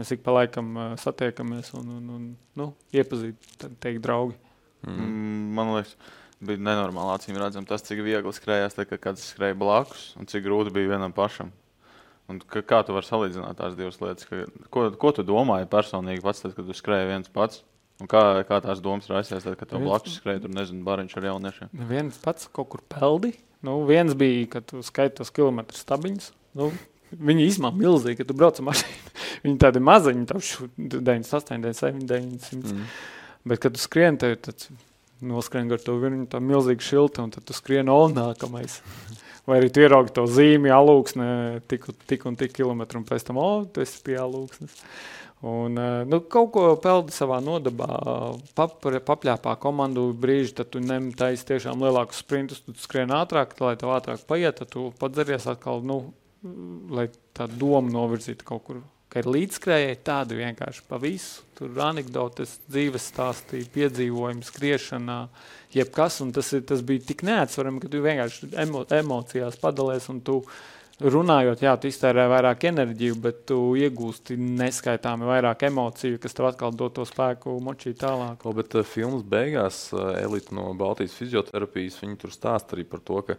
mēs 0.01 0.15
ik 0.17 0.25
pa 0.25 0.39
laikam 0.39 0.73
satiekamies 1.01 1.75
un, 1.77 1.93
un, 1.99 2.09
un 2.17 2.25
nu, 2.57 2.71
iepazīt, 2.97 3.53
teikt, 3.85 4.01
draugi. 4.07 4.39
Mm, 4.89 5.51
man 5.61 5.75
liekas, 5.77 5.93
bija 6.45 6.61
nenormāli 6.63 7.15
acīm 7.15 7.39
redzams 7.41 7.69
tas, 7.69 7.85
cik 7.87 8.03
viegli 8.05 8.33
skrējās, 8.35 8.77
tad, 8.77 8.89
kad 8.91 9.03
kāds 9.05 9.27
skrēja 9.33 9.59
blakus, 9.61 10.11
un 10.21 10.29
cik 10.31 10.45
grūti 10.47 10.75
bija 10.75 10.95
vienam 10.95 11.15
pašam. 11.17 11.53
Un 12.31 12.39
kā, 12.47 12.63
kā 12.63 12.79
tu 12.87 12.95
vari 12.95 13.09
salīdzināt 13.09 13.59
tās 13.59 13.75
divas 13.79 13.99
lietas? 14.03 14.29
Ka, 14.29 14.45
ko, 14.71 14.87
ko 15.03 15.11
tu 15.17 15.25
domāji 15.27 15.69
personīgi 15.71 16.23
pats, 16.25 16.45
tad, 16.45 16.55
kad 16.55 16.69
tu 16.69 16.77
skrēji 16.79 17.11
viens 17.11 17.33
pats? 17.35 17.65
Un 18.01 18.09
kā, 18.09 18.23
kā 18.49 18.61
tās 18.65 18.81
domas 18.81 19.11
raisījās, 19.11 19.45
tad, 19.45 19.59
kad 19.61 19.73
tev 19.73 19.83
blakus 19.85 20.17
skrēja, 20.21 20.45
tur 20.47 20.55
nezinu, 20.55 20.85
bariņš 20.87 21.17
ar 21.19 21.27
jauniešiem? 21.33 21.73
Viens 21.91 22.21
pats 22.23 22.47
kaut 22.55 22.71
kur 22.73 22.85
peldi. 22.89 23.35
Nu, 23.67 23.81
viens 23.89 24.15
bija, 24.17 24.47
kad 24.55 24.69
tu 24.71 24.81
skaiti 24.87 25.19
tos 25.19 25.35
kilometru 25.35 25.77
stabiņus. 25.77 26.31
Nu, 26.57 26.71
Viņi 27.11 27.49
izmanto 27.49 27.83
milzīgi, 27.83 28.21
kad 28.21 28.29
tu 28.31 28.37
brauc 28.39 28.61
ar 28.61 28.69
mašīnu. 28.69 29.13
Viņi 29.45 29.57
tādi 29.59 29.83
maziņi, 29.83 30.27
tev 30.31 30.45
98, 30.79 31.65
99, 31.67 32.05
900. 32.07 32.61
Mm. 32.71 32.85
Bet, 33.51 33.63
kad 33.65 33.75
tu 33.75 33.83
skrieni, 33.83 34.21
tev 34.21 34.37
ir 34.37 34.39
tāds 34.47 34.69
noskrien 35.21 35.71
ar 35.73 35.83
to 35.83 35.97
vienu 36.01 36.27
tā 36.31 36.41
milzīgu 36.43 36.85
šiltu, 36.85 37.25
un 37.25 37.33
tad 37.35 37.47
tu 37.49 37.57
skrien 37.57 37.91
on 37.93 38.15
nākamais. 38.17 38.81
Vai 39.49 39.61
arī 39.61 39.71
tu 39.73 39.83
ieraugi 39.83 40.13
to 40.15 40.27
zīmi, 40.31 40.71
alūksne, 40.73 41.31
tik, 41.71 41.89
tik 42.11 42.27
un 42.29 42.37
tik 42.39 42.53
kilometru, 42.55 43.01
un 43.01 43.09
pēc 43.09 43.25
tam, 43.27 43.41
o, 43.41 43.65
tu 43.65 43.83
esi 43.83 44.03
pie 44.07 44.19
alūksnes. 44.21 44.77
Un, 45.41 45.79
eh, 45.81 46.03
nu, 46.05 46.21
kaut 46.29 46.51
ko 46.53 46.65
peldi 46.85 47.15
savā 47.17 47.39
nodabā, 47.41 47.89
pap, 48.59 48.77
papļāpā 48.85 49.55
komandu 49.63 50.11
brīži, 50.13 50.53
tad 50.59 50.69
tu 50.75 50.83
nemtais 50.85 51.47
tiešām 51.49 51.81
lielākus 51.81 52.21
sprintus, 52.21 52.61
tu 52.67 52.77
skrien 52.77 53.13
ātrāk, 53.17 53.57
lai 53.65 53.73
tev 53.81 53.95
ātrāk 53.97 54.27
paiet, 54.29 54.61
tad 54.61 54.75
tu 54.75 54.91
padzeries 55.01 55.49
atkal, 55.49 55.81
nu, 55.81 56.03
lai 56.93 57.09
tā 57.37 57.49
doma 57.49 57.89
novirzītu 57.89 58.45
kaut 58.49 58.67
kur 58.69 58.83
ka 59.11 59.23
ir 59.23 59.29
līdzskrējēji 59.35 60.01
tādi 60.07 60.39
vienkārši 60.39 60.85
pa 60.89 60.99
visu. 61.03 61.45
Tur 61.59 61.77
anekdotes, 61.85 62.57
dzīves 62.71 63.11
stāstīja, 63.11 63.69
piedzīvojumi, 63.75 64.47
skriešanā, 64.47 65.21
jebkas. 65.75 66.21
Tas, 66.37 66.53
ir, 66.57 66.65
tas 66.69 66.85
bija 66.87 67.05
tik 67.11 67.25
neatsverami, 67.27 67.83
ka 67.83 67.91
tu 67.91 68.03
vienkārši 68.05 68.53
emo, 68.63 68.85
emocijās 68.97 69.59
padalies 69.61 70.07
un 70.13 70.23
tu 70.25 70.41
runājot, 71.01 71.63
jā, 71.65 71.73
tu 71.81 71.89
iztērē 71.89 72.27
vairāk 72.29 72.67
enerģiju, 72.71 73.17
bet 73.25 73.45
tu 73.49 73.59
iegūsti 73.81 74.37
neskaitāmi 74.37 75.29
vairāk 75.29 75.65
emociju, 75.71 76.21
kas 76.21 76.37
tev 76.37 76.51
atkal 76.51 76.75
dod 76.77 76.95
to 76.99 77.07
spēku 77.09 77.57
močīt 77.65 78.01
tālāk. 78.03 78.45
O, 78.45 78.53
bet 78.57 78.77
uh, 78.77 78.85
filmas 78.87 79.25
beigās 79.25 79.87
uh, 79.97 80.13
Elita 80.21 80.57
no 80.57 80.71
Baltijas 80.79 81.17
fizioterapijas, 81.17 81.99
viņi 82.05 82.21
tur 82.21 82.35
stāsta 82.37 82.77
arī 82.77 82.85
par 82.89 83.05
to, 83.05 83.23
ka 83.27 83.39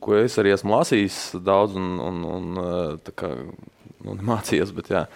ko 0.00 0.16
es 0.16 0.36
arī 0.40 0.54
esmu 0.54 0.76
lasījis 0.76 1.18
daudz 1.44 1.76
un, 1.80 1.96
un, 2.00 2.20
un 2.36 2.60
uh, 2.60 3.14
kā, 3.16 3.32
nu, 4.04 4.16
mācījies, 4.28 4.74
bet 4.76 4.92
jā, 4.92 5.06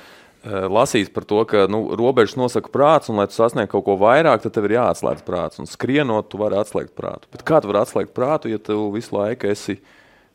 lasījis 0.44 1.12
par 1.14 1.26
to, 1.28 1.42
ka 1.50 1.66
nu, 1.70 1.82
robežas 1.98 2.38
nosaka 2.40 2.72
prāts, 2.72 3.10
un 3.12 3.20
lai 3.20 3.28
tu 3.30 3.36
sasniegtu 3.36 3.74
kaut 3.76 3.86
ko 3.88 3.98
vairāk, 4.00 4.42
tad 4.44 4.56
tev 4.56 4.68
ir 4.68 4.78
jāatslēdz 4.78 5.24
prāts. 5.26 5.60
Un 5.62 5.68
skrienot, 5.68 6.30
tu 6.32 6.40
vari 6.40 6.58
atslēgt 6.60 6.94
prātu. 6.98 7.30
Bet 7.34 7.44
kā 7.48 7.60
tu 7.62 7.70
vari 7.70 7.82
atslēgt 7.82 8.14
prātu, 8.16 8.52
ja 8.52 8.60
tu 8.62 8.80
visu 8.94 9.16
laiku 9.18 9.50
esi 9.52 9.80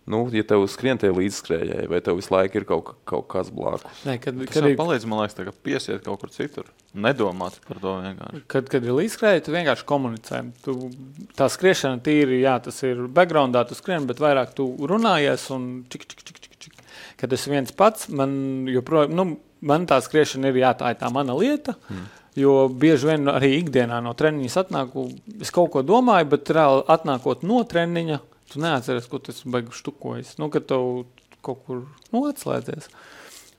Nu, 0.06 0.26
ja 0.36 0.43
tev 0.43 0.66
skrien 0.68 0.99
tie 0.99 1.08
līdzskrējēji, 1.16 1.88
vai 1.88 1.99
tev 2.04 2.18
visu 2.20 2.34
laiku 2.34 2.60
ir 2.60 2.66
kaut, 2.68 2.89
kaut 3.08 3.24
kas 3.32 3.47
blakus? 3.56 4.01
Nē, 4.04 4.18
kad, 4.20 4.36
Tas 4.36 4.51
kad, 4.51 4.66
ir, 4.68 4.76
palīdz, 4.80 5.06
man 5.08 5.22
liekas, 5.22 5.38
ka 5.47 5.54
piesiet 5.64 6.04
kaut 6.04 6.20
kur 6.20 6.34
citur. 6.34 6.68
Nedomāt 6.91 7.56
par 7.64 7.80
to 7.80 7.93
vienkārši. 8.04 8.41
kad, 8.51 8.68
kad 8.74 8.84
ir 8.84 8.97
līdzskrēji, 8.97 9.45
tu 9.45 9.56
vienkārši 9.56 9.88
komunicē. 9.88 10.41
Tu, 10.66 10.76
tā 11.39 11.47
skriešana 11.51 12.04
tīri, 12.04 12.41
jā, 12.43 12.58
tas 12.66 12.84
ir 12.84 13.06
backgroundā, 13.16 13.64
tu 13.70 13.80
skrien, 13.80 14.04
bet 14.10 14.20
vairāk 14.20 14.51
tu 14.58 14.68
runājies 14.91 15.47
un 15.56 15.70
čik, 15.93 16.04
čik, 16.12 16.26
čik, 16.28 16.43
čik, 16.43 16.60
čik. 16.66 16.72
Kad 17.20 17.34
es 17.36 17.45
viens 17.49 17.72
pats, 17.76 18.09
man 18.09 18.68
joprojām, 18.72 19.14
nu, 19.16 19.28
man 19.64 19.88
tā 19.89 19.99
skriešana 20.03 20.51
ir, 20.51 20.61
jā, 20.64 20.74
tā 20.80 20.93
ir 20.93 20.99
tā 20.99 21.09
mana 21.14 21.36
lieta. 21.38 21.78
Mm. 21.89 22.11
Jo 22.39 22.53
bieži 22.68 23.11
vien 23.11 23.30
arī 23.30 23.51
ikdienā 23.59 23.99
no 24.01 24.16
treniņa 24.18 24.64
atnāku, 24.64 25.05
es 25.43 25.53
kaut 25.53 25.70
ko 25.76 25.84
domāju, 25.86 26.32
bet 26.32 26.49
reāli 26.55 26.82
atnākot 26.89 27.43
no 27.45 27.59
treniņa, 27.70 28.18
tu 28.49 28.61
neatceries, 28.64 29.09
ko 29.09 29.20
tas 29.22 29.43
beigas 29.45 29.78
štukojas. 29.82 30.34
Nu, 30.41 30.49
kad 30.53 30.66
tev 30.70 31.05
kaut 31.45 31.61
kur 31.68 31.84
nu, 32.14 32.24
atslēdzies. 32.30 32.89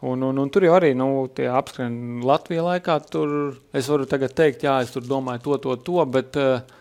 Un, 0.04 0.20
un, 0.26 0.38
un 0.42 0.50
tur 0.52 0.66
jau 0.66 0.74
arī 0.76 0.90
nu, 0.98 1.06
tie 1.32 1.46
apskrien 1.48 2.24
Latvijā 2.26 2.64
laikā. 2.66 2.98
Tur 3.08 3.54
es 3.76 3.86
varu 3.88 4.08
tagad 4.10 4.34
teikt, 4.36 4.66
jā, 4.66 4.80
es 4.84 4.92
tur 4.92 5.06
domāju 5.06 5.44
to, 5.46 5.60
to, 5.64 5.76
to, 5.86 6.00
bet 6.10 6.36
uh, 6.40 6.74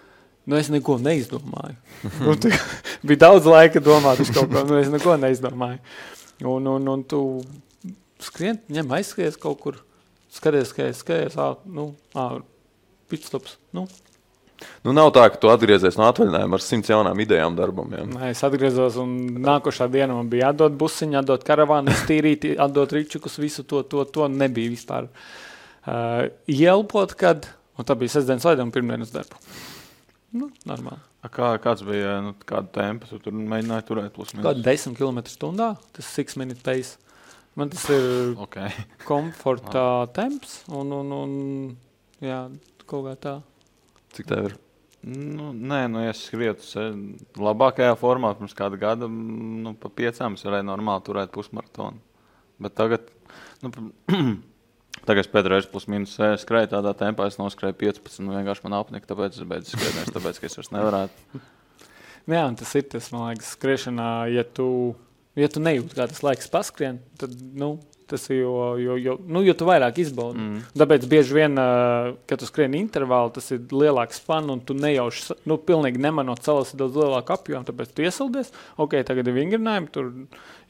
nu, 0.50 0.58
es 0.58 0.72
neko 0.74 0.98
neizdomāju. 1.04 1.78
nu, 2.26 2.36
bija 3.06 3.22
daudz 3.28 3.48
laika 3.48 3.84
domāt 3.84 4.24
uz 4.26 4.34
kaut 4.34 4.52
ko, 4.52 4.66
nu, 4.68 4.82
es 4.82 4.92
neizdomāju. 4.92 5.80
Un, 6.44 6.68
un, 6.68 6.88
un 6.94 7.04
tu 7.08 7.20
skrien, 8.24 8.60
ņem 8.72 8.96
aizskries 8.98 9.40
kaut 9.40 9.62
kur, 9.64 9.78
skaties, 10.34 10.72
skaties, 10.74 11.04
skaties, 11.04 11.38
ā, 11.40 11.54
nu, 11.72 11.92
ā, 12.18 12.30
pitstops, 13.12 13.58
nu, 13.76 13.88
Nu, 14.84 14.94
nav 14.96 15.10
tā, 15.16 15.26
ka 15.32 15.40
tu 15.40 15.50
atgriezies 15.52 15.98
no 16.00 16.06
atvaļinājuma 16.08 16.58
ar 16.58 16.64
simts 16.64 16.92
jaunām 16.92 17.20
idejām 17.24 17.56
darbam. 17.58 17.94
Jā. 17.96 18.04
Nē, 18.08 18.30
es 18.32 18.44
atgriezos, 18.48 18.98
un 19.02 19.42
nākošā 19.44 19.90
dienā 19.92 20.16
man 20.16 20.30
bija 20.32 20.52
jādod 20.52 20.78
busiņu, 20.80 21.18
jādod 21.20 21.44
karavānu, 21.48 21.92
iztīrīt, 21.92 22.48
jādod 22.54 22.96
rīčukus, 22.96 23.40
visu 23.44 23.66
to, 23.68 23.82
to, 23.90 24.06
to 24.08 24.30
nebija 24.32 24.72
vispār. 24.72 25.10
Uh, 25.84 26.30
ielpot, 26.52 27.16
kad, 27.20 27.50
un 27.76 27.88
tā 27.88 27.98
bija 28.00 28.16
sestdienas 28.16 28.48
un 28.64 28.72
pirmdienas 28.76 29.12
darbu. 29.16 29.42
Nu, 30.40 30.48
normāli. 30.70 31.13
Kā, 31.32 31.54
kāds 31.64 31.84
bija 31.88 32.18
nu, 32.26 32.34
kāda 32.44 32.68
tempa? 32.76 33.08
Tu 33.08 33.20
tur 33.24 33.32
mēģināji 33.38 33.86
turēt 33.88 34.12
plus 34.16 34.34
Kāda 34.36 34.58
mīnus. 34.58 34.66
10 34.68 34.98
km 35.00 35.22
stundā, 35.32 35.70
tas 35.96 36.10
ir 36.18 36.26
6 36.26 36.36
minūtes 36.42 36.66
pace. 36.66 36.98
Man 37.56 37.70
tas 37.72 37.86
ir 37.94 38.34
Okay. 38.44 38.74
komforta 39.10 39.86
temps, 40.18 40.64
un, 40.74 40.92
un, 40.92 41.14
un 41.16 41.34
jā, 42.24 42.42
kaut 42.90 43.06
kā 43.08 43.16
tā. 43.24 43.36
Cik 44.18 44.28
tev 44.30 44.50
ir? 44.50 44.58
Nu, 45.04 45.52
nē, 45.54 45.82
nu, 45.92 46.00
es 46.08 46.26
skrietu 46.30 46.64
se- 46.64 46.90
labākajā 47.40 47.96
formā, 48.00 48.34
pirms 48.40 48.54
kāda 48.56 48.78
gada, 48.80 49.08
mm, 49.12 49.62
nu, 49.66 49.74
pa 49.80 49.90
piecām 49.92 50.36
es 50.38 50.44
varēju 50.48 50.68
normāli 50.70 51.04
turēt 51.08 51.32
pusmaratonu. 51.36 52.00
Bet 52.64 52.76
tagad, 52.80 53.10
nu, 53.64 53.72
p- 53.74 54.14
tagad 55.02 55.26
es 55.26 55.32
pēdējo 55.32 55.56
reizi 55.56 55.72
plus 55.72 55.90
mīnus 55.92 56.14
eh, 56.20 56.36
skrēju 56.42 56.74
tādā 56.76 56.94
tempā, 57.00 57.28
es 57.32 57.40
noskrēju 57.42 57.80
15, 57.82 58.22
nu, 58.26 58.36
vienkārši 58.38 58.68
man 58.68 58.78
apnika, 58.80 59.10
tāpēc 59.10 59.40
es 59.40 59.50
beidzu 59.50 59.76
skriet, 59.76 60.14
tāpēc, 60.16 60.44
es 60.46 60.62
vairs 60.62 60.74
nevarētu. 60.76 61.42
Nu 62.24 62.38
Jā, 62.38 62.46
un 62.48 62.54
tas 62.56 62.70
ir 62.80 62.86
tas, 62.88 63.10
man 63.12 63.34
liekas, 63.34 63.50
skriešanā, 63.58 64.10
ja 64.32 64.46
tu, 64.48 64.66
ja 65.36 65.50
tu 65.52 65.60
nejūti, 65.60 65.98
kā 65.98 66.06
tas 66.08 66.22
laiks 66.24 66.48
paskrien, 66.52 67.02
tad, 67.20 67.34
nu, 67.36 67.74
tas 68.14 68.28
ir, 68.30 68.44
jo, 68.44 68.54
jo, 68.80 68.96
jo, 69.02 69.18
nu, 69.26 69.42
jo 69.46 69.56
tu 69.58 69.68
vairāk 69.68 70.00
izbaudi. 70.04 70.40
Mm. 70.40 70.64
Tāpēc 70.78 71.08
bieži 71.10 71.38
vien, 71.38 71.62
kad 72.30 72.42
tu 72.42 72.50
skrieni 72.50 72.82
intervālu, 72.84 73.34
tas 73.36 73.50
ir 73.56 73.64
lielāks 73.74 74.22
fans, 74.24 74.52
un 74.54 74.62
tu 74.64 74.78
nejauši, 74.78 75.40
nu, 75.50 75.58
pilnīgi 75.58 76.02
nemanot 76.04 76.46
salas 76.46 76.76
daudz 76.78 77.00
lielāku 77.02 77.36
apjomu. 77.36 77.66
Tāpēc 77.70 77.94
tu 77.94 78.06
iesildies, 78.06 78.54
ok, 78.78 79.00
tagad 79.08 79.30
ir 79.30 79.38
vingrinājumi, 79.40 79.92
tur 79.94 80.12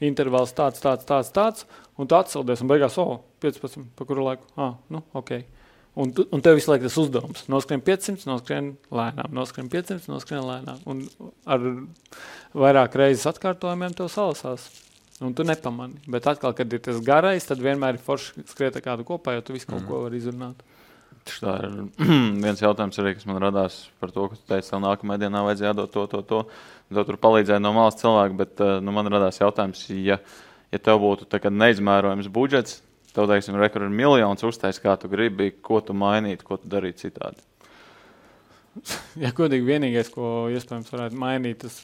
intervāls 0.04 0.56
tāds, 0.56 0.80
tāds, 0.84 1.04
tāds, 1.08 1.32
tāds, 1.34 1.68
un 2.00 2.08
tu 2.10 2.16
atsildies, 2.18 2.64
un 2.64 2.72
beigās, 2.72 2.96
o, 3.02 3.20
15, 3.44 3.92
pa 3.98 4.08
kuru 4.08 4.30
laiku, 4.30 4.48
ah, 4.56 4.78
nu, 4.92 5.04
ok. 5.20 5.36
Un, 5.94 6.10
tu, 6.10 6.24
un 6.34 6.42
tev 6.42 6.56
visu 6.58 6.72
laiku 6.72 6.88
tas 6.88 6.96
uzdevums. 6.98 7.44
Noskrien 7.52 7.82
500, 7.86 8.24
noskrien 8.26 8.72
lēnām, 8.90 9.30
noskrien 9.36 9.68
500, 9.70 10.08
noskrien 10.10 10.42
lēnām. 10.42 10.80
Un 10.90 11.04
ar 11.46 11.68
vairāk 12.64 12.96
reizes 12.98 13.28
atkārtojumiem 13.30 13.94
tev 13.94 14.10
salasās. 14.10 14.66
Un 15.22 15.34
tu 15.34 15.44
nepamani. 15.46 16.00
Bet 16.10 16.26
atkal, 16.26 16.54
kad 16.58 16.72
ir 16.74 16.80
tas 16.82 16.98
garais, 17.04 17.44
tad 17.46 17.60
vienmēr 17.62 17.98
ir 17.98 18.02
forši 18.02 18.42
skriet 18.50 18.80
kādu 18.82 19.06
kopā, 19.06 19.36
jo 19.36 19.44
tu 19.46 19.54
visu 19.54 19.68
kaut 19.70 19.84
ko 19.86 20.00
vari 20.06 20.18
izrunāt. 20.18 20.64
Tā 21.24 21.54
ir 21.64 21.76
viens 22.44 22.60
jautājums, 22.60 22.98
arī, 23.00 23.14
kas 23.16 23.28
man 23.30 23.38
radās 23.42 23.78
par 24.02 24.10
to, 24.14 24.26
ka 24.30 24.38
tu 24.38 24.48
teici, 24.50 24.72
ka 24.72 24.82
nākamajā 24.82 25.22
dienā 25.22 25.44
vajadzēja 25.46 25.70
jādod 25.70 25.92
to, 25.94 26.06
to, 26.10 26.22
to. 26.32 26.40
Tev 26.90 27.06
tur 27.08 27.20
palīdzēja 27.22 27.62
no 27.62 27.72
malas 27.76 27.96
cilvēki, 28.02 28.38
bet 28.42 28.64
uh, 28.64 28.74
nu, 28.84 28.92
man 28.96 29.08
radās 29.12 29.38
jautājums, 29.40 29.86
ja, 30.02 30.18
ja 30.74 30.82
tev 30.82 31.00
būtu 31.06 31.40
neizmērojams 31.48 32.28
budžets, 32.34 32.82
tev, 33.14 33.30
teiksim, 33.30 33.56
rekur 33.62 33.86
ir 33.86 33.94
miljons 33.94 34.44
uztais, 34.44 34.82
kā 34.82 34.98
tu 35.00 35.08
gribi, 35.08 35.52
ko 35.62 35.80
tu 35.80 35.96
mainītu, 35.96 36.44
ko 36.44 36.58
tu 36.60 36.68
darītu 36.68 37.06
citādi. 37.06 37.40
Ja 39.22 39.30
godīgi, 39.34 39.66
vienīgais, 39.68 40.10
ko 40.14 40.48
iespējams 40.52 40.90
varētu 40.92 41.18
mainīt, 41.20 41.62
tas 41.62 41.76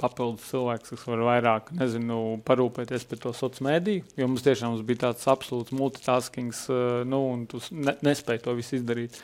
papildus 0.00 0.46
cilvēks, 0.52 0.92
kas 0.94 1.06
var 1.08 1.24
vairāk 1.26 1.72
nezinu, 1.76 2.20
parūpēties 2.46 3.06
par 3.10 3.22
to 3.24 3.32
sociālo 3.36 3.70
mediju. 3.70 4.04
Jo 4.18 4.28
mums 4.30 4.44
tiešām 4.46 4.74
mums 4.74 4.86
bija 4.86 5.06
tāds 5.08 5.26
absolūts 5.30 5.74
multitaskings, 5.76 6.66
eh, 6.70 7.02
nu, 7.08 7.24
un 7.34 7.44
tu 7.50 7.62
ne, 7.74 7.96
nespēji 8.06 8.44
to 8.46 8.56
visu 8.58 8.78
izdarīt. 8.80 9.18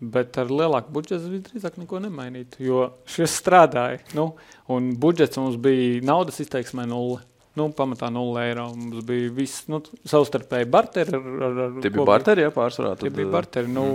Bet 0.00 0.38
ar 0.40 0.48
lielāku 0.48 0.94
budžetu 0.96 1.28
visdrīzāk 1.28 1.74
neko 1.76 1.98
nemainītu. 2.06 2.62
Jo 2.64 2.84
šis 3.10 3.34
strādāja, 3.42 4.00
nu, 4.16 4.30
un 4.72 4.94
budžets 5.00 5.36
mums 5.36 5.58
bija 5.60 6.00
naudas 6.06 6.40
izteiksmē 6.40 6.86
nulle. 6.88 7.20
Nu, 7.58 7.66
pamatā 7.74 8.06
0 8.14 8.38
eiro. 8.44 8.68
Mums 8.78 9.02
bija 9.06 9.30
viss 9.34 9.64
nu, 9.70 9.80
savstarpēji 10.06 10.68
barteri. 10.70 11.18
Ar, 11.18 11.58
ar, 11.64 11.74
Tie 11.82 11.90
bija 11.90 12.06
barteri, 12.06 12.44
jā, 12.46 12.52
pārsvarā. 12.54 12.94
Tie 13.00 13.08
tad, 13.08 13.16
bija 13.16 13.26
eh, 13.26 13.32
barteri. 13.32 13.72
Nu, 13.74 13.86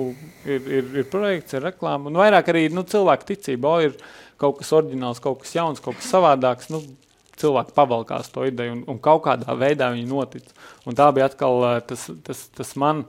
ir, 0.43 0.67
ir, 0.79 0.89
ir 0.99 1.07
projekts, 1.11 1.55
ir 1.55 1.63
reklāma. 1.69 2.11
Un 2.11 2.19
vairāk 2.19 2.51
arī 2.51 2.65
nu, 2.73 2.83
cilvēku 2.91 3.29
ticība. 3.31 3.71
O, 3.71 3.87
ir 3.87 3.95
kaut 4.41 4.59
kas 4.59 4.73
oriģināls, 4.75 5.23
kaut 5.23 5.39
kas 5.45 5.55
jauns, 5.55 5.83
kaut 5.83 6.01
kas 6.01 6.11
savādāks. 6.11 6.67
Nu, 6.73 6.83
cilvēki 7.39 7.75
pavalkās 7.75 8.31
to 8.31 8.43
ideju 8.47 8.77
un, 8.77 8.83
un 8.91 8.99
kaut 9.03 9.23
kādā 9.27 9.55
veidā 9.59 9.91
viņi 9.93 10.07
notic. 10.11 10.51
Un 10.87 10.99
tā 10.99 11.07
bija 11.15 11.29
atkal 11.31 11.63
eh, 11.71 11.79
tas, 11.87 12.09
tas, 12.27 12.45
tas 12.59 12.75
man, 12.81 13.05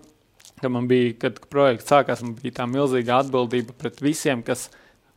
ka 0.63 0.71
man 0.73 0.87
bija, 0.91 1.15
kad 1.27 1.41
projekts 1.51 1.91
sākās, 1.91 2.23
man 2.23 2.39
bija 2.39 2.61
tā 2.61 2.69
milzīga 2.71 3.21
atbildība 3.25 3.75
pret 3.83 3.99
visiem, 4.05 4.47
kas 4.47 4.69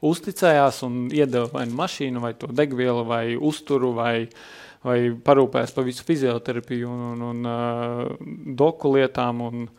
uzticējās 0.06 0.82
un 0.88 1.04
iedeva 1.12 1.50
vai 1.54 1.66
nu 1.70 1.78
mašīnu, 1.80 2.22
vai 2.24 2.34
to 2.40 2.50
degvielu, 2.56 3.04
vai 3.08 3.24
uzturu, 3.36 3.92
vai, 3.98 4.30
vai 4.86 4.98
parūpējās 5.26 5.74
par 5.76 5.88
visu 5.88 6.06
fizioterapiju 6.08 6.90
un, 6.90 7.02
un, 7.14 7.24
un 7.32 7.50
uh, 7.50 8.28
doku 8.60 8.96
lietām. 8.98 9.42
Un, 9.50 9.70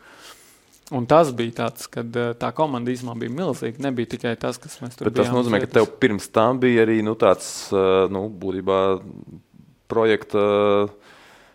Un 0.91 1.05
tas 1.07 1.29
bija 1.31 1.53
tāds, 1.55 1.85
kad 1.87 2.17
uh, 2.19 2.33
tā 2.35 2.49
komanda 2.51 2.91
īstenībā 2.91 3.13
bija 3.21 3.31
milzīga. 3.31 3.79
Nebija 3.85 4.09
tikai 4.11 4.33
tas, 4.35 4.57
kas 4.59 4.73
mēs 4.83 4.97
tur 4.99 5.07
Bet 5.07 5.13
tas 5.15 5.29
bijām 5.29 5.37
nozīmē, 5.37 5.61
ka 5.63 5.69
uz 5.69 5.75
tev 5.77 5.85
pirms 6.03 6.25
tam 6.35 6.59
bija 6.59 6.83
arī 6.83 6.97
nu, 7.07 7.13
tāds, 7.15 7.45
nu, 8.11 8.25
būtībā 8.41 8.79
projekta 9.87 10.41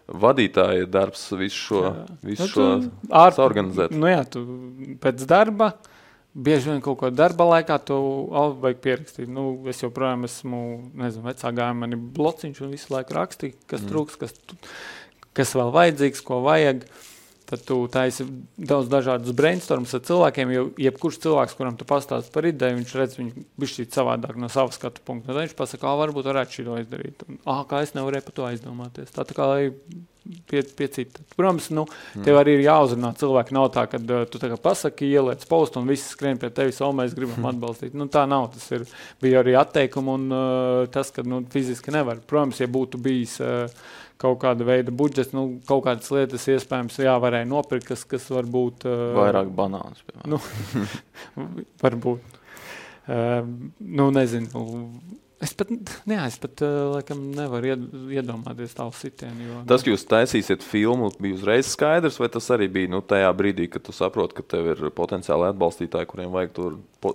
vadītāja 0.06 0.86
darbs, 0.88 1.26
visu 1.36 1.58
šo, 1.66 1.82
Jā. 1.84 1.92
visu 2.24 2.46
Nu, 2.46 2.48
šo 2.48 2.66
tu 2.80 3.10
ār- 3.10 3.34
saorganizēt. 3.36 3.92
Nu, 3.92 4.08
jā, 4.08 4.22
tu 4.30 4.44
pēc 5.02 5.24
darba. 5.28 5.72
Bieži 6.36 6.68
vien 6.68 6.82
kaut 6.84 6.98
ko 7.00 7.08
darba 7.08 7.46
laikā 7.48 7.78
tu 7.88 7.96
algu 8.36 8.60
vajag 8.66 8.80
pierakstīt. 8.84 9.28
Nu, 9.32 9.48
es 9.72 9.80
joprojām 9.80 10.26
esmu, 10.28 10.62
nezinu, 11.00 11.24
vecā 11.30 11.52
gājumā, 11.56 11.80
man 11.86 11.96
ir 11.96 12.02
blociņš 12.18 12.62
un 12.64 12.74
visu 12.76 12.92
laiku 12.92 13.16
rakstīju, 13.16 13.56
kas 13.70 13.80
mm. 13.80 13.92
trūks, 13.92 14.18
kas, 14.20 14.34
kas 15.36 15.54
vēl 15.56 15.72
vajadzīgs, 15.76 16.24
ko 16.26 16.42
vajag. 16.44 16.84
Tad 17.46 17.60
tu 17.62 17.76
taisi 17.94 18.24
daudz 18.58 18.88
dažādus 18.90 19.34
brainstormus 19.38 19.92
ar 19.94 20.00
cilvēkiem, 20.08 20.50
jo 20.50 20.64
jebkurš 20.82 21.20
cilvēks, 21.22 21.54
kuram 21.54 21.76
tu 21.78 21.86
pastāsti 21.86 22.32
par 22.34 22.48
ideju, 22.48 22.80
viņš 22.80 22.94
redz 22.98 23.14
viņu 23.20 23.44
bišķīt 23.62 23.94
savādāk 23.94 24.34
no 24.42 24.50
savas 24.50 24.80
skatu 24.80 25.04
punkta. 25.06 25.30
Tad 25.30 25.44
viņš 25.44 25.54
pasaka, 25.54 25.92
varbūt 26.02 26.26
varētu 26.26 26.56
šī 26.56 26.64
to 26.66 26.80
izdarīt. 26.82 27.22
Un, 27.28 27.38
ah, 27.46 27.62
kā 27.70 27.84
es 27.86 27.94
nevarēju 27.94 28.26
par 28.26 28.34
to 28.34 28.48
aizdomāties. 28.48 29.14
Tā, 29.14 29.22
tā 29.30 29.38
kā 29.38 29.46
lai 29.46 29.62
pie, 30.50 30.62
pie 30.78 30.88
cita. 30.92 31.24
Protams, 31.36 31.68
nu, 31.74 31.86
tev 32.24 32.38
arī 32.40 32.56
ir 32.58 32.64
jāuzrunā 32.66 33.12
cilvēki. 33.18 33.54
Nav 33.56 33.68
tā, 33.74 33.86
ka 33.90 34.00
uh, 34.00 34.24
tu 34.30 34.40
tā 34.42 34.50
kā 34.52 34.58
pasaki, 34.62 35.08
ieliec 35.10 35.44
postu 35.50 35.82
un 35.82 35.90
visi 35.90 36.08
skrien 36.10 36.40
pie 36.40 36.50
tevis, 36.54 36.80
o, 36.84 36.92
mēs 36.96 37.16
gribam 37.16 37.48
atbalstīt. 37.52 37.96
Nu, 37.98 38.08
tā 38.12 38.24
nav. 38.30 38.48
Tas 38.54 38.66
ir, 38.76 38.86
bija 39.22 39.42
arī 39.42 39.56
atteikumi 39.60 40.14
un 40.14 40.26
uh, 40.32 40.80
tas, 40.92 41.12
ka 41.14 41.24
nu, 41.26 41.42
fiziski 41.52 41.94
nevar. 41.94 42.22
Protams, 42.28 42.62
ja 42.62 42.70
būtu 42.70 43.00
bijis 43.02 43.38
uh, 43.44 43.66
kaut 44.20 44.40
kāda 44.42 44.64
veida 44.66 44.94
budžets, 44.94 45.34
nu, 45.36 45.60
kaut 45.68 45.84
kādas 45.86 46.08
lietas 46.14 46.46
iespējams 46.52 46.96
jā, 47.04 47.14
varēja 47.22 47.48
nopirkt, 47.50 47.90
kas, 47.90 48.06
kas 48.08 48.30
varbūt. 48.32 48.88
Uh, 48.88 49.12
Vairāk 49.18 49.52
banānus. 49.56 50.02
piemēram. 50.08 50.36
Nu, 50.36 51.66
varbūt. 51.84 52.40
Uh, 53.06 53.46
nu, 53.78 54.10
nezinu. 54.14 54.66
Es 55.44 55.52
pat, 55.56 55.70
jā, 56.14 56.22
es 56.24 56.38
pat 56.40 56.62
uh, 56.64 56.94
laikam 56.94 57.22
nevaru 57.36 57.72
ied, 57.72 57.86
iedomāties 58.18 58.76
tādu 58.76 58.96
sitienu. 58.96 59.48
Jo, 59.48 59.62
Tas, 59.68 59.84
ka 59.84 59.92
jūs 59.92 60.06
taisīsiet 60.08 60.64
filmu, 60.64 61.10
bija 61.20 61.36
uzreiz 61.36 61.72
skaidrs, 61.72 62.20
vai 62.22 62.30
tas 62.32 62.48
arī 62.54 62.70
bija 62.72 62.92
nu, 62.94 63.02
tajā 63.04 63.32
brīdī, 63.36 63.68
kad 63.72 63.84
tu 63.84 63.94
saproti, 63.96 64.38
ka 64.38 64.46
tev 64.56 64.72
ir 64.74 64.86
potenciāli 64.96 65.50
atbalstītāji, 65.52 66.08
kuriem 66.12 66.32
vajag 66.32 66.54
tur 66.56 66.78
po 67.04 67.12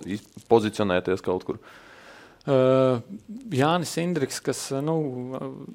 pozicionēties 0.51 1.25
kaut 1.25 1.47
kur? 1.47 1.61
Uh, 1.61 1.79
Jānis 2.41 3.91
Indriks, 4.01 4.39
kas 4.41 4.59
nu, 4.81 4.95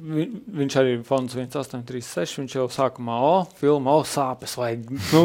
vi, 0.03 0.25
viņš 0.59 0.77
arī 0.81 0.97
ir 0.97 1.05
fonds 1.07 1.37
1836, 1.37 2.41
viņš 2.41 2.57
jau 2.57 2.67
sākumā, 2.75 3.19
o, 3.23 3.37
filmā, 3.61 3.95
o, 3.95 4.03
sāpes 4.09 4.57
vajag 4.59 4.89
nu, 4.91 5.23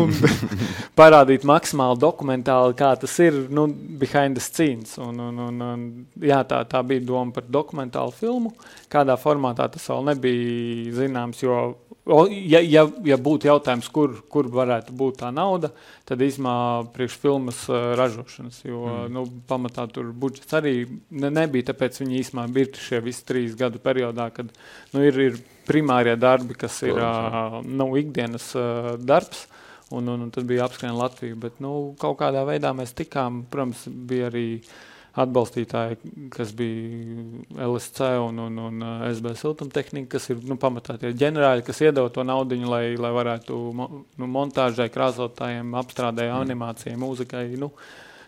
parādīt 1.00 1.48
maksimāli 1.50 1.98
dokumentāli, 2.04 2.78
kā 2.78 2.92
tas 3.02 3.18
ir, 3.26 3.40
nu, 3.50 3.66
behind 4.02 4.38
the 4.38 4.44
scenes. 4.44 4.94
Un, 5.02 5.18
un, 5.18 5.42
un, 5.48 5.62
un, 5.66 5.88
jā, 6.22 6.44
tā, 6.46 6.62
tā 6.70 6.84
bija 6.86 7.08
doma 7.10 7.34
par 7.34 7.50
dokumentālu 7.50 8.14
filmu. 8.14 8.54
Kādā 8.92 9.18
formātā 9.18 9.66
tas 9.74 9.90
vēl 9.90 10.12
nebija 10.12 10.94
zināms, 11.00 11.42
jo 11.42 11.58
ja, 12.06 12.60
ja, 12.66 12.86
ja 13.06 13.18
būtu 13.22 13.46
jautājums, 13.46 13.90
kur, 13.94 14.16
kur 14.32 14.50
varētu 14.50 14.94
būt 14.98 15.20
tā 15.22 15.30
nauda, 15.34 15.70
tad 16.10 16.24
īstenībā 16.26 16.90
priekš 16.96 17.18
filmas 17.22 17.62
uh, 17.70 17.92
ražošanas, 18.00 18.64
jo 18.66 18.82
mm. 18.90 19.14
nu, 19.14 19.26
pamatā 19.50 19.86
tur 19.94 20.10
budžets 20.10 20.58
arī 20.58 20.76
ne, 21.10 21.30
nebija, 21.30 21.70
tāpēc 21.70 22.02
viņi 22.02 22.20
īstenībā 22.24 22.48
bija 22.58 22.84
šie 22.88 23.04
visi 23.06 23.26
trīs 23.28 23.58
gadu 23.60 23.82
periodā, 23.84 24.32
kad 24.34 24.50
nu, 24.96 25.06
ir, 25.06 25.20
ir 25.30 25.42
primārie 25.70 26.18
darbi, 26.18 26.58
kas 26.58 26.82
ir 26.88 26.98
uh, 26.98 27.62
nu, 27.66 27.92
ikdienas 28.02 28.50
uh, 28.58 28.94
darbs, 28.98 29.46
un, 29.92 30.08
un, 30.08 30.26
un 30.26 30.30
tad 30.34 30.50
bija 30.50 30.66
apskrien 30.66 30.98
Latviju, 30.98 31.38
bet 31.38 31.62
nu, 31.62 31.92
kaut 32.02 32.18
kādā 32.24 32.42
veidā 32.48 32.74
mēs 32.74 32.96
tikām, 32.98 33.44
protams, 33.52 33.86
bija 34.10 34.32
arī 34.32 34.48
uh, 34.58 34.80
atbalstītāji, 35.20 35.98
kas 36.32 36.54
bija 36.56 37.66
LSC 37.68 38.14
un, 38.24 38.38
un, 38.46 38.60
un 38.70 38.86
uh, 38.86 39.02
SB 39.10 39.34
siltumtehnika, 39.36 40.14
kas 40.14 40.30
ir 40.32 40.40
nu, 40.48 40.56
pamatā 40.60 40.96
tie 41.02 41.12
ģenerāļi, 41.20 41.66
kas 41.68 41.82
iedeva 41.84 42.12
to 42.14 42.24
naudu, 42.28 42.56
lai, 42.72 42.96
lai 42.96 43.12
varētu 43.16 43.58
nu, 43.76 44.30
montāžai, 44.38 44.88
krāsotājiem, 44.94 45.76
apstrādēji, 45.82 46.32
mm. 46.32 46.46
animācijai, 46.48 46.96
mūzikai, 47.02 47.46
nu, 47.60 47.74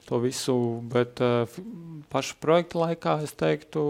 to 0.09 0.19
visu. 0.23 0.57
Bet 0.91 1.23
uh, 1.23 1.59
pašu 2.11 2.39
projektu 2.43 2.83
laikā 2.83 3.21
es 3.23 3.35
teiktu, 3.39 3.83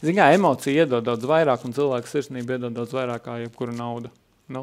Zinām, 0.00 0.32
emocija 0.32 0.84
iedod 0.86 1.04
daudz 1.04 1.26
vairāk, 1.28 1.64
un 1.66 1.74
cilvēka 1.76 2.08
sirsnība 2.08 2.56
iedod 2.56 2.72
daudz 2.72 2.94
vairāk 2.96 3.24
kā 3.26 3.34
jebkura 3.42 3.74
nauda. 3.76 4.08
Nu, 4.50 4.62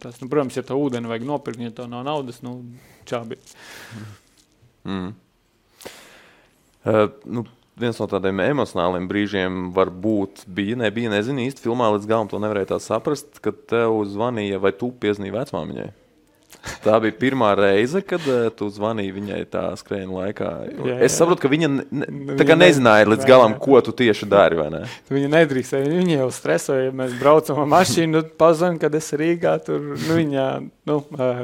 tas, 0.00 0.16
nu, 0.22 0.30
protams, 0.30 0.56
ja 0.56 0.64
tev 0.64 0.80
ūdeni 0.80 1.10
vajag 1.10 1.26
nopirkt, 1.28 1.60
ja 1.60 1.74
tev 1.74 1.90
nav 1.92 2.06
naudas, 2.06 2.40
nu, 2.42 2.56
čābi. 3.06 3.36
Mm. 4.88 5.12
Uh, 6.86 7.08
nu, 7.26 7.44
viens 7.78 7.98
no 8.00 8.08
tādiem 8.10 8.42
emocionāliem 8.46 9.06
brīžiem 9.10 9.70
varbūt 9.76 10.44
bija, 10.46 10.78
nebija, 10.84 11.12
nezinu 11.14 11.46
īsti 11.46 11.64
filmā 11.64 11.92
līdz 11.94 12.10
galam 12.10 12.30
to 12.30 12.40
nevarēja 12.42 12.74
tā 12.74 12.82
saprast, 12.82 13.40
kad 13.44 13.64
tev 13.70 14.02
zvanīja 14.10 14.60
vai 14.62 14.74
tu 14.76 14.92
piezīmēji 15.02 15.34
vecmāmiņai. 15.38 15.88
Tā 16.82 16.94
bija 17.02 17.14
pirmā 17.20 17.50
reize, 17.58 18.00
kad 18.06 18.24
uh, 18.24 18.48
tu 18.56 18.70
zvanīji 18.72 19.12
viņai 19.14 19.40
tā 19.52 19.64
skrējiena 19.78 20.14
laikā. 20.22 20.48
Jā, 20.64 20.86
jā. 20.90 20.96
Es 21.06 21.18
saprotu, 21.20 21.42
ka 21.44 21.50
viņa 21.52 21.68
ne, 21.68 22.08
viņa 22.40 22.56
nezināja 22.56 23.08
līdz 23.10 23.28
galam, 23.28 23.54
ko 23.60 23.82
tu 23.84 23.92
tieši 23.96 24.26
dari. 24.30 24.58
Ne? 24.72 24.82
Viņa 25.12 25.28
nedrīkstēja. 25.36 25.92
Viņa 25.92 26.16
jau 26.22 26.30
stresoja. 26.34 26.94
Mēs 26.96 27.14
braucam 27.20 27.60
ar 27.62 27.68
mašīnu, 27.76 28.24
pazvanām, 28.40 28.80
kad 28.80 28.96
es 28.96 29.12
Rīgā 29.20 29.58
tur 29.66 29.92
nu, 29.92 30.18
viņa 30.18 30.46
nu, 30.88 30.98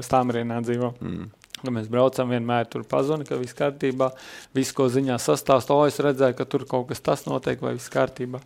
stāmrienā 0.09 0.63
dzīvo. 0.65 0.95
Mm. 1.05 1.29
Nu, 1.65 1.73
mēs 1.75 1.89
braucam, 1.93 2.29
vienmēr 2.33 2.69
tur 2.71 2.85
pazudām, 2.89 3.25
ka 3.29 3.39
viss 3.41 3.57
kārtībā. 3.57 4.11
Viss, 4.57 4.75
ko 4.77 4.87
ziņā 4.93 5.17
sastāsta, 5.23 5.75
o, 5.75 5.89
es 5.89 6.01
redzēju, 6.05 6.37
ka 6.39 6.47
tur 6.49 6.67
kaut 6.69 6.91
kas 6.91 7.03
tas 7.05 7.25
notiek, 7.29 7.63
vai 7.65 7.75
viss 7.79 7.93
kārtībā. 7.93 8.43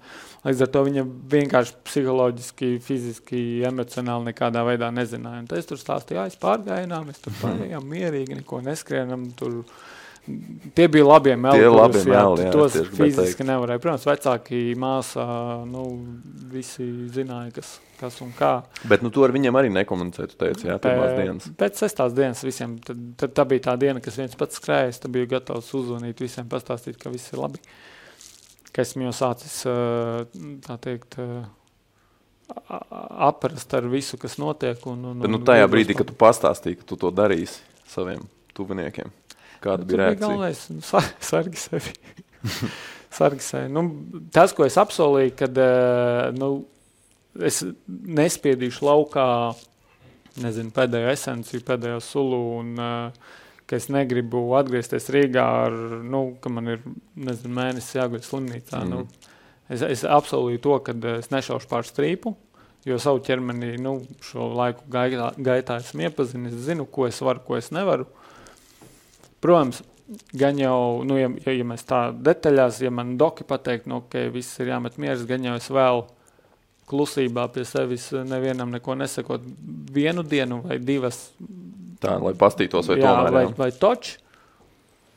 Līdz 0.47 0.65
ar 0.65 0.73
to 0.75 0.85
viņa 0.87 1.05
vienkārši 1.35 1.77
psiholoģiski, 1.89 2.73
fiziski, 2.85 3.43
emocionāli 3.69 4.31
nekādā 4.31 4.63
veidā 4.69 4.93
nezināja. 4.95 5.45
Un 5.45 5.53
es 5.59 5.69
tur 5.69 5.81
stāstīju, 5.83 6.23
ah, 6.23 6.31
es 6.31 6.39
pārgāju, 6.41 6.91
mēs 7.09 7.23
tur 7.25 7.35
pārējām 7.43 7.89
mierīgi, 7.95 8.39
neko 8.43 8.63
neskrienam. 8.67 9.31
Tur, 9.39 9.63
Tie 10.75 10.89
bija 10.93 11.07
labie 11.07 11.35
meli. 11.41 11.63
Tie 11.63 11.69
labi 11.73 12.01
jā, 12.03 12.09
meli, 12.11 12.45
jā, 12.45 12.53
tos 12.53 12.75
fiziski 12.99 13.47
nevarēja. 13.49 13.81
Protams, 13.81 14.07
vecāki 14.09 14.59
māsā, 14.79 15.25
nu, 15.69 15.85
visi 16.53 16.85
zināja, 17.15 17.55
kas, 17.57 17.71
kas 17.99 18.21
un 18.25 18.31
kā. 18.37 18.53
Bet 18.89 19.05
nu, 19.05 19.11
tu 19.15 19.25
ar 19.27 19.35
viņiem 19.35 19.59
arī 19.59 19.73
nekomunicēji, 19.75 20.33
tu 20.33 20.41
teici, 20.41 20.69
jā, 20.71 20.79
pirmās 20.83 21.15
dienas. 21.19 21.51
Pēc 21.59 21.83
sestās 21.83 22.15
dienas 22.17 22.43
visiem, 22.47 22.79
tad, 22.85 23.05
tad 23.21 23.37
tā 23.37 23.45
bija 23.51 23.67
tā 23.69 23.77
diena, 23.81 24.03
kas 24.05 24.19
viens 24.21 24.39
pats 24.39 24.61
skrējas, 24.61 25.03
tad 25.03 25.15
biju 25.15 25.31
gatavs 25.35 25.71
uzzvanīt 25.79 26.23
visiem, 26.23 26.49
pastāstīt, 26.51 26.99
ka 27.01 27.13
viss 27.15 27.35
ir 27.35 27.43
labi. 27.43 27.63
Ka 28.73 28.85
esmu 28.85 29.09
jau 29.09 29.15
sācis, 29.17 29.61
tā 30.67 30.77
teikt, 30.85 31.19
aprast 33.29 33.75
ar 33.75 33.89
visu, 33.91 34.19
kas 34.21 34.39
notiek. 34.41 34.81
Un, 34.87 35.05
un, 35.11 35.25
Bet, 35.25 35.33
nu, 35.33 35.41
tajā 35.45 35.69
brīdī, 35.71 35.97
kad 35.99 36.09
tu 36.09 36.17
pastāstīji, 36.19 36.81
ka 36.81 36.89
tu 36.89 36.99
to 37.01 37.13
darīsi 37.15 37.61
saviem 37.89 38.25
tuviniekiem. 38.57 39.13
Kāda 39.65 39.87
bija 39.89 40.05
reakcija? 40.05 40.23
Galvenais, 40.23 40.65
nu, 40.73 40.83
sargi 41.31 41.61
sevi. 41.61 41.95
sargi 43.19 43.45
sevi. 43.45 43.71
Nu, 43.75 43.85
tas, 44.35 44.55
ko 44.57 44.67
es 44.69 44.79
apsolīju, 44.81 45.35
kad 45.39 45.63
nu, 46.39 46.53
es 47.45 47.63
nespiedīšu 47.89 48.87
laukā 48.87 49.27
nezinu, 50.43 50.73
pēdējo 50.75 51.13
esenciju, 51.13 51.65
pēdējo 51.67 52.01
sulu, 52.05 52.41
un 52.61 52.75
uh, 52.79 53.37
ka 53.69 53.77
es 53.77 53.89
negribu 53.93 54.43
atgriezties 54.59 55.11
Rīgā 55.13 55.45
ar, 55.67 55.75
nu, 56.05 56.23
ka 56.43 56.53
man 56.53 56.73
ir 56.75 56.85
nezinu, 57.19 57.53
mēnesis 57.59 57.99
jāguļ 57.99 58.25
slimnīcā. 58.25 58.83
Mm. 58.85 58.95
Nu, 58.95 59.33
es, 59.69 59.85
es 59.85 60.05
apsolīju 60.09 60.63
to, 60.65 60.79
ka 60.87 60.97
es 61.19 61.29
nešaušu 61.35 61.69
pār 61.71 61.87
strīpu, 61.89 62.33
jo 62.89 62.99
savu 63.03 63.21
ķermeni 63.27 63.77
nu, 63.83 63.99
šo 64.25 64.49
laiku 64.57 64.89
gaitā, 64.93 65.33
gaitā 65.37 65.79
esmu 65.83 66.09
iepazinis, 66.09 66.57
zinu, 66.65 66.89
ko 66.89 67.09
es 67.11 67.21
varu, 67.25 67.45
ko 67.45 67.59
es 67.59 67.69
nevaru. 67.75 68.09
Protams, 69.45 69.83
gan 70.33 70.59
jau, 70.59 71.05
nu, 71.07 71.19
ja, 71.21 71.29
ja, 71.45 71.59
ja 71.61 71.67
mēs 71.69 71.85
tā 71.87 72.07
detaļās, 72.15 72.81
ja 72.87 72.95
man 72.95 73.19
doki 73.21 73.45
pateikt, 73.47 73.91
nu, 73.91 74.01
ka 74.07 74.23
okay, 74.23 74.33
viss 74.33 74.57
ir 74.63 74.73
jāmet 74.73 74.97
mieras, 75.03 75.27
gan 75.29 75.45
jau 75.45 75.59
es 75.59 75.69
vēl 75.69 76.07
klusībā 76.89 77.47
pie 77.55 77.65
sevis 77.69 78.09
nevienam 78.27 78.73
neko 78.75 78.97
nesakot 78.99 79.45
vienu 79.95 80.25
dienu 80.27 80.63
vai 80.65 80.79
divas. 80.81 81.29
Tā, 82.03 82.15
lai 82.23 82.35
pastītos, 82.39 82.91
vai 82.91 83.01
jā, 83.01 83.11
tomēr, 83.11 83.35
vai, 83.35 83.45
vai 83.59 83.71
toč, 83.75 84.15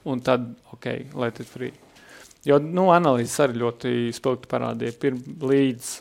un 0.09 0.21
tad, 0.25 0.47
ok, 0.73 0.87
let 1.21 1.41
it 1.43 1.49
free. 1.49 1.73
Jo, 2.47 2.57
nu, 2.57 2.87
analīzes 2.89 3.37
arī 3.43 3.59
ļoti 3.61 3.91
spilgti 4.17 4.49
parādīja 4.49 4.95
pirm, 4.97 5.19
līdz 5.45 5.91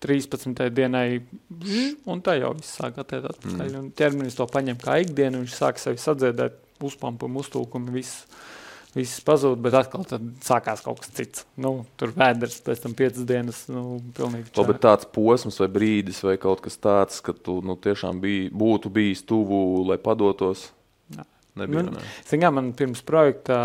13. 0.00 0.68
dienai, 0.72 1.18
un 2.08 2.22
tā 2.24 2.36
jau 2.38 2.52
viss 2.56 2.78
sāk 2.78 3.00
attiekt 3.02 3.26
atpakaļ. 3.32 3.66
Mm. 3.66 3.80
Un 3.80 3.90
ķermenis 3.98 4.38
to 4.38 4.46
paņem 4.48 4.78
kā 4.80 5.00
ikdienu, 5.02 5.42
viņš 5.42 5.56
sāk 5.58 5.82
sevi 5.82 6.00
sadziedēt 6.00 6.56
uzpampumi, 6.86 7.42
uztulkumi, 7.42 7.92
viss, 7.98 8.22
viss 8.94 9.22
pazūd, 9.26 9.60
bet 9.62 9.76
atkal 9.78 10.04
sākās 10.44 10.82
kaut 10.84 11.02
kas 11.02 11.12
cits. 11.16 11.44
Nu, 11.60 11.84
tur 12.00 12.14
vēders 12.16 12.58
pēc 12.66 12.82
tam 12.84 12.96
piecas 12.98 13.26
dienas, 13.28 13.62
nu, 13.70 14.00
pilnīgi. 14.16 14.50
Bet 14.66 14.82
tāds 14.82 15.08
posms 15.14 15.60
vai 15.62 15.70
brīdis 15.72 16.22
vai 16.26 16.36
kaut 16.42 16.62
kas 16.64 16.78
tāds, 16.80 17.20
ka 17.24 17.34
tu 17.36 17.60
nu, 17.66 17.78
tiešām 17.78 18.22
bij, 18.22 18.48
būtu 18.50 18.92
bijis 18.94 19.22
tuvu, 19.28 19.60
lai 19.88 20.00
padotos? 20.02 20.68
Jā. 21.14 21.26
Nebija, 21.60 21.86
nu, 21.86 21.96
ne? 21.98 22.10
Zinām, 22.28 22.58
man 22.58 22.74
pirms 22.78 23.04
projekta 23.06 23.60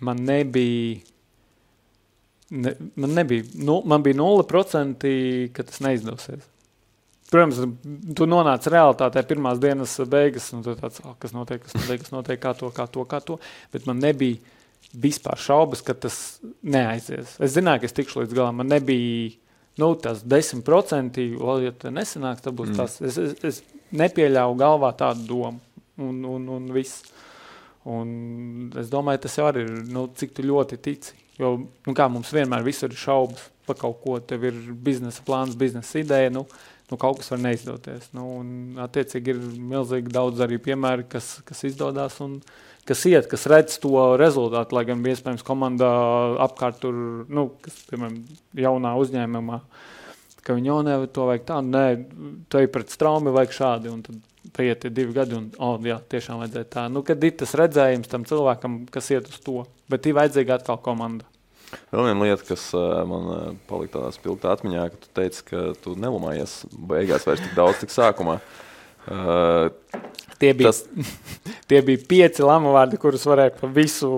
man 0.00 0.26
nebija 0.26 1.06
Ne, 2.50 2.72
man 2.98 3.12
nebija, 3.14 3.44
nu, 3.62 3.76
man 3.86 4.02
bija 4.02 4.16
0%, 4.18 5.10
ka 5.54 5.62
tas 5.62 5.78
neizdosies. 5.84 6.48
Protams, 7.30 7.60
tu 8.18 8.26
nonāc 8.26 8.64
realitātē 8.72 9.22
pirmās 9.28 9.60
dienas 9.62 9.92
beigas, 10.10 10.48
un 10.56 10.64
tu 10.66 10.74
tāds, 10.78 10.98
oh, 11.06 11.14
kas 11.22 11.34
notiek, 11.34 11.62
kas 11.62 11.76
notiek, 11.78 12.00
kas 12.02 12.14
notiek, 12.14 12.40
kā 12.42 12.54
to, 12.58 12.70
kā 12.74 12.88
to, 12.90 13.04
kā 13.06 13.20
to. 13.22 13.36
Bet 13.70 13.86
man 13.86 14.02
nebija 14.02 14.40
vispār 14.98 15.38
šaubas, 15.38 15.84
ka 15.86 15.94
tas 15.94 16.40
neaizies. 16.66 17.36
Es 17.38 17.54
zināju, 17.54 17.84
ka 17.84 17.90
es 17.90 17.94
tikšu 17.94 18.24
līdz 18.24 18.34
galam. 18.34 18.58
Man 18.58 18.72
nebija 18.72 19.30
nu, 19.78 19.92
tas 20.02 20.24
10%, 20.26 21.20
vēl, 21.38 21.62
ja 21.68 21.74
tas 21.76 21.94
nesanāks, 21.94 22.42
tad 22.44 22.56
būs 22.58 22.72
mm. 22.72 22.80
tas. 22.80 22.98
Es, 23.06 23.20
es, 23.22 23.38
es 23.46 23.62
nepieļāvu 23.96 24.58
galvā 24.60 24.90
tādu 24.98 25.28
domu, 25.30 25.62
un, 26.02 26.20
un, 26.34 26.50
un 26.56 26.68
viss. 26.74 27.04
Un 27.88 28.10
es 28.76 28.90
domāju, 28.92 29.22
tas 29.24 29.38
jau 29.38 29.48
ir, 29.54 29.70
nu, 29.88 30.08
cik 30.16 30.34
tu 30.36 30.44
ļoti 30.44 30.82
tici. 30.82 31.16
Jo, 31.40 31.54
nu, 31.62 31.94
kā 31.96 32.10
mums 32.12 32.34
vienmēr 32.34 32.66
ir 32.66 32.98
šaubas 32.98 33.46
par 33.64 33.78
kaut 33.78 34.00
ko, 34.02 34.18
tev 34.20 34.44
ir 34.48 34.56
biznesa 34.84 35.22
plāns, 35.24 35.56
biznesa 35.56 36.02
ideja, 36.02 36.32
nu, 36.34 36.44
nu, 36.90 36.98
kaut 37.00 37.20
kas 37.20 37.30
var 37.32 37.40
neizdoties. 37.44 38.10
Nu, 38.16 38.26
un, 38.40 38.50
attiecīgi, 38.82 39.34
ir 39.34 39.62
milzīgi 39.70 40.12
daudz 40.12 40.42
arī 40.44 40.58
piemēru, 40.62 41.06
kas, 41.10 41.36
kas 41.46 41.62
izdodas 41.68 42.18
un 42.24 42.40
kas 42.88 43.04
iet, 43.06 43.28
kas 43.30 43.46
redz 43.50 43.78
to 43.82 43.94
rezultātu. 44.20 44.76
Lai 44.76 44.86
gan 44.88 45.04
iespējams 45.06 45.46
komanda 45.46 45.90
apkārt 46.46 46.80
tur, 46.82 46.98
nu, 47.30 47.50
kas, 47.62 47.78
piemēram, 47.90 48.18
jaunā 48.58 48.96
uzņēmumā, 49.04 49.60
ka 50.42 50.56
viņi 50.56 50.72
jau 50.72 50.80
nevar 50.86 51.14
to 51.14 51.28
vajag 51.28 51.46
tā, 51.46 51.60
nē, 51.62 51.86
tu 52.50 52.60
ej 52.60 52.68
pret 52.74 52.92
straumi, 52.92 53.34
vajag 53.36 53.56
šādi. 53.60 53.96
Paiet 54.56 54.86
divi 54.90 55.12
gadi, 55.14 55.36
un 55.36 55.50
oh, 55.62 55.76
jā, 55.84 56.00
tiešām 56.10 56.40
vajadzēja 56.40 56.66
tā. 56.72 56.88
Nu, 56.90 57.04
kad 57.06 57.22
ir 57.22 57.36
tas 57.38 57.52
redzējums 57.60 58.10
tam 58.10 58.24
cilvēkam, 58.26 58.80
kas 58.90 59.12
iet 59.12 59.28
uz 59.30 59.36
to, 59.44 59.60
bet 59.92 60.08
ir 60.08 60.16
vajadzīga 60.16 60.56
atkal 60.56 60.80
komanda. 60.82 61.29
Vēl 61.90 62.08
viena 62.08 62.26
lieta, 62.26 62.46
kas 62.48 62.68
man 63.06 63.58
palika 63.70 63.98
tādā 63.98 64.10
spilgtā 64.14 64.54
atmiņā, 64.56 64.88
ka 64.90 65.02
tu 65.04 65.12
teici, 65.20 65.44
ka 65.46 65.68
tu 65.82 65.94
nelumājies 65.98 66.64
beigās 66.90 67.26
vairs 67.28 67.42
tik 67.44 67.54
daudz, 67.58 67.78
cik 67.82 67.94
sākumā. 67.94 68.40
Uh, 69.10 69.70
Tie 70.40 70.54
bija, 70.54 70.70
Tas... 70.70 70.84
tie 71.68 71.82
bija 71.84 72.00
pieci 72.08 72.44
lamu 72.44 72.72
vārdi, 72.72 72.96
kurus 73.00 73.26
varēja 73.28 73.52
pa 73.58 73.68
visu 73.68 74.10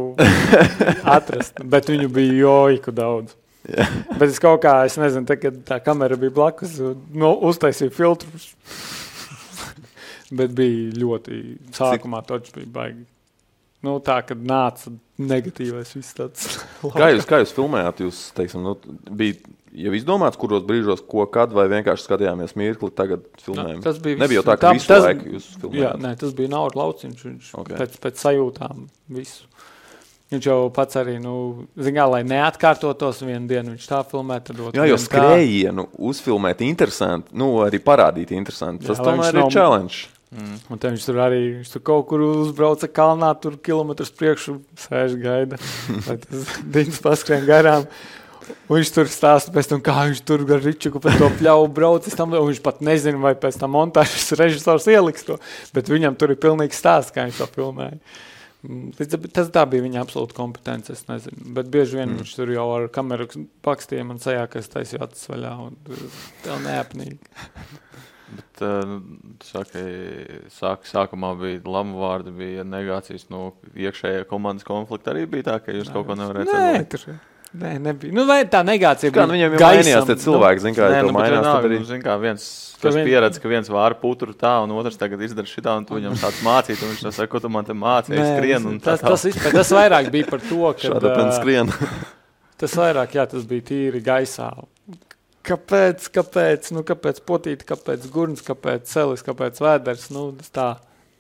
atrast, 1.16 1.58
bet 1.66 1.90
viņu 1.90 2.10
bija 2.14 2.36
joiku 2.44 2.94
daudz. 2.94 3.34
Yeah. 3.66 3.90
Bet 4.18 4.28
es 4.28 4.38
kaut 4.42 4.62
kā, 4.62 4.74
es 4.86 4.94
nezinu, 4.98 5.26
tā, 5.26 5.36
kad 5.38 5.58
tā 5.66 5.78
kamera 5.82 6.18
bija 6.18 6.34
blakus, 6.34 6.78
nu, 6.78 7.32
uztaisīju 7.50 7.94
filtrus. 7.94 8.52
bet 10.38 10.54
bija 10.54 10.94
ļoti, 11.02 11.40
sākumā 11.74 12.22
točs 12.26 12.54
bija 12.54 12.70
baigi. 12.74 13.04
Nu, 13.82 13.96
tā, 14.04 14.20
kad 14.26 14.42
nāca 14.46 14.92
negatīvais 15.18 15.90
viss 15.96 16.14
tāds. 16.14 16.60
kā 17.00 17.10
jūs, 17.10 17.26
kā 17.28 17.42
jūs 17.42 17.54
filmējāt? 17.56 18.04
Jūs, 18.06 18.22
teiksim, 18.36 18.62
nu, 18.62 18.76
bija 19.10 19.38
jau 19.72 19.94
izdomāts, 19.96 20.38
kuros 20.40 20.64
brīžos, 20.68 21.02
ko 21.08 21.24
kad, 21.32 21.54
vai 21.56 21.66
vienkārši 21.72 22.06
skatījāmies 22.06 22.54
mirkli, 22.60 22.92
tagad 22.94 23.24
filmējam? 23.42 23.80
No, 23.80 23.86
tas 23.86 23.98
bija 24.02 24.20
Nebija 24.20 24.40
jau 24.40 24.46
tā, 24.46 24.56
ka 24.58 24.68
tā, 24.68 24.74
visu 24.76 24.90
tas, 24.90 25.06
laiku 25.06 25.34
jūs 25.36 25.48
filmējāt. 25.56 25.82
Jā, 25.82 25.92
nē, 26.04 26.12
tas 26.20 26.36
bija 26.38 26.52
naudas 26.52 26.78
lauciņš, 26.78 27.24
viņš 27.28 27.50
okay. 27.62 27.80
pēc, 27.80 27.98
pēc 28.06 28.22
sajūtām 28.26 28.86
visu. 29.18 29.48
Viņš 30.32 30.48
jau 30.48 30.58
pats 30.72 30.96
arī, 30.96 31.18
nu, 31.20 31.34
zināmā 31.76 32.06
mērā, 32.06 32.08
lai 32.14 32.22
neatkārtotos 32.24 33.20
vienu 33.26 33.50
dienu, 33.50 33.74
viņš 33.74 33.88
tā 33.90 34.00
filmē. 34.08 34.38
Jā, 34.72 34.86
jo 34.88 34.96
skrējienu 35.00 35.90
uzfilmēt 36.08 36.62
interesanti, 36.64 37.34
nu, 37.36 37.50
arī 37.66 37.82
parādīt 37.84 38.32
interesanti. 38.32 38.88
Tas 38.88 39.02
tomēr 39.02 39.34
ir 39.34 39.42
nav... 39.42 39.50
challenge. 39.52 40.06
Mm. 40.32 40.56
Un 40.72 40.80
tad 40.80 40.94
viņš 40.94 41.04
tur 41.04 41.18
arī 41.20 41.40
viņš 41.58 41.74
tur 41.74 41.82
kaut 41.84 42.06
kur 42.08 42.22
uzbrauca 42.24 42.88
kalnā, 42.88 43.34
tur 43.36 43.58
kilometrus 43.60 44.12
priekšu 44.16 44.56
sēž 44.80 45.18
gaida. 45.20 45.58
Tas 46.08 46.56
dīns 46.64 47.00
paskrien 47.04 47.44
garām. 47.48 47.84
Un 48.66 48.78
viņš 48.78 48.90
tur 48.94 49.10
stāsta 49.12 49.62
tam, 49.68 49.82
kā 49.84 49.94
viņš 50.08 50.22
tur 50.26 50.42
ar 50.56 50.64
Ričuku 50.64 51.00
pēc 51.04 51.20
to 51.20 51.28
pļauju 51.38 51.68
braucis. 51.76 52.16
Tam, 52.18 52.32
viņš 52.32 52.62
pat 52.64 52.80
nezina, 52.84 53.20
vai 53.20 53.34
pēc 53.38 53.60
tam 53.60 53.76
montāžas 53.76 54.32
režisors 54.40 54.88
ieliks 54.90 55.28
to. 55.28 55.36
Bet 55.76 55.92
viņam 55.92 56.16
tur 56.18 56.32
ir 56.32 56.40
pilnīgi 56.40 56.76
stāsts, 56.76 57.12
kā 57.14 57.28
viņš 57.28 57.42
to 57.42 57.50
filmēja. 57.52 58.00
Mm, 58.62 58.92
tas 59.34 59.52
tā 59.52 59.66
bija 59.68 59.84
viņa 59.84 60.00
absolūta 60.00 60.38
kompetence. 60.38 60.96
Es 60.96 61.04
nezinu. 61.12 61.52
Bet 61.58 61.68
bieži 61.72 62.00
vien 62.00 62.08
mm. 62.08 62.22
viņš 62.22 62.36
tur 62.40 62.56
jau 62.56 62.66
ar 62.78 62.88
kameru 62.94 63.28
pakstīja 63.66 64.08
man 64.08 64.22
sajā, 64.22 64.48
ka 64.48 64.64
es 64.64 64.72
taisīju 64.72 65.04
acis 65.04 65.28
vaļā. 65.28 65.54
Un 65.68 65.76
tā 66.46 66.56
neapnīgi. 66.64 67.20
Bet, 68.32 68.62
uh, 68.64 68.94
saka, 69.44 69.82
sāk, 70.54 70.86
sākumā 70.88 71.34
bija 71.40 71.60
lamu 71.68 72.00
vārdi, 72.00 72.32
bija 72.36 72.64
negācijas 72.64 73.28
no 73.32 73.50
iekšējā 73.76 74.24
komandas 74.30 74.66
konflikta. 74.68 75.12
Arī 75.12 75.26
bija 75.28 75.50
tā, 75.50 75.58
ka 75.66 75.76
jūs 75.76 75.90
Nē, 75.90 75.98
kaut 75.98 76.08
ko 76.08 76.16
nevarējāt 76.16 76.56
redzēt. 76.56 77.28
Nē, 77.52 77.74
nebija. 77.84 78.14
Nu, 78.16 78.24
tā 78.48 78.62
negācija 78.64 79.10
bija? 79.12 79.18
Kā 79.18 79.28
nu, 79.28 79.36
viņam 79.36 79.54
jau 79.58 79.58
mainījās 79.60 80.06
tie 80.08 80.14
cilvēki, 80.22 80.62
zin, 80.64 80.76
kā 80.76 80.86
Nē, 80.88 81.02
nu, 81.04 81.12
mainās. 81.12 81.44
Nāk, 81.44 81.66
arī... 81.68 81.80
nu, 81.82 81.88
zin, 81.90 82.00
kā 82.00 82.14
viens, 82.22 82.46
kas 82.80 82.96
vien... 82.96 83.04
pieredz, 83.10 83.36
ka 83.42 83.50
viens 83.50 83.68
vāra 83.68 83.98
puturu 84.00 84.32
tā, 84.38 84.54
un 84.64 84.72
otrs 84.72 84.96
tagad 85.00 85.20
izdara 85.26 85.50
šitā, 85.50 85.74
un 85.76 85.84
tu 85.84 85.98
viņam 85.98 86.16
sāc 86.22 86.38
mācīt, 86.46 86.80
un 86.80 86.94
viņš 86.94 87.04
saka, 87.10 87.28
ko 87.34 87.42
tu 87.44 87.52
man 87.52 87.68
te 87.68 87.76
mācīji, 87.76 88.24
skrien. 88.24 88.70
Tas, 88.80 89.04
tas, 89.04 89.26
vispār, 89.28 89.52
tas 89.60 89.72
vairāk 89.76 90.08
bija 90.14 90.30
par 90.32 90.40
to, 90.46 90.62
ka... 90.78 90.86
Šāda 90.86 91.12
pen 91.18 91.28
skrien. 91.36 91.74
tas 92.64 92.78
vairāk, 92.80 93.18
jā, 93.20 93.28
tas 93.34 93.44
bija 93.52 93.68
tīri 93.68 94.00
gaisā. 94.06 94.48
Kāpēc, 95.42 96.06
kāpēc, 96.14 96.70
nu, 96.76 96.84
kāpēc 96.86 97.18
potīti, 97.26 97.66
kāpēc 97.66 98.06
gurns, 98.14 98.44
kāpēc 98.46 98.86
celis, 98.86 99.24
kāpēc 99.26 99.58
vēders, 99.62 100.08
nu, 100.14 100.28
tā 100.54 100.68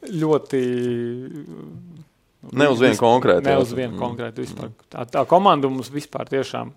ļoti 0.06 0.62
Ne 2.50 2.66
uz 2.72 2.80
vienu 2.82 2.98
konkrētu. 2.98 3.46
Ne 3.46 3.54
uz 3.62 3.70
vienu 3.76 3.98
konkrētu 4.00 4.42
vispār. 4.42 4.72
Tā, 4.90 5.04
tā 5.06 5.22
komanda 5.30 5.70
mums 5.70 5.92
vispār 5.94 6.26
tiešām. 6.30 6.72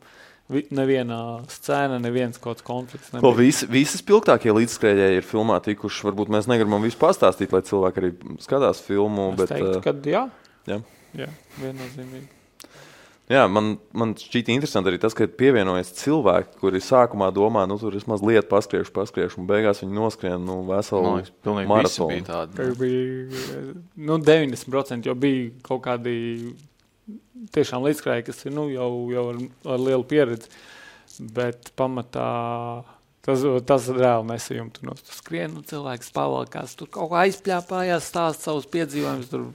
Neviena 0.77 1.41
scēna, 1.49 1.97
neviens 1.97 2.37
kaut 2.37 2.59
kāds 2.59 2.65
konflikts. 2.67 3.09
Ko 3.17 3.31
visi, 3.33 3.65
visi 3.65 3.97
spilgtākie 3.97 4.53
līdzskrējēji 4.53 5.23
ir 5.23 5.25
filmā 5.25 5.57
tikuši. 5.65 6.05
Varbūt 6.05 6.29
mēs 6.35 6.49
negribam 6.51 6.85
visu 6.85 6.99
pastāstīt, 7.01 7.55
lai 7.55 7.63
cilvēki 7.65 8.03
arī 8.03 8.11
skatās 8.45 8.83
filmu. 8.85 9.31
Es 9.33 9.41
bet, 9.41 9.55
teiktu, 9.55 9.71
uh, 9.79 9.81
kad 9.87 10.05
jā. 10.11 10.21
Jā, 10.69 10.77
jā 11.17 11.31
viennozīmīgi. 11.63 12.29
Jā, 13.25 13.47
man, 13.49 13.71
man 13.97 14.11
šķiet 14.21 14.51
interesanti 14.53 14.91
arī 14.91 14.99
tas, 15.01 15.15
ka 15.17 15.25
pievienojas 15.25 15.89
cilvēki, 15.97 16.59
kuri 16.61 16.81
sākumā 16.83 17.31
domā, 17.33 17.63
nu, 17.65 17.79
tur 17.81 17.95
es 17.97 18.05
mazliet 18.05 18.45
paskriešu, 18.51 18.93
paskriešu, 18.93 19.39
un 19.41 19.47
beigās 19.49 19.81
viņi 19.81 19.97
noskrien 19.97 20.45
nu, 20.45 20.59
veselu 20.67 21.15
maratonu. 21.65 22.11
Bija 22.11 22.27
tādi, 22.27 22.67
bija, 22.77 23.73
nu, 23.97 24.19
90% 24.21 25.09
jau 25.09 25.17
bija 25.17 25.49
kaut 25.65 25.81
kādi 25.87 26.15
tiešām 27.55 27.87
līdzkrāji, 27.87 28.27
kas 28.29 28.45
ir 28.45 28.53
nu, 28.53 28.67
jau, 28.69 28.91
jau 29.13 29.25
ar, 29.31 29.41
ar 29.73 29.81
lielu 29.87 30.05
pieredzi, 30.11 30.53
bet 31.33 31.73
pamatā 31.79 32.29
Tas, 33.25 33.41
tas 33.65 33.87
reāli 33.89 34.27
nesajūta. 34.29 34.75
Tur 34.77 34.89
no 34.91 34.93
skrienu 35.01 35.63
cilvēks 35.65 36.11
pavalkās, 36.13 36.75
tur 36.77 36.91
kaut 36.93 37.09
kā 37.09 37.23
aizpļāpājās, 37.23 38.09
stāst 38.11 38.45
savus 38.45 38.67
piedzīvojumus. 38.69 39.31
Tur 39.31 39.47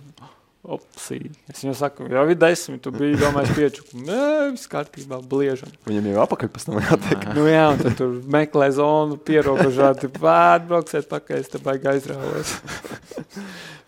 Opsī. 0.61 1.23
Es 1.49 1.63
viņam 1.63 1.75
saku, 1.79 2.07
jau 2.13 2.23
ir 2.29 2.37
desmit, 2.37 2.83
tu 2.85 2.91
biji 2.93 3.17
domājis 3.17 3.53
piečuku. 3.57 4.01
Nē, 4.05 4.25
viss 4.53 4.69
kārtībā, 4.69 5.23
bliežam. 5.25 5.71
Viņam 5.89 6.11
jau 6.11 6.19
apakaļ 6.27 6.51
pēc 6.53 6.67
tam 6.67 6.77
jātiek. 6.85 7.25
nu 7.39 7.47
jā, 7.49 7.63
un 7.73 7.81
tad 7.81 7.97
tur 7.97 8.19
meklē 8.37 8.69
zonu, 8.77 9.17
pierobežā, 9.25 9.95
tu 10.03 10.13
pārbrauksiet 10.19 11.09
pakaļ, 11.09 11.41
es 11.41 11.49
te 11.49 11.63
baigi 11.65 11.89
aizrāvos. 11.95 12.53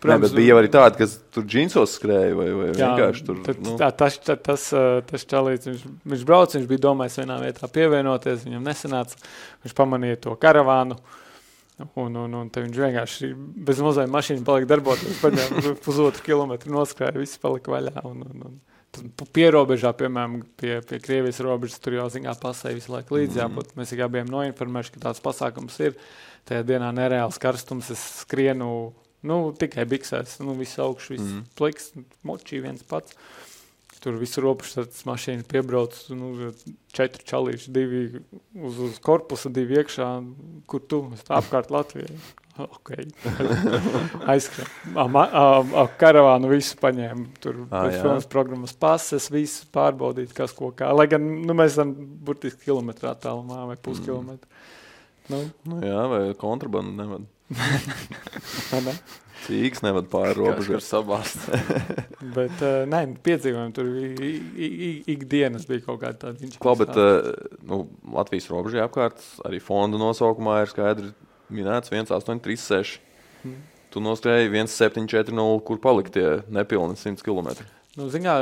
Protams, 0.01 0.25
Nē, 0.33 0.33
bija 0.41 0.57
arī 0.57 0.73
tādi, 0.73 1.03
kas 1.03 1.19
tur 1.29 1.45
džinsos 1.45 1.93
skrēja 1.99 2.33
vai, 2.41 2.49
vai 2.57 2.69
jā, 2.71 2.75
vienkārši 2.81 3.27
tur. 3.29 3.41
Tad, 3.45 3.61
nu. 3.69 3.77
tā, 3.77 3.93
tas, 4.01 4.17
tā, 4.25 4.41
tas, 4.49 4.69
tas 5.13 5.29
čalīts, 5.29 5.69
viņš, 5.69 5.89
viņš 6.09 6.29
brauc, 6.31 6.57
viņš 6.57 6.71
bija 6.73 6.87
domājis 6.89 7.21
vienā 7.21 7.37
vietā 7.45 7.69
pievienoties, 7.77 8.47
viņam 8.49 8.65
nesanāca, 8.71 9.21
viņš 9.61 9.77
pamanīja 9.77 10.25
to 10.25 10.41
karavānu. 10.41 10.97
Uh, 10.97 11.19
Un, 11.99 12.15
un, 12.17 12.35
un 12.39 12.51
viņš 12.53 12.79
vienkārši 12.85 13.31
bez 13.67 13.81
mazām 13.83 14.11
mašīnām 14.13 14.45
palika 14.47 14.69
darboties. 14.73 15.19
Paņēma 15.21 15.75
pusotru 15.85 16.25
kilometru, 16.25 16.73
noskrēja, 16.75 17.17
viss 17.19 17.41
palika 17.41 17.73
vaļā. 17.73 18.05
Un, 18.09 18.23
un, 18.29 18.45
un. 18.49 18.59
Pierobežā, 19.33 19.89
piemēram, 19.97 20.43
pie, 20.59 20.75
pie 20.85 20.99
Krievijas 21.01 21.39
robežas, 21.41 21.79
tur 21.81 21.95
jau 21.97 22.09
ziņā 22.13 22.35
pasēja 22.41 22.77
visu 22.77 22.93
laiku 22.93 23.17
līdzi. 23.17 23.41
Mm 23.41 23.55
-hmm. 23.55 23.77
Mēs 23.79 23.93
tikai 23.95 24.09
bijām 24.13 24.29
noinformējuši, 24.29 24.93
ka 24.93 25.07
tāds 25.07 25.23
pasākums 25.23 25.79
ir. 25.81 25.95
Tajā 26.45 26.63
dienā 26.67 26.91
nereāls 26.93 27.39
karstums, 27.41 27.89
es 27.89 28.03
skrienu 28.21 28.93
nu, 29.23 29.37
tikai 29.59 29.85
biksēs, 29.89 30.39
nu, 30.43 30.53
viss 30.59 30.79
augšs, 30.79 31.09
viss 31.09 31.23
mm 31.23 31.39
-hmm. 31.39 31.45
pliks, 31.55 31.91
močī 32.23 32.61
viens 32.61 32.83
pats. 32.83 33.15
Tur 34.03 34.17
viss 34.19 34.35
robežas 34.41 35.05
mašīna 35.07 35.45
piebrauc, 35.47 35.95
nu, 36.11 36.51
četri 36.91 37.23
čalīši, 37.29 37.71
divi 37.71 38.01
uz, 38.59 38.79
uz 38.89 38.97
korpusa, 39.03 39.51
divi 39.53 39.77
iekšā, 39.79 40.07
kur 40.67 40.83
tu 40.83 41.05
apkārt 41.31 41.71
Latvijai. 41.71 42.17
Okay. 42.53 43.07
Aizskrien. 44.29 44.67
Karavānu 45.97 46.51
visu 46.51 46.77
paņēma. 46.81 47.25
Tur 47.41 47.63
bija 47.71 48.19
programmas 48.29 48.75
pases, 48.77 49.31
visu 49.33 49.65
pārbaudīt, 49.73 50.35
kas 50.37 50.53
ko 50.53 50.69
kā. 50.77 50.91
Lai 50.93 51.07
gan 51.09 51.23
nu, 51.47 51.55
mēs 51.57 51.73
esam 51.73 51.95
burtiski 52.27 52.67
kilometru 52.67 53.09
attālumā 53.09 53.63
vai 53.71 53.79
puskilometru. 53.79 54.51
Mm. 54.51 54.69
Nu. 55.31 55.41
Nu, 55.71 55.79
jā, 55.87 56.05
vai 56.11 56.21
kontrabandu 56.37 56.93
nevad. 56.99 57.27
ne? 59.43 59.49
Cīks 59.49 59.83
nevad 59.85 60.07
pāri 60.11 60.35
robežai. 60.37 60.79
Sabāzt. 60.83 61.45
bet, 62.37 62.55
uh, 62.63 62.83
nē, 62.89 63.03
piedzīvojumi 63.25 63.75
tur 63.75 63.91
ikdienas 65.13 65.67
bija 65.69 65.85
kaut 65.85 66.01
kāda 66.03 66.29
tāda. 66.29 66.49
Klau, 66.63 66.75
bet, 66.79 66.95
uh, 66.95 67.29
nu, 67.67 67.83
Latvijas 68.15 68.49
robežai 68.53 68.83
apkārt 68.85 69.21
arī 69.47 69.61
fonda 69.63 70.01
nosaukumā 70.01 70.61
ir 70.63 70.73
skaidri 70.73 71.13
minēts 71.53 71.93
1836. 71.93 72.99
Hmm. 73.43 73.61
Tu 73.93 74.01
noskrēji 74.01 74.49
1740, 74.49 75.61
kur 75.67 75.79
palika 75.81 76.13
tie 76.13 76.27
nepilni 76.49 76.97
100 76.97 77.21
km. 77.21 77.53
Nu, 77.93 78.07
ziņā, 78.09 78.35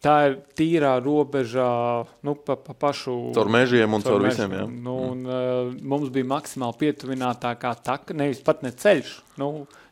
tā 0.00 0.14
ir 0.30 0.38
tīrā 0.56 0.94
robeža 1.04 1.66
nu, 2.24 2.32
pa, 2.40 2.56
pa 2.56 2.72
pašu. 2.72 3.34
Caur 3.36 3.50
mežiem 3.52 3.92
un 3.92 4.00
caur, 4.00 4.16
caur 4.16 4.24
visiem. 4.30 4.54
Jā. 4.56 4.62
Nu, 4.64 4.94
mm. 4.96 5.10
un, 5.10 5.26
uh, 5.28 5.74
mums 5.92 6.08
bija 6.14 6.30
maksimāli 6.30 6.78
pietuvinātākā 6.80 7.74
taka, 7.84 8.16
nevis 8.16 8.40
pat 8.46 8.64
ne 8.64 8.72
ceļš. 8.72 9.12
Nu, 9.42 9.50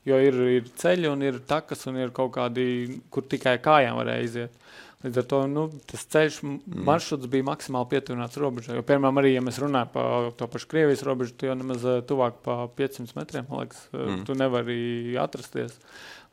jo 0.08 0.20
ir, 0.22 0.38
ir 0.58 0.70
ceļi 0.80 1.10
un 1.10 1.26
ir 1.26 1.42
takas 1.48 1.86
un 1.90 1.98
ir 2.00 2.14
kaut 2.16 2.32
kādi, 2.38 2.64
kur 3.12 3.26
tikai 3.28 3.58
kājām 3.62 3.98
varēja 4.00 4.26
iziet. 4.26 4.56
Līdz 5.00 5.16
ar 5.22 5.26
to 5.30 5.38
nu, 5.48 5.62
tas 5.88 6.02
ceļš, 6.12 6.42
mm. 6.44 6.80
maršruts 6.84 7.28
bija 7.32 7.46
maksimāli 7.48 7.88
pietuvināts 7.94 8.36
robežai. 8.40 8.74
Jo, 8.76 8.82
piemēram, 8.84 9.20
arī, 9.22 9.30
ja 9.32 9.44
mēs 9.44 9.56
runājam 9.62 9.94
par 9.94 10.26
to 10.36 10.48
pašu 10.52 10.68
Krievijas 10.68 11.04
robežu, 11.08 11.32
tu 11.40 11.48
jau 11.48 11.54
nemaz 11.56 11.86
eh, 11.88 12.02
tuvāk 12.04 12.42
pa 12.44 12.58
500 12.76 13.16
metriem, 13.16 13.46
man 13.48 13.62
liekas, 13.62 13.86
eh, 13.94 14.02
mm. 14.02 14.26
tu 14.28 14.36
nevari 14.36 14.82
atrasties. 15.22 15.78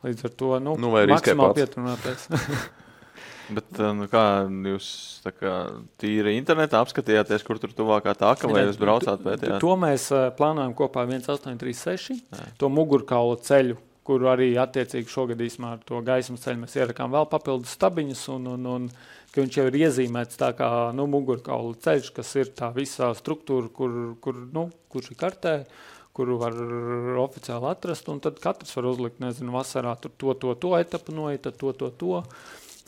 Līdz 0.04 0.28
ar 0.28 0.36
to 0.42 0.52
nu, 0.60 0.76
nu, 0.84 0.92
maksimāli 1.08 1.62
pietuvināties. 1.62 2.28
Bet, 3.48 3.68
eh, 3.78 3.90
nu, 3.96 4.06
kā 4.12 4.22
jūs 4.68 4.88
kā, 5.40 5.54
tīri 6.00 6.36
internetā 6.36 6.82
apskatījāties, 6.84 7.44
kur 7.46 7.60
tur 7.62 7.72
tuvākā 7.76 8.14
tāka, 8.18 8.50
vai 8.50 8.66
jūs 8.66 8.80
braucāt 8.80 9.24
pētījāt? 9.24 9.60
To 9.64 9.74
mēs 9.80 10.08
uh, 10.12 10.28
plānojam 10.36 10.74
kopā 10.76 11.06
1836, 11.08 12.18
Jā. 12.18 12.48
to 12.60 12.70
mugurkaula 12.72 13.38
ceļu, 13.44 13.78
kuru 14.08 14.30
arī 14.32 14.50
attiecīgi 14.60 15.12
šogad 15.12 15.40
īsumā 15.44 15.74
ar 15.76 15.84
to 15.88 16.00
gaismas 16.04 16.44
ceļu 16.44 16.62
mēs 16.62 16.76
ierakām 16.78 17.12
vēl 17.12 17.28
papildus 17.28 17.74
stabiņus, 17.76 18.24
un, 18.36 18.52
un, 18.54 18.68
un 18.76 18.88
ka 19.32 19.42
viņš 19.44 19.58
jau 19.60 19.66
ir 19.68 19.80
iezīmēts 19.82 20.40
tā 20.40 20.52
kā 20.56 20.68
nu, 20.96 21.08
mugurkaula 21.10 21.76
ceļš, 21.84 22.12
kas 22.16 22.32
ir 22.40 22.52
tā 22.56 22.70
visā 22.76 23.10
struktūra, 23.16 23.68
kur, 23.74 23.98
kur, 24.24 24.40
nu, 24.54 24.68
kurš 24.92 25.12
ir 25.12 25.20
kartē, 25.20 25.54
kuru 26.16 26.38
var 26.40 26.56
oficiāli 27.22 27.68
atrast. 27.70 28.08
Un 28.10 28.22
tad 28.24 28.40
katrs 28.42 28.74
var 28.76 28.88
uzlikt, 28.90 29.20
nezinu, 29.22 29.52
vasarā 29.54 29.92
tur 30.00 30.14
to, 30.18 30.34
to, 30.40 30.54
to 30.58 30.72
etapu 30.80 31.14
noiet, 31.14 31.44
tad 31.44 31.60
to, 31.60 31.74
to, 31.76 31.92
to. 32.00 32.22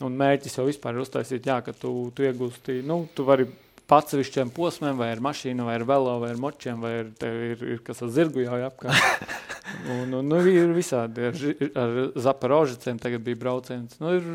Un 0.05 0.15
mērķis 0.17 0.57
jau 0.57 0.65
vispār 0.67 0.95
ir 0.97 1.03
uztaisīt, 1.05 1.45
jā, 1.45 1.59
ka 1.65 1.73
tu, 1.77 1.91
tu 2.15 2.23
iegūsti, 2.25 2.79
nu, 2.87 3.03
tu 3.15 3.25
vari 3.27 3.45
pats 3.91 4.15
višķiem 4.15 4.53
posmiem, 4.55 4.95
vai 4.97 5.09
ar 5.11 5.19
mašīnu, 5.23 5.65
vai 5.67 5.75
ar 5.75 5.83
velo, 5.89 6.13
vai 6.23 6.29
ar 6.31 6.39
močiem, 6.39 6.79
vai 6.79 6.93
ar, 7.01 7.09
ir, 7.27 7.63
ir 7.75 7.81
kas 7.85 7.99
ar 8.05 8.11
zirgu 8.15 8.45
jau 8.45 8.59
apkārt. 8.69 9.25
Un, 9.87 10.09
un, 10.17 10.25
nu, 10.27 10.35
ir 10.51 10.73
visādi. 10.75 11.23
Ar, 11.29 11.35
ar 11.79 11.93
Zaporožiciem 12.19 12.97
tagad 12.99 13.21
bija 13.23 13.37
brauciens. 13.39 13.93
Nu, 14.01 14.09
ir, 14.17 14.25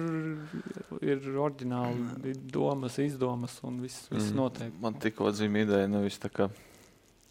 ir 1.05 1.27
oriģināli 1.29 2.33
domas, 2.55 2.97
izdomas 3.05 3.59
un 3.67 3.83
viss, 3.83 4.07
viss 4.09 4.31
Mm. 4.31 4.39
notiek. 4.39 4.73
Man 4.81 4.97
tikko 5.03 5.29
dzīva 5.35 5.67
ideja, 5.67 6.01
viss 6.07 6.23
tā 6.23 6.31
kā. 6.33 6.49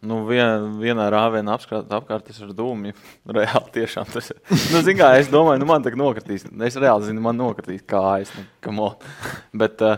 Nu, 0.05 0.19
vien, 0.29 0.67
vienā 0.81 1.07
rāvienā 1.13 1.55
apkārt, 1.57 1.89
apkārt 1.99 2.29
ir 2.33 2.51
dūmi. 2.57 2.93
Reāli 3.39 3.71
tiešām 3.79 4.09
tas 4.13 4.31
ir. 4.33 4.39
Nu, 4.73 4.81
zin, 4.85 4.95
kā, 4.99 5.13
es 5.19 5.31
domāju, 5.33 5.61
nu, 5.63 5.69
man 5.69 5.83
tā 5.85 5.93
nokritīs. 5.97 6.45
Es 6.67 6.77
reāli 6.81 7.09
zinu, 7.09 7.23
man 7.25 7.37
nokritīs 7.41 7.83
kājas. 7.89 8.31
Nu. 8.69 8.91
Bet 9.63 9.81
uh, 9.85 9.97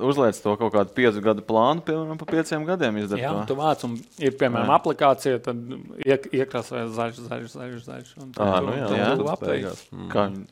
uzliec 0.00 0.38
to 0.42 0.54
kaut 0.56 0.72
kādu 0.74 0.94
piecu 0.96 1.20
gadu 1.24 1.42
plānu, 1.46 1.82
piemēram, 1.86 2.18
pa 2.20 2.28
pieciem 2.30 2.64
gadiem 2.68 2.96
izdara 3.02 3.20
Jā, 3.22 3.32
tu 3.48 3.56
vāc, 3.58 3.82
un 3.88 3.96
ir, 4.22 4.36
piemēram, 4.40 4.70
Jā. 4.70 4.78
aplikācija, 4.80 5.40
tad 5.44 5.60
iek, 6.06 6.28
iekrāsojas 6.32 6.94
zaļš, 6.96 7.18
zaļš, 7.26 7.50
zaļš, 7.58 7.82
zaļš. 7.90 8.14
un 8.22 8.30
Ah, 8.38 8.56
tu- 8.60 8.66
nu 8.70 8.76
jā, 8.78 8.86
tad 8.88 8.96
jā, 9.02 9.10
tu 9.16 9.26
tas 9.26 9.34
apēji. 9.36 9.52
beigās. 9.52 9.82
Mm. 9.92 10.46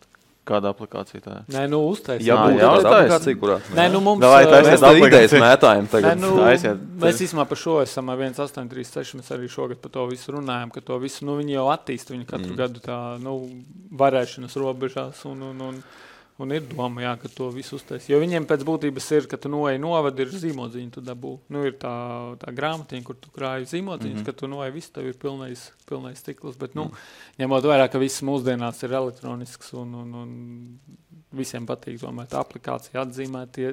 Kā, 0.44 0.58
kāda 0.58 0.70
aplikācija 0.74 1.22
tā 1.24 1.34
ir? 1.38 1.44
Nē, 1.54 1.64
nu, 1.72 1.80
uztaisīt. 1.88 2.26
Jā, 2.28 2.36
būtu 2.36 2.60
jā, 2.60 2.70
uztaisīt. 2.80 3.38
kurā. 3.40 3.58
Nē, 3.76 3.86
nu, 3.92 4.00
mums, 4.04 4.20
taisiet 4.20 4.68
Mēs 4.68 4.82
tam 4.84 4.98
idejas 4.98 5.32
aplikāciju. 5.32 5.42
mētājam 5.44 5.86
Nē, 5.86 5.92
tagad. 5.94 6.20
nu, 6.20 6.32
Tā 6.36 6.48
aiziet. 6.52 6.82
mēs 7.04 7.22
īstenībā 7.24 7.46
par 7.48 7.60
šo 7.62 7.76
esam 7.82 8.12
ā, 8.12 8.16
1836. 8.20 9.16
Mēs 9.20 9.32
arī 9.32 9.48
šogad 9.48 9.80
par 9.80 9.94
to 9.96 10.06
visu 10.10 10.36
runājam, 10.36 10.72
ka 10.74 10.84
to 10.84 10.98
visu 11.02 11.24
nu, 11.24 11.38
viņi 11.40 11.56
jau 11.56 11.68
attīsta. 11.72 12.12
Viņi 12.12 12.28
katru 12.28 12.52
mm. 12.52 12.58
gadu 12.60 12.84
tā 12.84 12.98
nu, 13.24 13.38
varēšanas 14.04 14.58
robežās. 14.60 15.24
Un, 15.30 15.46
un, 15.48 15.64
un, 15.70 15.80
un 15.80 15.82
ir 16.50 16.64
doma, 16.66 17.02
jā, 17.04 17.12
ka 17.22 17.28
to 17.30 17.46
visu 17.54 17.76
uztaisīs. 17.78 18.08
Jo 18.10 18.18
viņiem 18.18 18.46
pēc 18.50 18.64
būtības 18.66 19.06
ir, 19.14 19.28
ka 19.30 19.38
tu 19.38 19.50
noej 19.52 19.78
novadu, 19.78 20.24
ir 20.24 20.32
zīmodziņa, 20.34 20.90
tu 20.96 21.02
dabū. 21.04 21.36
Nu, 21.54 21.62
ir 21.68 21.76
tā, 21.78 21.94
tā 22.42 22.50
grāmatiņa, 22.56 23.06
kur 23.06 23.18
tu 23.22 23.30
krāji 23.34 23.68
zīmodziņas, 23.70 24.16
mm 24.16 24.20
-hmm. 24.22 24.26
ka 24.26 24.40
tu 24.40 24.50
noej 24.50 24.72
visu, 24.74 24.90
tev 24.96 25.06
ir 25.06 25.14
pilnais, 25.14 25.70
pilnais 25.86 26.18
stikls. 26.18 26.56
Bet, 26.58 26.74
nu, 26.74 26.90
ņemot 27.38 27.70
vērā, 27.70 27.86
ka 27.90 28.02
viss 28.02 28.22
mūsdienās 28.26 28.82
ir 28.82 28.96
elektronisks 28.98 29.72
un, 29.78 29.94
un, 29.94 30.14
un 30.14 30.30
visiem 31.34 31.66
patīk 31.66 32.00
tomēr 32.02 32.26
tā 32.30 32.40
aplikācija 32.42 33.04
atzīmēt, 33.04 33.54
tie, 33.54 33.70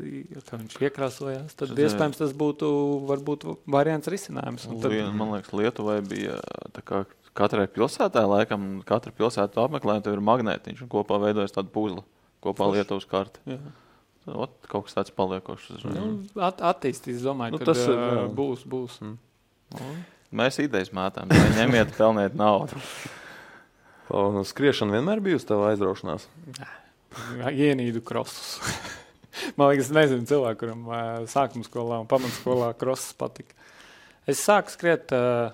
ka 0.50 0.58
viņš 0.62 0.78
iekrāsojās, 0.82 1.56
tad 1.56 1.74
Tas, 1.74 1.82
iespējams 1.88 2.22
tas 2.22 2.34
būtu 2.38 2.70
varbūt 3.10 3.48
variants 3.66 4.08
risinājums. 4.08 4.68
Un 4.70 4.82
tad, 4.82 4.92
Tad... 4.92 5.18
Man 5.18 5.34
liekas, 5.36 5.54
Lietuvai 5.54 6.02
bija 6.06 6.38
tā 6.76 6.86
kā 6.86 7.04
katrai 7.38 7.68
pilsētai, 7.72 8.24
laikam, 8.28 8.72
katra 8.88 9.14
pilsēta 9.16 9.66
apmeklē, 9.66 10.02
tur 10.04 10.18
ir 10.18 10.26
magnētiņš 10.26 10.84
un 10.86 10.92
kopā 10.92 11.20
veidojas 11.22 11.56
tāda 11.56 11.72
puzle, 11.72 12.04
kopā 12.44 12.66
Forši. 12.66 12.78
Lietuvas 12.82 13.06
karta. 13.10 13.40
jā. 13.48 13.60
Ot, 14.32 14.52
kaut 14.70 14.86
kas 14.86 14.94
tāds 14.94 15.12
paliekošs. 15.18 15.84
nu, 15.84 15.92
Mm. 15.92 16.42
at, 16.46 16.60
attīstīs, 16.62 17.24
domāju, 17.26 17.56
Nu, 17.56 17.58
ka 17.58 17.66
tas 17.72 17.80
ir, 17.88 17.96
jā. 17.98 18.28
būs. 18.38 18.66
būs. 18.70 19.00
Mm. 19.02 19.18
Un, 19.82 20.04
Mēs 20.32 20.60
idejas 20.64 20.92
mētām, 20.96 21.28
ņemiet, 21.58 21.96
pelniet 21.98 22.36
naudu. 22.40 22.78
Un 24.14 24.34
nu, 24.36 24.44
skriešana 24.48 24.94
vienmēr 25.00 25.20
bijusi 25.24 25.48
tava 25.50 25.72
aizraušanās. 25.72 26.28
jā, 27.40 27.50
ienīdu 27.52 28.02
krosus. 28.04 28.60
Man 29.58 29.72
liekas, 29.72 29.88
es 29.90 29.96
nezinu, 29.96 30.28
cilvēku, 30.28 30.60
kuram 30.60 30.86
sākuma 31.32 31.64
skolā 31.66 32.00
un 32.04 32.08
pamatskolā 32.12 32.74
krosas 32.78 33.14
patika. 33.18 33.56
Es 34.28 34.44
sāku 34.46 34.70
skriet, 34.70 35.12
ā, 35.16 35.52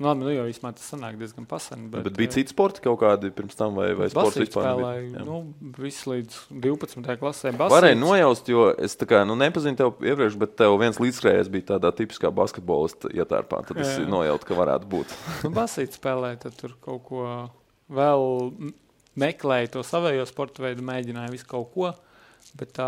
nu, 0.00 0.08
labi, 0.08 0.24
nu 0.24 0.32
jau 0.32 0.46
vismaz 0.48 0.78
tas 0.78 0.86
sanāk 0.94 1.18
diezgan 1.20 1.44
pasen. 1.46 1.82
Bet, 1.92 2.00
Bet, 2.00 2.06
bet 2.08 2.16
bija 2.18 2.30
ā, 2.30 2.34
citi 2.38 2.54
sporti 2.54 2.82
kaut 2.86 2.98
kādi 3.02 3.30
pirms 3.36 3.58
tam, 3.58 3.76
vai, 3.76 3.90
vai 3.98 4.08
sports 4.10 4.38
vispār? 4.40 4.64
spēlēju, 4.64 5.10
Jā. 5.18 5.24
nu, 5.28 5.38
visu 5.76 6.10
līdz 6.14 6.38
12. 6.66 7.10
klasē. 7.20 7.52
Varēja 7.60 7.94
basīts. 7.94 8.00
nojaust, 8.00 8.48
jo 8.50 8.66
es 8.80 8.96
tā 8.96 9.06
kā 9.10 9.22
nu, 9.28 9.36
nepazinu 9.38 9.76
tevi 9.78 10.10
iepriekš, 10.10 10.38
bet 10.40 10.56
tev 10.58 10.78
viens 10.80 10.98
līdzskrējējs 11.04 11.52
bija 11.52 11.68
tādā 11.74 11.92
tipiskā 12.00 12.32
basketbolista 12.34 13.12
ietērpā. 13.12 13.62
Tad 13.68 13.84
es 13.84 13.98
nojautu, 14.08 14.48
ka 14.50 14.58
varētu 14.58 14.88
būt. 14.96 15.16
Nu, 15.44 15.52
basīt 15.60 15.94
spēlēja, 16.00 16.42
tad 16.48 16.56
tur 16.58 16.74
kaut 16.80 17.04
ko 17.06 17.26
vēl 17.92 18.24
meklēja, 19.20 19.74
to 19.76 19.82
savējo 19.86 20.24
sporta 20.28 20.64
veidu, 20.64 20.84
mēģināja 20.86 21.32
visu 21.34 21.46
kaut 21.50 21.74
ko. 21.74 21.92
Bet 22.56 22.72
tā 22.78 22.86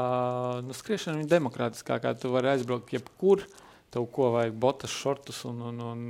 nu, 0.65 0.75
skriešana 0.75 1.23
ir 1.23 1.29
demokrātiskākā. 1.31 2.15
Tu 2.19 2.31
vari 2.33 2.55
aizbraukt 2.55 2.91
jebkur. 2.97 3.45
Tev 3.93 4.07
ko 4.15 4.31
vajag, 4.33 4.55
botas, 4.57 4.93
šortus 4.97 5.43
un, 5.49 5.61
un, 5.69 5.81
un, 5.93 6.07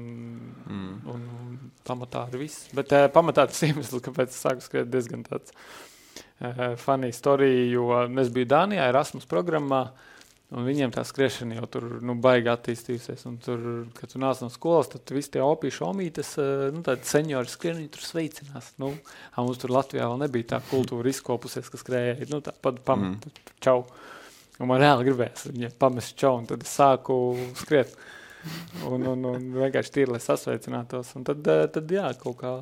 Mm. 0.73 1.01
un, 1.11 1.25
un 1.43 1.57
pamatā 1.87 2.27
ir 2.31 2.39
viss. 2.45 2.69
Bet 2.77 2.93
uh, 2.95 3.09
pamatā 3.13 3.49
tas 3.51 3.63
iemesls, 3.67 4.03
kāpēc 4.05 4.31
es 4.31 4.39
sāku 4.45 4.65
skriet, 4.65 4.91
diezgan 4.93 5.25
tāds 5.27 5.53
uh, 6.41 6.73
funny 6.81 7.13
story, 7.13 7.69
jo 7.73 7.91
es 8.23 8.31
biju 8.33 8.51
Dānijā, 8.55 8.89
Erasmus 8.93 9.29
programmā. 9.31 9.89
Un 10.53 10.67
viņiem 10.69 10.91
tā 10.93 11.01
skriešana 11.09 11.57
jau 11.57 11.67
tur 11.73 11.85
nu, 12.05 12.13
baigi 12.21 12.51
attīstījusies. 12.53 13.23
Un 13.31 13.39
Tur, 13.41 13.61
kad 13.97 14.11
tu 14.13 14.21
nāc 14.21 14.43
no 14.45 14.51
skolas, 14.53 14.91
tad 14.93 15.09
visi 15.17 15.33
tie 15.33 15.41
opīši, 15.41 15.81
omītes, 15.87 16.35
eh, 16.43 16.67
nu, 16.75 16.83
tādi 16.85 17.09
seniori 17.09 17.49
skrien, 17.49 17.79
viņi 17.81 17.93
tur 17.95 18.05
sveicinās. 18.05 18.75
Nu, 18.83 18.91
mums 19.39 19.63
tur 19.63 19.73
Latvijā 19.73 20.11
vēl 20.11 20.21
nebija 20.21 20.51
tā 20.51 20.59
kultūra 20.69 21.09
izkopusies, 21.09 21.73
kas 21.73 21.81
skrēja. 21.81 22.29
Nu, 22.29 22.43
tā 22.45 22.53
pat 22.53 22.83
pamat, 22.85 23.25
mm. 23.25 23.55
čau. 23.65 23.87
Un 24.63 24.71
man 24.71 24.79
reāli 24.79 25.09
gribējās 25.09 25.49
viņiem 25.49 25.73
pamest 25.83 26.15
čau, 26.19 26.37
un 26.39 26.45
tad 26.47 26.63
es 26.63 26.71
sāku 26.79 27.17
skriet. 27.59 27.97
Un, 28.87 29.03
un, 29.07 29.25
un 29.27 29.49
vienkārši 29.57 29.93
tīri, 29.97 30.13
lai 30.15 30.21
sasveicinātos. 30.23 31.13
Un 31.19 31.27
tad, 31.27 31.43
eh, 31.51 31.65
tad 31.75 31.91
jā, 31.91 32.09
kaut 32.21 32.39
kā 32.41 32.53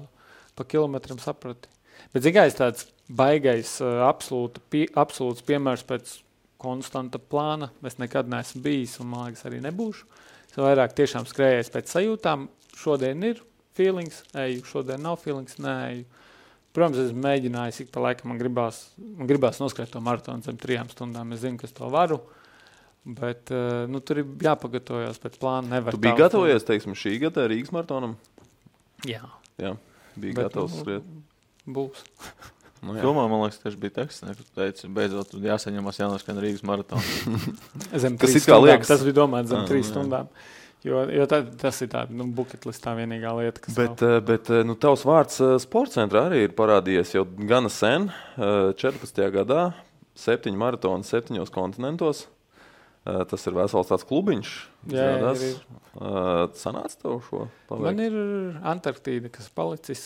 pa 0.57 0.66
kilometram 0.68 1.20
saprati. 1.20 1.68
Bet 2.14 2.24
zināms, 2.24 2.57
tāds 2.57 2.88
baigais, 3.09 3.74
eh, 3.84 4.01
absolūta 4.05 4.64
pie, 4.72 4.86
absolūts 4.96 5.44
piemērs 5.44 5.84
pēc 5.88 6.14
konstanta 6.61 7.20
plāna. 7.20 7.70
Es 7.84 8.01
nekad 8.01 8.28
neesmu 8.32 8.62
bijis, 8.64 8.96
un 9.01 9.12
man 9.12 9.28
liekas, 9.28 9.44
arī 9.48 9.61
nebūšu. 9.64 10.09
Es 10.51 10.57
vairāk 10.57 10.96
tiešām 10.96 11.28
skrēju 11.28 11.68
pēc 11.76 11.92
sajūtām. 11.96 12.48
Šodien 12.80 13.28
ir 13.28 13.44
feelings, 13.76 14.22
eju, 14.32 14.64
šodien 14.68 15.05
nav 15.05 15.20
feelings, 15.20 15.61
nē. 15.61 15.76
Eju. 15.92 16.09
Protams, 16.76 17.00
es 17.02 17.10
mēģināju, 17.16 17.80
ik 17.82 17.88
pa 17.90 18.02
laikam 18.04 18.30
man 18.30 18.38
gribās, 18.38 18.76
man 19.18 19.26
gribās 19.26 19.58
noskriet 19.58 19.90
to 19.90 19.98
maratonu 20.06 20.44
zem 20.46 20.58
trijām 20.60 20.90
stundām. 20.92 21.32
Es 21.34 21.40
zinu, 21.42 21.58
ka 21.58 21.66
es 21.66 21.72
to 21.74 21.88
varu. 21.90 22.20
Bet 23.04 23.50
eh, 23.50 23.86
nu, 23.90 23.98
tur 24.04 24.20
ir 24.22 24.28
jāpagatavojas 24.44 25.18
pēc 25.22 25.38
plāna. 25.40 25.66
Nevar 25.78 25.96
Tu 25.96 26.02
biji 26.04 26.18
gatavojies, 26.20 26.66
teiksim, 26.68 26.94
šī 26.94 27.16
gada 27.24 27.48
Rīgas 27.50 27.72
maratonam? 27.74 28.14
Jā, 29.08 29.24
Jā, 29.60 29.74
bija 30.16 30.36
Bet, 30.36 30.46
gatavs 30.46 30.76
nu, 30.78 30.84
skriet. 30.84 31.10
būs. 31.66 32.04
Nu, 32.80 32.94
jā. 32.96 33.02
Filmā, 33.04 33.26
man 33.28 33.42
liekas, 33.42 33.58
tieši 33.60 33.76
bija 33.76 33.92
teksts, 33.98 34.22
tu 34.38 34.44
teici, 34.56 34.88
beidzot, 34.96 35.34
jāsaņemas 35.44 35.98
jānoskan 36.00 36.38
Rīgas 36.40 36.62
maratona. 36.64 37.02
Zem 38.04 38.14
trīs 38.16 38.38
stundām. 38.40 38.62
liekas- 38.70 38.88
Tas 38.88 39.02
bija 39.04 39.16
domāts 39.18 39.50
zem 39.52 39.58
Ah, 39.60 39.66
trīs 39.68 39.84
jā. 39.84 39.90
stundām. 39.92 40.30
Jo, 40.80 41.02
jo 41.12 41.26
tā, 41.28 41.42
tas 41.60 41.76
ir 41.84 41.90
tāds 41.92 42.14
nu, 42.16 42.24
buļbuļsaktas 42.32 42.96
vienīgā 42.96 43.30
lieta, 43.36 43.60
kas 43.60 43.76
Bet, 43.76 44.02
eh, 44.06 44.16
bet 44.24 44.48
eh, 44.48 44.62
nu, 44.64 44.76
tavs 44.80 45.04
vārds 45.04 45.40
eh, 45.44 45.54
sporta 45.60 45.98
centrā 45.98 46.24
arī 46.30 46.46
ir 46.46 46.54
parādījies 46.56 47.12
jau 47.18 47.26
gana 47.48 47.68
sen, 47.72 48.08
eh, 48.40 48.70
14. 48.80 49.26
gadā, 49.34 49.64
septiņu 50.16 50.60
maratonu, 50.60 51.06
septiņos 51.06 51.52
kontinentos. 51.54 52.28
Tas 53.00 53.46
ir 53.48 53.54
vesels 53.56 53.88
tāds 53.88 54.04
klubiņš. 54.04 54.48
Jā, 54.92 55.06
izrādās. 55.16 55.44
ir, 55.46 56.50
Sanāca 56.60 56.98
tev 57.00 57.14
šo 57.24 57.46
paveikt? 57.70 57.86
Man 57.86 58.02
ir 58.04 58.18
Antarktīda, 58.60 59.30
kas 59.32 59.48
palicis. 59.56 60.02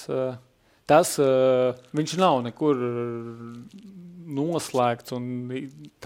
Tas 0.87 1.11
viņš 1.19 2.15
nav 2.23 2.39
nekur 2.47 2.85
noslēgts 4.39 5.17
un 5.19 5.27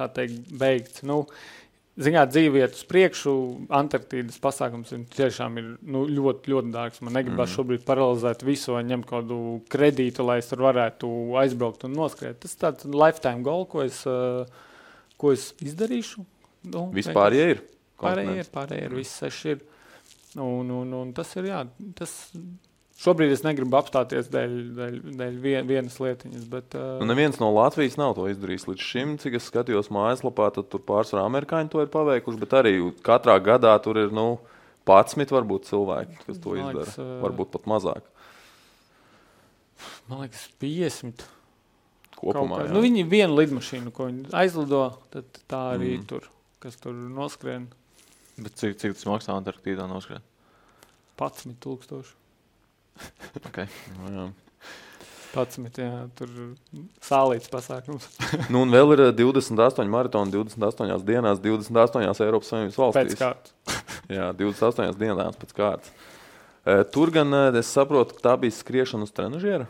tā 0.01 0.09
teikt, 0.17 0.49
beigts. 0.59 1.05
Nu, 1.07 1.27
Zināt, 1.99 2.31
dzīve 2.31 2.61
iet 2.61 2.77
uz 2.79 2.85
priekšu, 2.87 3.33
Antarktīdas 3.75 4.39
pasākums 4.43 4.93
ir 4.95 5.01
tiešām 5.11 5.57
ir 5.59 5.71
nu, 5.83 6.05
ļoti, 6.07 6.53
ļoti 6.53 6.71
dārgs. 6.75 7.01
Man 7.03 7.17
negribas 7.19 7.49
mm. 7.49 7.55
šobrīd 7.57 7.83
paralizēt 7.89 8.45
visu 8.47 8.77
vai 8.77 8.85
ņemt 8.87 9.09
kādu 9.09 9.39
kredītu, 9.73 10.23
lai 10.29 10.37
es 10.39 10.51
tur 10.51 10.63
varētu 10.69 11.11
aizbraukt 11.43 11.89
un 11.89 11.97
noskriet. 11.99 12.39
Tas 12.45 12.55
ir 12.55 12.63
tāds 12.63 12.87
lifetime 12.87 13.43
goal, 13.47 13.67
ko 13.71 13.83
es, 13.83 14.05
ā, 14.07 14.45
ko 15.19 15.35
es 15.35 15.51
izdarīšu. 15.65 16.23
Nu, 16.71 16.87
Vispār 16.95 17.35
ja 17.35 17.51
ir. 17.57 17.65
Pārējie 17.99 18.45
ir, 18.45 18.53
pārējie 18.55 18.87
ir, 18.87 18.97
viss 19.01 19.19
seši 19.19 19.53
ir. 19.57 19.67
Un, 20.39 20.71
un, 20.71 20.95
un 21.01 21.11
tas 21.17 21.35
ir, 21.41 21.51
jā, 21.51 21.65
tas 21.99 22.15
šobrīd 22.99 23.33
es 23.35 23.45
negribu 23.47 23.79
apstāties 23.79 24.29
dēļ, 24.33 24.55
dēļ, 24.79 24.99
dēļ 25.21 25.39
vien, 25.45 25.67
vienas 25.69 25.99
lietiņas, 26.03 26.45
bet 26.51 26.77
uh, 26.79 26.99
Nu, 27.01 27.09
neviens 27.11 27.39
no 27.43 27.51
Latvijas 27.55 27.99
nav 28.01 28.17
to 28.19 28.27
izdarījis 28.31 28.69
līdz 28.71 28.85
šim. 28.91 29.17
Cik 29.23 29.39
es 29.39 29.49
skatījos 29.51 29.91
mājaslapā, 29.95 30.51
tad 30.57 30.71
tur 30.73 30.83
pārsvarā 30.87 31.25
amerikāņi 31.31 31.73
to 31.73 31.83
ir 31.85 31.91
paveikuši. 31.95 32.43
Bet 32.43 32.57
arī 32.61 32.75
katrā 33.07 33.39
gadā 33.45 33.75
tur 33.85 34.01
ir 34.03 34.15
nu, 34.15 34.29
11 34.89 35.35
varbūt 35.35 35.69
cilvēki, 35.69 36.23
kas 36.27 36.39
to 36.41 36.55
Man 36.55 36.63
izdara. 36.63 36.85
liekas, 36.85 37.01
ā, 37.01 37.09
Varbūt 37.25 37.51
pat 37.53 37.67
mazāk. 37.69 38.07
man 40.09 40.25
liekas, 40.25 40.47
50. 40.63 41.27
Kopumā, 42.19 42.65
nu, 42.73 42.81
viņi 42.83 43.05
ir 43.05 43.11
viena 43.13 43.35
lidmašīna, 43.37 43.93
ko 43.95 44.09
viņi 44.09 44.33
aizlido, 44.35 44.81
tad 45.13 45.39
tā 45.47 45.61
arī 45.77 45.93
mm. 46.01 46.07
tur, 46.11 46.25
kas 46.59 46.75
tur 46.81 46.97
noskrien. 46.97 47.69
Bet 48.39 48.57
cik, 48.59 48.75
cik 48.81 48.97
tas 48.97 49.07
maksā 49.07 49.37
Antarktīdā 49.37 49.87
noskrien? 49.91 50.25
11,000. 51.19 52.11
Okay. 53.49 53.67
Nu, 53.99 54.13
jā. 54.13 54.27
11, 55.35 55.79
jā, 55.79 56.03
tur 56.19 56.31
sālīts 57.05 57.51
pasākums. 57.53 58.07
Nu, 58.53 58.63
un 58.65 58.73
vēl 58.73 58.95
ir 58.97 59.03
eh, 59.09 59.13
28 59.19 59.85
maratoni, 59.93 60.33
28 60.35 61.05
dienās, 61.07 61.41
28 61.45 62.25
Eiropas 62.27 62.53
Savienības 62.53 62.79
Pēc 62.79 62.85
valstīs. 62.85 63.19
kārtas. 63.21 63.83
Jā, 64.19 64.31
28 64.39 64.97
dienās 64.99 65.37
pēc 65.39 65.53
kārtas. 65.59 65.93
Eh, 66.65 66.83
Tur 66.93 67.13
gan 67.15 67.33
eh, 67.37 67.59
es 67.61 67.71
saprotu, 67.77 68.17
ka 68.17 68.25
tā 68.31 68.35
bija 68.41 68.57
skriešana 68.57 69.07
uz 69.07 69.13
trenižiera. 69.15 69.69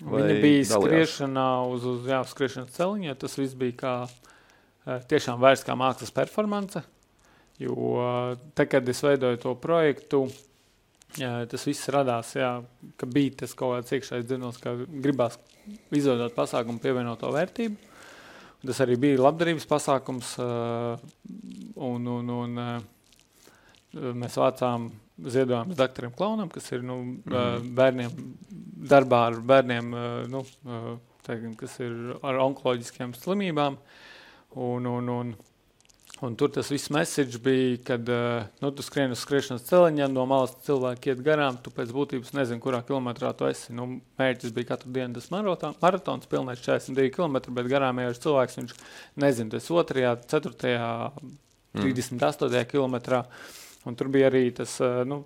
Viņa 0.00 0.36
bija 0.40 0.62
dalījās? 0.70 0.78
skriešana 0.78 1.46
uz, 1.68 1.84
uz 1.84 2.06
jā, 2.08 2.22
skriešanas 2.30 2.76
celiņa. 2.78 3.16
Tas 3.20 3.34
viss 3.36 3.58
bija 3.58 3.76
kā, 3.82 3.94
eh, 4.86 5.02
tiešām 5.10 5.42
vērsts 5.42 5.66
kā 5.66 5.76
mākslas 5.76 6.14
performance. 6.16 6.82
Jo 7.60 7.74
eh, 8.06 8.38
te, 8.56 8.64
kad 8.70 8.88
es 8.88 9.02
veidoju 9.04 9.42
to 9.42 9.54
projektu, 9.60 10.22
jā, 11.18 11.32
tas 11.50 11.66
viss 11.66 11.90
radās, 11.92 12.34
jā, 12.38 12.52
ka 13.00 13.08
bija 13.10 13.42
tas 13.42 13.54
kaut 13.58 13.76
kāds 13.76 13.96
iekšējs 13.96 14.26
dzinos, 14.28 14.60
ka 14.62 14.74
gribās 14.76 15.38
izveidot 15.94 16.34
pasākumu 16.36 16.82
pievienoto 16.82 17.30
vērtību. 17.34 17.88
Tas 18.60 18.80
arī 18.84 18.98
bija 19.00 19.22
labdarības 19.22 19.64
pasākums, 19.68 20.34
un, 21.80 22.08
un, 22.14 22.32
un 22.34 22.58
mēs 24.20 24.36
vācām 24.36 24.90
ziedojumus 25.20 25.78
doktoram 25.78 26.12
Klaunam, 26.16 26.50
kas 26.52 26.68
ir 26.74 26.84
nu, 26.84 26.98
mm. 27.24 27.70
bērniem, 27.76 28.18
darbā 28.90 29.22
ar 29.30 29.40
bērniem, 29.52 29.94
nu, 30.32 30.44
teiksim, 31.26 31.54
kas 31.60 31.78
ir 31.80 31.96
ar 32.20 32.40
onkoloģiskiem 32.44 33.16
slimībām. 33.16 33.80
Un, 34.60 34.86
un, 34.90 35.08
un, 35.14 35.34
un 36.26 36.36
tur 36.36 36.50
tas 36.52 36.68
viss 36.72 36.90
message 36.92 37.38
bija, 37.42 37.76
kad 37.84 38.08
eh, 38.08 38.48
nu, 38.60 38.70
tu 38.76 38.84
skrieni 38.84 39.16
uz 39.16 39.22
skriešanas 39.24 39.64
celiņa, 39.68 40.08
no 40.12 40.26
malas 40.28 40.52
cilvēki 40.66 41.12
iet 41.12 41.22
garām, 41.24 41.58
tu 41.62 41.72
pēc 41.74 41.92
būtības 41.96 42.34
nezini, 42.36 42.60
kurā 42.62 42.82
kilometrā 42.86 43.32
tu 43.36 43.48
esi. 43.48 43.72
Nu, 43.76 43.86
mērķis 44.20 44.52
bija 44.56 44.72
katru 44.74 44.92
dienu 44.96 45.16
tas 45.16 45.30
maratons, 45.32 46.28
pilnēs 46.30 46.60
42 46.66 47.14
km, 47.16 47.40
bet 47.56 47.70
garām 47.72 48.02
ejot 48.04 48.20
cilvēks, 48.26 48.60
viņš 48.60 48.76
nezina, 49.24 49.54
tas 49.56 49.70
otrajā, 49.72 50.14
ceturtajā, 50.32 50.92
38. 51.80 52.64
kilometrā. 52.70 53.24
Un 53.88 53.96
tur 53.96 54.10
bija 54.12 54.28
arī 54.28 54.50
tas 54.52 54.76
eh, 54.84 55.02
nu, 55.08 55.22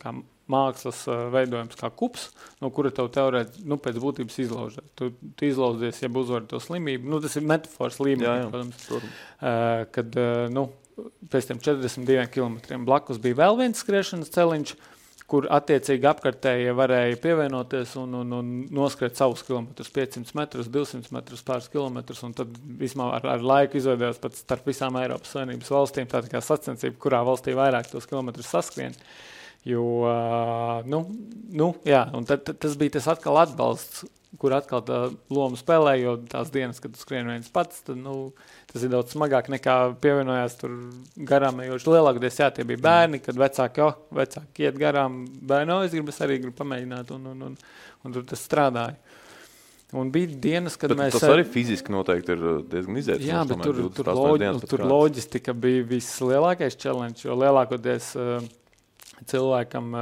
kā 0.00 0.16
mākslas 0.52 1.04
eh, 1.08 1.22
veidojums, 1.34 1.78
kā 1.78 1.90
kups, 1.94 2.28
no 2.62 2.72
kura 2.74 2.92
tev 2.94 3.10
teorētiski 3.14 3.68
nu, 3.68 3.78
pēc 3.84 4.00
būtības 4.02 4.42
izlaužas. 4.44 4.90
Tu, 4.98 5.12
tu 5.38 5.48
izlauzies, 5.48 6.02
ja 6.02 6.10
uzvari 6.10 6.48
to 6.50 6.60
slimību. 6.62 7.08
Nu, 7.12 7.22
tas 7.24 7.38
ir 7.38 7.46
metafors 7.48 8.00
līmenī, 8.02 8.28
Jā, 8.28 8.36
jā. 8.42 8.52
protams. 8.52 8.84
Tur. 8.88 9.08
Uh, 9.38 9.86
kad 9.94 10.20
uh, 10.20 10.44
nu, 10.52 10.68
pēc 11.32 11.50
tam 11.50 11.60
42 11.62 12.28
km 12.34 12.84
blakus 12.86 13.20
bija 13.22 13.42
vēl 13.44 13.60
viens 13.60 13.82
skriešanas 13.84 14.32
celiņš, 14.34 14.76
kur 15.28 15.44
attiecīgi 15.52 16.08
apkārtēji 16.08 16.72
varēja 16.76 17.18
pievienoties 17.20 17.92
un, 18.00 18.14
un, 18.22 18.30
un 18.38 18.52
noskriet 18.72 19.18
savus 19.18 19.42
kilometrus, 19.44 19.90
500 19.92 20.32
metrus, 20.38 20.70
200 20.72 21.12
metrus, 21.12 21.42
pāris 21.44 21.68
kilometrus. 21.72 22.22
Tad 22.38 22.54
vismā 22.80 23.10
ar, 23.18 23.26
ar 23.34 23.44
laiku 23.44 23.76
izveidojās 23.76 24.22
pat 24.22 24.38
starp 24.40 24.70
visām 24.70 24.96
Eiropas 25.02 25.34
Savienības 25.36 25.72
valstīm 25.74 26.08
tāda 26.08 26.32
kā 26.32 26.40
sacensība, 26.44 26.96
kurā 27.04 27.20
valstī 27.28 27.52
vairāk 27.58 27.90
tos 27.92 28.08
kilometrus 28.08 28.48
saskrien. 28.54 28.96
Jo, 29.66 29.82
nu, 30.86 31.02
nu, 31.50 31.72
jā, 31.88 32.04
tad, 32.28 32.44
tad 32.46 32.60
tas 32.62 32.76
bija 32.78 32.94
tas 32.96 33.08
atkal 33.10 33.40
atbalsts, 33.42 34.04
kur 34.38 34.52
atkal 34.54 34.82
tā 34.84 34.98
loma 35.32 35.58
spēlē, 35.58 35.94
jo 36.02 36.14
tās 36.30 36.52
dienas, 36.54 36.78
kad 36.82 36.92
tu 36.94 37.00
skrien 37.00 37.30
viens 37.30 37.48
pats, 37.52 37.80
tad, 37.86 37.98
nu, 38.00 38.30
tas 38.70 38.84
ir 38.84 38.92
daudz 38.92 39.16
smagāk 39.16 39.48
nekā 39.52 39.76
pievienojās 40.02 40.58
tur 40.60 40.74
garām 41.30 41.62
ejoši. 41.64 41.90
Lielākoties, 41.94 42.40
jā, 42.42 42.50
tie 42.54 42.66
bija 42.68 42.82
bērni, 42.84 43.22
kad 43.24 43.40
vecāki, 43.40 43.82
jo, 43.82 43.90
vecāki 44.20 44.68
iet 44.68 44.78
garām, 44.80 45.22
bērni, 45.26 45.74
oh, 45.74 45.86
es 45.86 45.96
gribu, 45.96 46.14
es 46.14 46.20
arī 46.24 46.42
gribu 46.44 46.58
pamēģināt, 46.60 47.14
un, 47.16 47.30
un, 47.32 47.46
un, 47.48 47.56
un 48.04 48.16
tur 48.16 48.28
tas 48.28 48.44
strādāja. 48.44 48.98
Un 49.96 50.10
bija 50.12 50.28
dienas, 50.36 50.74
kad 50.76 50.92
Bet 50.92 50.98
mēs 51.00 51.14
tas 51.16 51.30
arī 51.30 51.46
fiziski 51.48 51.92
noteikti 51.94 52.34
ir 52.34 52.42
diezgan 52.68 52.98
izaicinoši. 53.00 53.30
Jā, 53.30 53.44
bet 53.48 53.62
tur, 53.64 53.78
tur, 53.96 54.10
28 54.10 54.18
loģi, 54.20 54.40
dienas 54.42 54.60
pēc 54.60 54.72
tur 54.74 54.82
kārtas. 54.82 54.92
loģistika 54.92 55.54
bija 55.56 55.86
vislielākais 55.88 56.76
challenge, 56.76 57.24
jo 57.24 57.36
lielākoties 57.40 58.10
uh, 58.20 58.50
cilvēkam. 59.26 59.94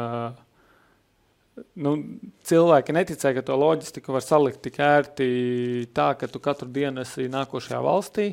Nu, 1.81 1.93
cilvēki 2.45 2.93
neticēja, 2.93 3.39
ka 3.39 3.47
to 3.49 3.57
loģistiku 3.57 4.13
var 4.13 4.25
salikt 4.25 4.61
tik 4.67 4.77
ērti, 4.83 5.29
tā 5.97 6.11
ka 6.21 6.29
tu 6.29 6.43
katru 6.45 6.69
dienu 6.69 7.01
esi 7.01 7.31
nākošajā 7.33 7.81
valstī, 7.81 8.27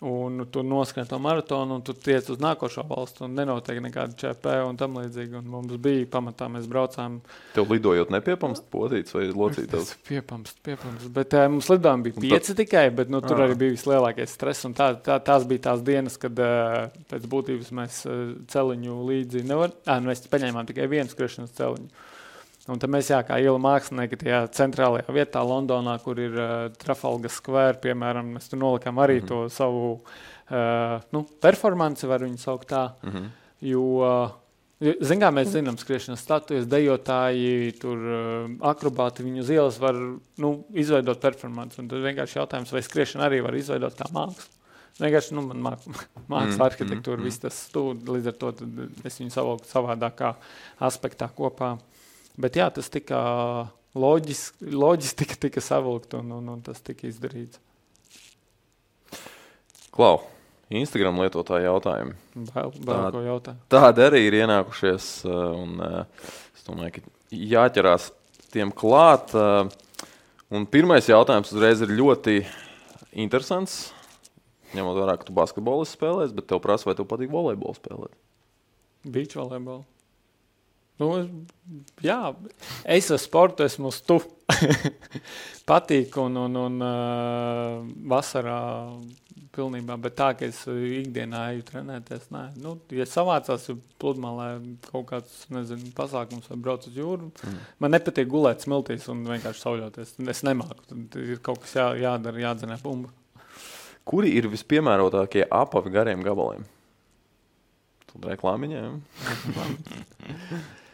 un 0.00 0.44
tu 0.50 0.62
noskrien 0.62 1.06
to 1.10 1.18
maratonu, 1.18 1.74
un 1.74 1.82
tu 1.82 1.92
tiec 1.92 2.28
uz 2.30 2.38
nākošo 2.38 2.84
valstu, 2.86 3.24
un 3.26 3.32
nenotiek 3.34 3.80
nekāda 3.82 4.14
ČP 4.14 4.52
un 4.68 4.76
tam 4.78 4.94
līdzīgi. 5.00 5.40
Un 5.40 5.48
mums 5.50 5.74
bija 5.82 6.06
pamatā, 6.12 6.46
mēs 6.52 6.68
braucām 6.70 7.16
Tev 7.56 7.66
lidojot 7.72 8.12
nepiepamst 8.14 8.68
potīts 8.70 9.16
vai 9.16 9.26
locītājs. 9.34 9.96
Piepamst, 10.06 10.60
piepamst. 10.62 11.08
Bet 11.16 11.34
uh, 11.34 11.48
mums 11.50 11.66
lidojumi 11.72 12.06
bija 12.06 12.14
Un 12.14 12.22
tad- 12.22 12.30
pieci 12.36 12.54
tikai, 12.62 12.84
bet 12.94 13.10
nu, 13.10 13.20
tur 13.26 13.42
Ā. 13.42 13.48
arī 13.48 13.56
bija 13.64 13.74
vislielākais 13.74 14.36
stress. 14.38 14.64
un 14.68 14.74
Tā, 14.78 14.92
tā, 15.02 15.18
tās 15.18 15.42
bija 15.50 15.66
tās 15.72 15.82
dienas, 15.82 16.16
kad 16.22 16.38
uh, 16.38 16.92
pēc 17.10 17.26
būtības 17.26 17.72
mēs 17.74 18.04
uh, 18.06 18.36
celiņu 18.54 19.00
līdzi 19.10 19.42
nevaram. 19.50 20.06
Mēs 20.06 20.22
paņēmām 20.30 20.70
tikai 20.70 20.86
vienu 20.86 21.10
skriešanas 21.10 21.50
celiņu. 21.58 21.90
Un 22.68 22.80
tad 22.80 22.92
mēs, 22.92 23.08
jā, 23.08 23.22
kā 23.24 23.38
iela 23.40 23.58
mākslinieki, 23.62 24.18
tajā 24.20 24.40
centrālajā 24.56 25.14
vietā, 25.14 25.40
Londonā, 25.46 25.94
kur 26.04 26.18
ir 26.20 26.34
uh, 26.36 26.56
Trafalgar 26.80 27.32
Square, 27.32 27.78
piemēram, 27.84 28.34
mēs 28.36 28.50
tur 28.50 28.60
nolikām 28.60 29.00
arī 29.00 29.20
mm 29.20 29.24
-hmm. 29.24 29.28
to 29.28 29.48
savu 29.48 29.92
uh, 29.92 31.00
nu, 31.12 31.24
performanci, 31.40 32.06
var 32.06 32.20
viņu 32.20 32.38
saukt 32.38 32.68
tā. 32.68 32.90
Mm 33.02 33.10
-hmm. 33.10 33.30
Jo, 33.60 33.80
uh, 33.80 34.30
Zinām, 34.78 35.34
kā 35.34 35.40
mēs 35.40 35.48
zinām, 35.50 35.74
skriešanas 35.78 36.20
statujas, 36.22 36.66
dejotāji, 36.70 37.72
tur 37.82 37.98
uh, 37.98 38.50
akrobāti 38.70 39.24
viņu 39.26 39.40
uz 39.42 39.50
ielas 39.50 39.78
var 39.82 39.96
nu, 40.38 40.64
izveidot 40.70 41.18
performanci. 41.20 41.82
Tad 41.88 42.04
vienkārši 42.04 42.38
jautājums, 42.38 42.72
vai 42.72 42.82
skriešana 42.86 43.26
arī 43.26 43.40
var 43.42 43.54
izveidot 43.58 43.96
kā 43.98 44.06
mākslu. 44.14 44.54
Vienkārši 44.98 45.34
nu, 45.34 45.44
man 45.50 45.64
māk, 45.66 45.82
māksla, 46.32 46.54
Mm, 46.54 46.64
arhitektūra, 46.68 47.18
mm, 47.18 47.26
viss 47.26 47.42
tas 47.42 47.58
stūri, 47.68 48.06
līdz 48.06 48.30
ar 48.30 48.38
to 48.38 48.52
es 49.06 49.18
viņu 49.18 49.34
savalku 49.34 49.66
savādākā 49.66 50.32
aspektā 50.88 51.26
kopā. 51.34 51.76
Bet 52.38 52.54
jā, 52.58 52.68
tas 52.70 52.86
tika 52.92 53.18
loģis, 53.98 54.52
loģistika 54.62 55.34
tika 55.48 55.62
savilkta 55.64 56.20
un, 56.22 56.30
un, 56.38 56.48
un 56.54 56.60
tas 56.62 56.78
tika 56.86 57.08
izdarīts. 57.08 57.58
Klau, 59.94 60.20
Instagram 60.70 61.18
lietotāji 61.24 61.66
jautājumi. 61.66 62.14
Vēl, 62.52 62.72
vēl 62.86 63.10
Tā- 63.10 63.24
jautā. 63.26 63.54
Tādi 63.72 64.04
arī 64.04 64.20
ir 64.28 64.36
ienākušies. 64.44 65.08
uh, 65.26 65.56
Un, 65.58 65.80
uh, 65.80 66.04
es 66.54 66.62
domāju, 66.68 67.00
ka 67.00 67.34
jāķerās 67.34 68.10
tiem 68.54 68.70
klāt. 68.72 69.34
uh, 69.34 69.68
Un 70.50 70.64
pirmais 70.64 71.04
jautājums 71.04 71.50
uzreiz 71.52 71.82
ir 71.84 71.90
ļoti 71.92 72.38
interesants. 73.12 73.90
Ņemot 74.72 74.96
vērā, 74.96 75.18
ka 75.20 75.26
tu 75.28 75.32
basketbolu 75.36 75.84
spēlēsi, 75.88 76.32
bet 76.36 76.46
tev 76.48 76.60
prasa, 76.64 76.86
vai 76.88 76.94
tev 76.96 77.04
patīk 77.08 77.28
volejbola 77.32 77.76
spēlēt. 77.76 78.14
Beach 79.04 79.34
volejbola. 79.36 79.82
Nu, 80.98 81.12
jā, 82.02 82.18
es 82.90 83.10
ar 83.14 83.20
sportu 83.22 83.62
esmu 83.66 83.92
uz 83.92 84.00
tu. 84.02 84.18
Patīk 85.68 86.16
un, 86.18 86.38
un, 86.40 86.56
un 86.58 86.82
uh, 86.82 87.82
vasarā 88.10 88.58
pilnībā, 89.54 89.96
bet 90.00 90.16
tā, 90.18 90.30
ka 90.38 90.46
es 90.48 90.60
ikdienā 90.68 91.42
eju 91.52 91.66
trenēties, 91.68 92.28
nē. 92.34 92.44
Nu, 92.62 92.76
ja 92.94 93.06
savācās 93.08 93.68
pludmalē 94.00 94.48
kaut 94.88 95.06
kāds, 95.10 95.36
nezinu, 95.54 95.92
pasākums 95.96 96.48
vai 96.50 96.58
brauc 96.64 96.86
uz 96.88 96.98
jūru, 96.98 97.30
mm. 97.30 97.60
man 97.84 97.94
nepatīk 97.94 98.30
gulēt 98.30 98.64
smiltīs 98.64 99.06
un 99.12 99.22
vienkārši 99.28 99.64
sauļoties. 99.64 100.16
Es 100.34 100.42
nemāku, 100.46 100.82
tad 100.90 101.20
ir 101.22 101.42
kaut 101.44 101.62
kas 101.64 101.76
jā, 101.78 101.86
jādara, 102.06 102.42
jādzenē 102.48 102.80
bumbu. 102.82 103.12
Kuri 104.08 104.32
ir 104.40 104.48
vispiemērotākie 104.48 105.44
apavi 105.52 105.92
gariem 105.92 106.24
gabaliem? 106.24 106.64
Tur 108.08 108.30
reklāmiņiem. 108.32 109.00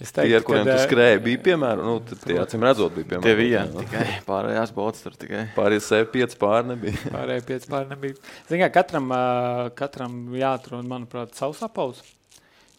Es 0.00 0.14
Tie, 0.16 0.30
ar 0.32 0.44
kuriem 0.48 0.64
tu 0.64 0.72
eh, 0.72 0.80
skrēji, 0.80 1.18
bija 1.26 1.40
piemēram, 1.44 1.84
nu, 1.84 1.98
tad 2.08 2.22
tie 2.24 2.38
acīm 2.40 2.62
redzot, 2.64 2.94
bija 2.96 3.18
Tie 3.20 3.34
bija 3.36 3.66
piemēram. 3.66 3.82
tikai 3.84 4.04
pārējās 4.24 4.70
bots 4.72 5.04
tur 5.04 5.18
tikai. 5.20 5.42
Pārējie 5.52 5.82
sevi 5.84 6.06
pieci 6.14 6.38
pāri 6.40 6.70
nebija. 6.70 7.02
Pārējie 7.16 7.42
pieci 7.50 7.68
pāri 7.68 7.90
nebija. 7.90 8.16
Kā 8.48 8.70
katram, 8.78 9.12
katram 9.76 10.16
jāatrod, 10.40 10.88
manuprāt, 10.88 11.36
savs 11.36 11.60
apaus. 11.66 12.00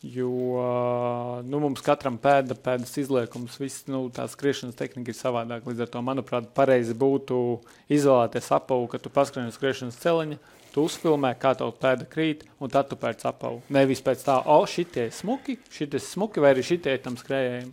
Jo 0.02 0.32
nu, 1.46 1.60
mums 1.62 1.84
katram 1.86 2.18
pēda, 2.18 2.58
pēdas 2.58 2.96
izliekums, 2.98 3.60
viss 3.62 3.86
nu, 3.86 4.08
tā 4.10 4.26
skriešanas 4.26 4.80
tehnika 4.80 5.14
ir 5.14 5.18
savādāka. 5.20 5.70
Līdz 5.70 5.86
ar 5.86 5.92
to, 5.94 6.02
manuprāt, 6.08 6.48
pareizi 6.58 6.98
būtu 6.98 7.38
izvēlēties 7.94 8.50
apavu, 8.58 8.90
kad 8.90 9.06
tu 9.06 9.14
paskrien 9.14 9.52
uz 9.52 9.62
skriešanas 9.62 10.02
celiņa. 10.02 10.42
Tu 10.72 10.84
uzfilmē, 10.88 11.34
kā 11.40 11.52
tev 11.60 11.74
pēda 11.82 12.06
krīt, 12.08 12.46
un 12.64 12.72
tad 12.72 12.88
tu 12.88 12.96
pēc 13.00 13.26
apavu. 13.28 13.60
Nevis 13.76 14.00
pēc 14.06 14.24
tā, 14.24 14.38
o, 14.48 14.62
šitie 14.70 15.10
ir 15.10 15.16
smuki, 15.16 15.58
šitie 15.74 16.00
smuki, 16.00 16.40
vai 16.44 16.54
arī 16.54 16.64
šitie 16.64 16.96
tam 17.04 17.18
skrējējiem. 17.20 17.72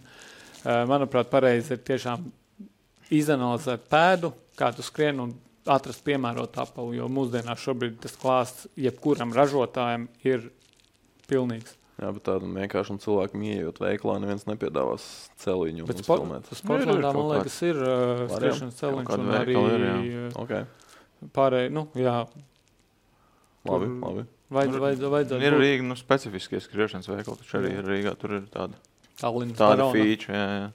Ā, 0.66 0.80
Manuprāt, 0.90 1.30
pareizi 1.30 1.76
ir 1.76 1.84
tiešām 1.86 2.26
izanalizēt 3.14 3.86
pēdu, 3.90 4.32
kā 4.58 4.72
tu 4.74 4.82
skrieni 4.82 5.22
un 5.28 5.36
atrast 5.68 6.02
piemērotu 6.06 6.62
apavu. 6.64 6.94
Jo 6.96 7.06
mūsdienās 7.12 7.62
šobrīd 7.62 8.00
tas 8.02 8.16
klāsts 8.18 8.66
jebkuram 8.78 9.34
ražotājam 9.36 10.08
ir 10.26 10.48
pilnīgs. 11.30 11.76
Jā, 11.98 12.12
bet 12.14 12.22
tādam 12.28 12.52
vienkāršam 12.54 13.00
cilvēkam 13.02 13.42
ieejot 13.42 13.80
veiklā, 13.82 14.20
neviens 14.22 14.44
nepiedāvās 14.46 15.06
celiņu. 15.42 15.86
Bet 15.88 16.04
spor, 16.04 16.22
sportlandā, 16.54 17.10
man 17.10 17.32
liekas, 17.32 17.56
ir 17.66 17.80
uh, 17.82 18.22
skriešanas 18.30 18.76
celiņš 18.78 19.16
un 19.16 19.32
arī 19.34 19.56
ir, 19.58 19.86
uh, 19.88 20.36
Okay. 20.44 20.68
pārējie, 21.34 21.72
nu, 21.74 21.88
jā, 21.98 22.20
Labi, 23.66 23.86
Tur- 23.88 24.02
labi. 24.06 24.22
vajadz, 24.54 24.76
vajadz, 24.84 25.00
vajadzētu 25.14 25.42
Ir 25.42 25.56
būt 25.56 25.62
Rīga, 25.64 25.86
nu, 25.88 25.96
specifiskie 25.98 26.60
skriešanas 26.62 27.08
veikali, 27.10 27.40
taču 27.42 27.58
arī 27.58 27.72
Jā. 27.72 27.78
ir 27.80 27.88
Rīgā. 27.90 28.12
Tur 28.20 28.36
ir 28.38 28.44
tāda, 28.52 28.78
Tallinas 29.18 29.58
tāda 29.58 29.88
feature. 29.92 30.34
Jā, 30.36 30.46
jā. 30.62 30.68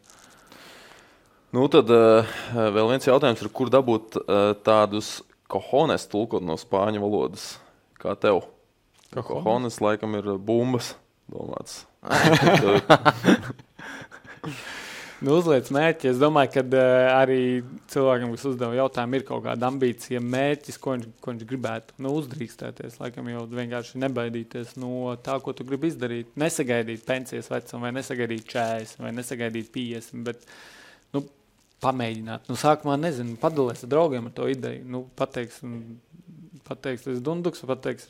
Nu, 1.54 1.68
tad 1.70 1.90
uh, 1.94 2.26
vēl 2.74 2.90
viens 2.90 3.06
jautājums 3.08 3.42
ir, 3.46 3.50
kur 3.54 3.70
dabūt 3.70 4.18
uh, 4.20 4.54
tādus 4.66 5.22
kohones 5.48 6.08
tulkot 6.10 6.42
no 6.44 6.58
spāņu 6.58 7.00
valodas, 7.04 7.54
kā 8.02 8.16
tev? 8.20 8.44
Cojones? 9.14 9.28
Kohones 9.30 9.82
laikam 9.86 10.16
ir 10.18 10.32
bumbas 10.42 10.96
domāts. 11.30 11.84
Nu, 15.24 15.38
uzliec 15.39 15.69
mērķi. 15.71 16.09
Es 16.11 16.17
domāju, 16.19 16.49
ka 16.57 16.61
uh, 16.65 16.84
arī 17.15 17.38
cilvēkam, 17.93 18.34
kas 18.36 18.43
uzdeva 18.49 18.76
jautājumu, 18.76 19.15
ir 19.15 19.24
kaut 19.28 19.45
kāda 19.45 19.69
ambīcija, 19.71 20.19
mērķis, 20.19 20.80
ko 20.84 20.97
viņš, 20.97 21.05
ko 21.24 21.32
viņš 21.32 21.45
gribētu 21.47 21.95
nu, 22.03 22.11
uzdrīkstēties. 22.19 22.97
Laikam 22.99 23.30
jau 23.32 23.45
vienkārši 23.47 24.01
nebaidīties 24.03 24.76
no 24.84 25.13
tā, 25.24 25.38
ko 25.45 25.55
tu 25.55 25.63
gribi 25.69 25.88
izdarīt. 25.93 26.34
Nesagaidīt 26.43 27.05
pensijas 27.07 27.47
vecumu, 27.53 27.86
vai 27.88 27.93
nesagaidīt 27.95 28.51
40, 28.51 28.99
vai 29.05 29.13
nesagaidīt 29.15 29.71
50. 29.71 30.26
Bet, 30.28 30.43
nu, 31.15 31.24
pamēģināt. 31.84 32.51
Nu, 32.51 32.59
sākumā 32.59 32.99
nezinu, 32.99 33.39
padalīties 33.39 33.88
ar 33.88 33.93
draugiem 33.95 34.28
ar 34.28 34.36
to 34.36 34.51
ideju. 34.51 34.84
Nu, 34.91 35.05
pateiks, 35.19 35.63
mm, 35.63 36.12
pateiks, 36.74 37.05
ir 37.07 37.21
dunduks, 37.24 37.63
pateiks, 37.69 38.09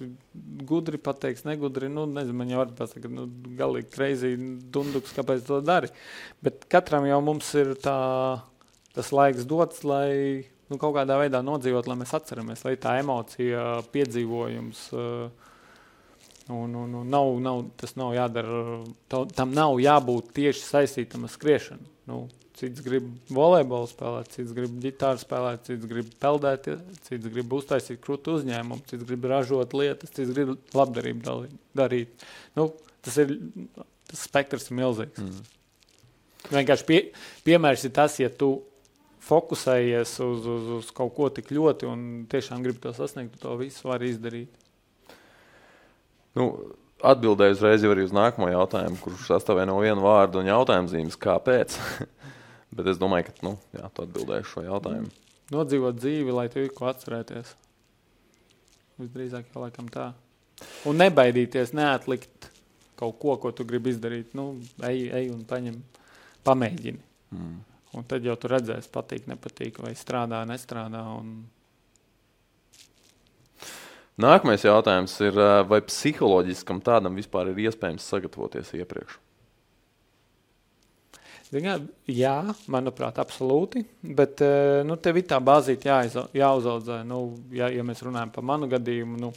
gudri, 0.65 0.97
pateiks, 1.01 1.45
negudri. 1.45 1.91
Nu, 1.91 2.07
nezinu, 2.09 2.39
man 2.39 2.53
jau 2.53 2.63
var 2.63 2.73
pateikt, 2.79 3.09
nu, 3.11 3.27
galīgi 3.59 3.91
kreizi 3.93 4.33
dunduks, 4.73 5.13
kāpēc 5.17 5.45
to 5.47 5.61
dari. 5.65 5.91
Bet 6.43 6.65
katram 6.71 7.05
jau 7.09 7.21
mums 7.25 7.53
ir 7.59 7.75
tā, 7.83 7.99
tas 8.95 9.13
laiks 9.13 9.45
dots, 9.49 9.83
lai 9.87 10.09
nu, 10.71 10.79
kaut 10.79 10.95
kādā 10.97 11.19
veidā 11.21 11.43
nodzīvot, 11.45 11.91
lai 11.91 11.99
mēs 12.01 12.15
atceramies, 12.17 12.65
lai 12.65 12.77
tā 12.81 12.97
emocija, 13.03 13.83
piedzīvojums. 13.93 14.85
Uh, 14.97 15.49
Un, 16.51 16.73
un, 16.75 16.93
un 16.93 17.07
nav, 17.07 17.29
nav, 17.39 17.61
tas 17.79 17.93
nav 17.95 18.09
jādara. 18.17 18.81
Tam 19.07 19.53
nav 19.55 19.77
jābūt 19.79 20.33
tieši 20.35 20.65
saistītam 20.65 21.23
ar 21.23 21.31
skriešanu. 21.31 21.92
Nu, 22.09 22.25
cits 22.59 22.83
grib 22.83 23.05
volejbolu 23.31 23.87
spēlēt, 23.87 24.33
cits 24.35 24.51
grib 24.55 24.75
ģitāru 24.83 25.21
spēlēt, 25.21 25.63
cits 25.69 25.87
grib 25.89 26.09
peldēt, 26.21 26.67
cits 27.07 27.31
grib 27.31 27.55
uztaisīt 27.55 28.01
krūtu 28.03 28.37
uzņēmumu, 28.39 28.83
cits 28.89 29.07
grib 29.07 29.29
ražot 29.31 29.73
lietas, 29.77 30.11
cits 30.11 30.33
grib 30.35 30.57
labdarību 30.75 31.23
dalī- 31.23 31.55
darīt. 31.79 32.27
Nu, 32.59 32.69
tas 33.01 33.17
ir 33.23 33.37
tas 34.13 34.27
spektrs 34.27 34.69
ir 34.69 34.77
milzīgs. 34.77 35.23
Mm. 35.23 35.41
Vienkārši 36.53 36.85
pie, 36.85 36.99
piemērs 37.47 37.87
ir 37.87 37.93
tas, 37.95 38.19
ja 38.19 38.29
tu 38.29 38.51
fokusējies 39.23 40.17
uz, 40.25 40.47
uz, 40.53 40.69
uz 40.77 40.91
kaut 40.95 41.13
ko 41.15 41.29
tik 41.31 41.53
ļoti 41.55 41.87
un 41.87 42.03
tiešām 42.29 42.65
gribi 42.65 42.83
to 42.83 42.91
sasniegt, 42.95 43.39
to 43.39 43.55
visu 43.61 43.87
vari 43.87 44.11
izdarīt. 44.11 44.59
Nu, 46.35 46.49
atbildēju 47.03 47.57
uzreiz 47.57 47.83
arī 47.87 48.05
uz 48.07 48.13
nākamo 48.15 48.49
jautājumu, 48.51 48.99
kurš 49.03 49.27
sastāvē 49.31 49.65
no 49.69 49.75
viena 49.83 50.01
vārda 50.03 50.41
un 50.41 50.49
jautājuma 50.49 50.91
zīmes, 50.91 51.19
kāpēc. 51.19 51.75
Bet 52.75 52.89
es 52.89 53.01
domāju, 53.01 53.29
ka 53.29 53.45
nu, 53.45 53.57
jā, 53.75 53.89
tu 53.93 54.05
atbildēsi 54.05 54.49
šo 54.49 54.65
jautājumu. 54.65 55.11
Nodzīvot 55.53 55.99
dzīvi, 55.99 56.33
lai 56.33 56.47
tev 56.49 56.65
ir 56.65 56.73
ko 56.73 56.87
atcerēties. 56.89 57.53
Visdrīzāk 59.01 59.51
jau 59.51 59.65
laikam 59.65 59.89
tā. 59.93 60.11
Un 60.87 60.97
nebaidīties, 61.01 61.73
neatlikt 61.77 62.49
kaut 62.99 63.19
ko, 63.21 63.35
ko 63.41 63.51
tu 63.55 63.65
gribi 63.67 63.93
izdarīt. 63.93 64.33
Nu, 64.37 64.53
ej, 64.87 65.09
ej 65.19 65.29
un 65.33 65.43
paņem, 65.49 65.77
pamēģini. 66.47 67.01
Mm. 67.35 67.59
Un 67.93 68.05
tad 68.09 68.25
jau 68.25 68.35
tu 68.39 68.49
redzēsi, 68.49 68.89
patīk, 68.93 69.27
nepatīk, 69.29 69.77
vai 69.83 69.93
strādā, 69.97 70.41
nestrādā. 70.49 71.03
Un... 71.19 71.43
Nākamais 74.21 74.61
jautājums 74.61 75.15
ir, 75.25 75.37
ā, 75.41 75.63
vai 75.65 75.81
psiholoģiskam 75.81 76.83
tādam 76.85 77.15
vispār 77.17 77.49
ir 77.49 77.63
iespējams 77.65 78.05
sagatavoties 78.13 78.75
iepriekš? 78.77 79.17
Jā, 82.09 82.37
manuprāt, 82.71 83.19
absolūti. 83.21 83.83
Bet 84.01 84.41
eh, 84.41 84.81
nu, 84.87 84.97
tev 84.97 85.19
ir 85.19 85.27
tā 85.29 85.37
bāzīte 85.43 85.89
jāuzaudzē. 86.33 87.03
Nu, 87.05 87.19
ja, 87.53 87.69
ja 87.69 87.85
mēs 87.85 88.01
runājam 88.05 88.31
par 88.33 88.45
manu 88.47 88.69
gadījumu, 88.71 89.19
nu, 89.21 89.31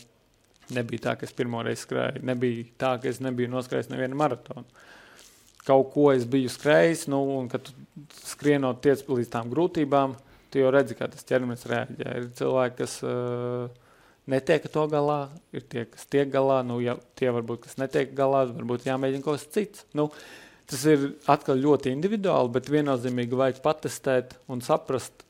nebija 0.72 1.08
tā, 1.08 1.16
ka 1.20 1.28
es 1.28 1.34
pirmo 1.36 1.60
reizi 1.64 1.84
skrēju. 1.84 2.24
Nebija 2.24 2.64
tā, 2.80 2.94
ka 3.02 3.10
es 3.10 3.20
nebiju 3.24 3.52
noskrējis 3.52 3.90
nevienu 3.92 4.16
maratonu. 4.16 4.64
Kaut 5.66 5.90
ko 5.92 6.08
es 6.14 6.24
biju 6.30 6.48
skrējis, 6.52 7.04
nu, 7.12 7.20
un 7.40 7.50
kad 7.52 7.68
skrienot 8.30 8.80
tiec 8.84 9.02
līdz 9.08 9.32
tām 9.32 9.50
grūtībām, 9.52 10.14
tu 10.52 10.62
jau 10.62 10.70
redzi, 10.72 10.96
kā 10.96 11.10
tas 11.10 11.26
ķermenis 11.26 11.66
reaģē. 11.68 12.12
Ir 12.20 12.28
cilvēki, 12.38 12.76
kas 12.80 13.00
uh, 13.04 13.66
netiek 14.30 14.66
ar 14.66 14.72
to 14.74 14.86
galā, 14.92 15.20
ir 15.54 15.62
tie, 15.70 15.84
kas 15.90 16.08
tiek 16.10 16.30
galā. 16.32 16.62
Nu, 16.66 16.80
ja 16.82 16.96
tie 17.18 17.30
varbūt, 17.34 17.66
kas 17.66 17.78
netiek 17.78 18.12
galā, 18.16 18.46
varbūt 18.50 18.88
jāmēģina 18.88 19.24
kaut 19.26 19.40
kas 19.40 19.48
cits. 19.54 19.86
Nu, 19.96 20.10
Tas 20.66 20.82
ir 20.90 21.12
atkal 21.30 21.60
ļoti 21.62 21.92
individuāli, 21.94 22.50
bet 22.56 22.66
viennozīmīgi 22.74 23.36
vajag 23.38 23.60
patestēt 23.62 24.32
un 24.50 24.58
saprast, 24.66 25.22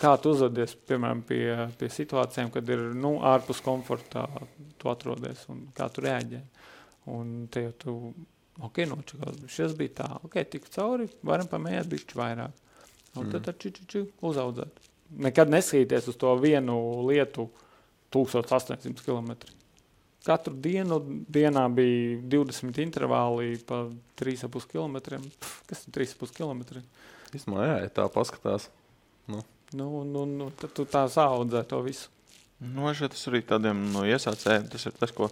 kā 0.00 0.14
tu 0.22 0.32
uzvedies 0.32 0.72
piemēram 0.88 1.20
pie, 1.28 1.42
pie 1.76 1.90
situācijām, 1.92 2.48
kad 2.54 2.72
ir 2.72 2.86
nu, 2.96 3.18
ārpus 3.28 3.60
komforta, 3.60 4.24
tu 4.80 4.88
atrodies 4.88 5.42
un 5.52 5.66
kā 5.76 5.90
tu 5.92 6.06
reaģē. 6.06 6.40
Un 7.12 7.34
te 7.52 7.66
jau 7.66 7.74
tu, 7.84 7.94
ok, 8.56 8.80
nočakās, 8.88 9.44
šis 9.52 9.76
bija 9.76 9.98
tā, 10.00 10.08
ok, 10.24 10.40
tik 10.48 10.72
cauri, 10.72 11.10
varam 11.28 11.52
pamēģināt 11.52 11.92
bišķi 11.92 12.20
vairāk. 12.22 12.66
Un 13.18 13.26
Mm. 13.26 13.42
tad 13.44 13.58
či, 13.60 13.74
či, 13.76 13.84
či, 13.86 14.04
uzaudzēt. 14.22 14.80
Nekad 15.28 15.52
nesīties 15.52 16.08
uz 16.08 16.16
to 16.16 16.32
vienu 16.40 17.04
lietu 17.04 17.50
1800 18.14 19.04
km. 19.06 19.34
Katru 20.26 20.52
dienu 20.60 20.98
dienā 21.32 21.64
bija 21.72 22.18
20 22.34 22.82
intervāli 22.82 23.54
pa 23.64 23.86
3,5 24.20 24.66
km. 24.68 24.98
Pff, 25.40 25.62
Kas 25.70 25.86
ir 25.86 25.94
3,5 25.96 26.34
km? 26.36 26.82
Vismaz, 27.32 27.62
jā, 27.64 27.76
ja 27.86 27.92
tā 28.00 28.08
paskatās. 28.12 28.68
Nu, 29.30 30.02
nu, 30.04 30.26
nu, 30.26 30.50
tad 30.58 30.74
tu 30.74 30.84
tā 30.84 31.06
saudzē 31.08 31.62
to 31.70 31.80
visu. 31.86 32.10
Nu, 32.60 32.90
tas 32.92 33.22
arī 33.30 33.40
tādiem 33.46 33.86
no 33.94 34.04
iesācējiem. 34.04 34.68
Tas 34.68 34.84
ir 34.90 34.96
tas, 34.98 35.14
ko 35.16 35.30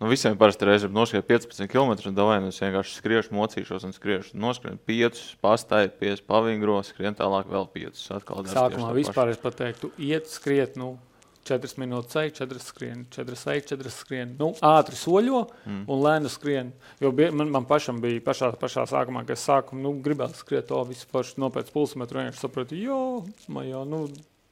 nu, 0.00 0.08
visiem 0.10 0.34
parasti 0.40 0.66
reizē 0.66 0.88
noskriet 0.90 1.28
15 1.28 1.70
km. 1.70 1.94
Davai, 2.16 2.40
nu, 2.42 2.50
es 2.50 2.58
vienkārši 2.58 2.98
skriešu, 2.98 3.36
mocīšos 3.36 3.86
un 3.86 3.94
skriešu. 3.94 4.34
Noskrien 4.40 4.80
5, 4.88 5.22
pastāju 5.44 5.92
5, 6.00 6.24
pavingro, 6.26 6.80
skrien 6.88 7.14
tālāk 7.18 7.46
vēl 7.52 7.68
5. 7.76 8.02
Atkal 8.18 8.42
dara 8.42 8.50
tieši 8.50 8.58
Sākumā 8.58 8.90
vispār 8.96 9.30
es 9.30 9.38
pateiktu, 9.44 9.92
iet, 10.02 10.32
skriet, 10.32 10.74
nu, 10.80 10.96
4 11.44 11.78
minūtes 11.82 12.16
ej, 12.22 12.30
4 12.38 12.60
skrien, 12.62 13.06
4 13.10 13.36
ej, 13.54 13.62
4 13.72 13.90
skrien. 13.90 14.34
Nu, 14.38 14.52
ātri 14.62 14.94
soļo 14.98 15.40
Mm. 15.66 15.84
un 15.88 16.02
lēni 16.02 16.30
skrien. 16.30 16.72
Jo 17.00 17.10
bie, 17.12 17.30
man, 17.30 17.50
man 17.50 17.64
pašam 17.66 18.00
bija 18.00 18.20
pašā, 18.20 18.52
pašā 18.56 18.84
sākumā, 18.86 19.24
kad 19.26 19.36
es 19.36 19.46
sāku, 19.46 19.74
nu, 19.74 19.94
gribētu 20.02 20.38
skriet 20.38 20.68
to 20.68 20.82
visu 20.84 21.06
forši 21.10 21.38
nopēc 21.42 21.72
pulsmetru, 21.74 22.20
vienkārši 22.22 22.44
sapratu, 22.46 22.78
jo, 22.78 23.24
jau, 23.48 23.84
nu, 23.88 24.08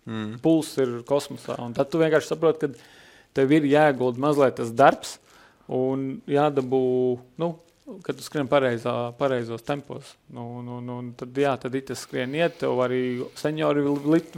Mm. 0.07 0.39
pulss 0.41 0.79
ir 0.79 1.03
kosmosā. 1.05 1.59
Un 1.61 1.75
tad 1.75 1.91
tu 1.91 1.99
vienkārši 1.99 2.33
saproti, 2.33 2.59
ka 2.61 2.69
tev 3.35 3.53
ir 3.53 3.63
jāiegulda 3.69 4.19
mazliet 4.19 4.57
tas 4.57 4.71
darbs 4.73 5.19
un 5.69 6.23
jādabū, 6.27 7.19
nu, 7.39 7.51
kad 8.07 8.17
tu 8.19 8.23
skrien 8.25 8.49
pareizā, 8.51 8.93
pareizos 9.19 9.63
tempos. 9.67 10.15
Nu, 10.35 10.61
nu, 10.67 10.79
nu, 10.85 10.97
tad, 11.19 11.35
jā, 11.39 11.53
tad 11.61 11.75
ir 11.79 11.85
tas 11.89 12.03
skrien 12.07 12.35
iet, 12.39 12.59
tev 12.63 12.79
arī 12.85 13.01
seniori 13.39 13.83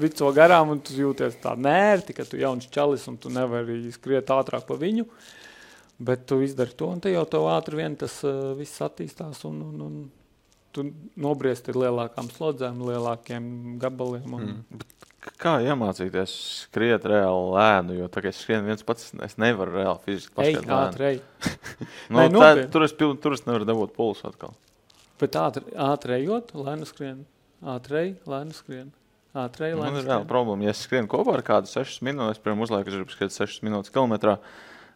vico 0.01 0.31
garām, 0.37 0.73
un 0.75 0.81
tu 0.85 0.97
jūties 0.99 1.37
tā 1.43 1.53
nērti, 1.59 2.17
ka 2.17 2.25
tu 2.29 2.41
jauns 2.41 2.67
čalis 2.73 3.05
un 3.13 3.19
tu 3.21 3.31
nevari 3.33 3.79
skriet 3.95 4.31
ātrāk 4.35 4.65
pa 4.69 4.79
viņu. 4.81 5.07
Bet 6.03 6.25
tu 6.27 6.41
izdari 6.43 6.75
to, 6.75 6.89
un 6.91 7.01
te 7.05 7.13
jau 7.13 7.23
tev 7.31 7.45
ātri 7.53 7.79
vien 7.79 7.95
tas 8.01 8.17
uh, 8.27 8.53
viss 8.59 8.81
attīstās, 8.83 9.45
un, 9.47 9.61
un, 9.69 9.83
un 9.87 10.01
tu 10.73 10.87
nobriesti 11.21 11.71
ar 11.71 11.79
lielākām 11.85 12.31
slodzēm, 12.33 12.81
lielākiem 12.89 13.53
gabaliem. 13.83 14.35
Un, 14.39 14.49
Mm. 14.73 14.81
K- 14.81 15.12
Kā 15.39 15.53
iemācīties 15.63 16.33
skriet 16.65 17.05
reāli 17.07 17.53
lēnu? 17.55 17.95
Jo 18.01 18.09
tagad 18.11 18.33
es 18.35 18.41
skrienu 18.43 18.67
viens 18.67 18.83
pats, 18.87 19.13
es 19.23 19.37
nevaru 19.39 19.77
reāli 19.77 20.01
fiziski 20.07 20.33
Ej, 20.43 20.57
paskatīt. 20.57 20.67
lēnu. 20.67 20.79
ātri, 20.89 21.07
ej. 21.13 21.21
Nu, 22.11 22.19
Nē, 22.19 22.25
tā, 22.25 22.33
nopietni. 22.35 22.65
tur, 22.75 22.87
es, 22.89 22.95
tur 22.99 23.37
es 23.37 23.45
nevaru 23.47 23.69
dabūt 23.69 23.95
pulsu 23.95 24.27
atkal. 24.33 24.57
Bet 25.23 25.39
ātri, 25.39 25.63
ātri 25.79 26.17
ejot, 26.19 26.51
lēni 26.59 26.89
skrien. 26.91 27.23
Ātri 27.63 28.01
ej, 28.01 28.11
lēni 28.27 28.57
skrien. 28.59 28.91
Ātri 29.39 29.69
ej, 29.71 29.77
Man 29.79 29.87
lēni 29.93 30.03
ir 30.03 30.09
reāli 30.11 30.29
problēma. 30.35 30.67
Ja 30.67 30.75
es 30.75 30.83
skrienu 30.89 31.09
kopā 31.15 31.39
ar 31.39 31.45
kādu 31.47 31.71
6 31.71 32.03
minūtes, 32.09 32.43
piemēram, 32.43 32.67
uzlieku, 32.67 32.91
es 32.91 32.99
gribu 32.99 33.15
skriet 33.15 33.37
6 33.39 33.63
minūtes 33.69 33.95
kilometrā. 33.95 34.37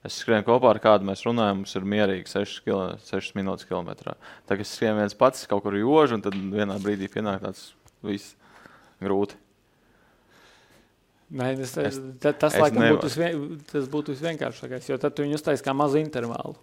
Es 0.06 0.18
skrienu 0.24 0.44
kopā 0.50 0.74
ar 0.74 0.82
kādu, 0.82 1.06
mēs 1.08 1.22
runājam, 1.26 1.62
mums 1.62 1.78
ir 1.78 1.86
mierīgi 1.94 2.34
6, 2.34 2.58
kilo, 2.66 2.82
6 3.06 3.32
minūtes 3.38 3.66
kilometrā. 3.70 4.18
Tagad 4.50 4.66
es 4.66 4.74
skrienu 4.74 5.00
viens 5.04 5.16
pats 5.18 5.46
kaut 5.50 5.62
kur 5.64 5.78
jožu, 5.78 6.18
un 6.18 6.26
tad 6.26 6.34
vienā 6.34 6.76
brīdī 6.82 7.08
pienāk 7.14 7.46
tāds 7.46 7.70
viss 8.06 8.34
grūti. 9.02 9.38
Nē, 11.34 11.56
tas, 11.58 11.72
Es- 11.82 12.00
tas, 12.22 12.34
tas 12.38 12.54
es 12.54 12.60
laikam 12.62 12.82
nevaru. 12.84 12.98
būtu, 13.00 13.08
visvien, 13.10 13.60
tas 13.72 13.88
būtu 13.90 14.14
visvienkāršākais, 14.14 14.88
jo 14.92 14.96
tad 15.02 15.16
tu 15.16 15.24
viņu 15.24 15.34
uztaisīsi 15.40 15.64
kā 15.66 15.74
mazu 15.74 15.98
intervālu. 15.98 16.54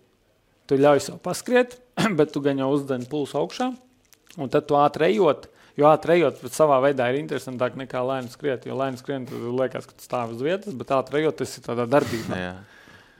Tu 0.67 0.77
ļauj 0.79 1.01
sev 1.03 1.17
paskriet, 1.19 1.75
bet 2.19 2.31
tu 2.31 2.39
gan 2.39 2.57
jau 2.57 2.69
uzdeni 2.71 3.09
pulsu 3.11 3.35
augšā, 3.41 3.73
un 4.39 4.49
tad 4.49 4.67
tu 4.69 4.75
ātri 4.79 5.09
ejot. 5.11 5.49
Jo 5.75 5.87
ātri 5.89 6.19
ejot, 6.21 6.37
savā 6.53 6.77
veidā 6.85 7.09
ir 7.11 7.17
interesantāk 7.19 7.73
nekā 7.75 7.99
lēni 8.05 8.29
skriet. 8.29 8.67
Jo 8.69 8.75
lēni 8.77 8.99
skriet, 9.01 9.25
tad 9.27 9.41
liekas, 9.57 9.87
ka 9.89 9.95
tu 9.97 10.05
stāv 10.05 10.35
uz 10.35 10.43
vietas, 10.45 10.71
bet 10.77 10.87
ātri 10.93 11.23
ejot, 11.23 11.35
tas 11.41 11.57
ir 11.57 11.63
tādā 11.65 11.87
darbībā. 11.89 12.37
Jā. 12.37 12.53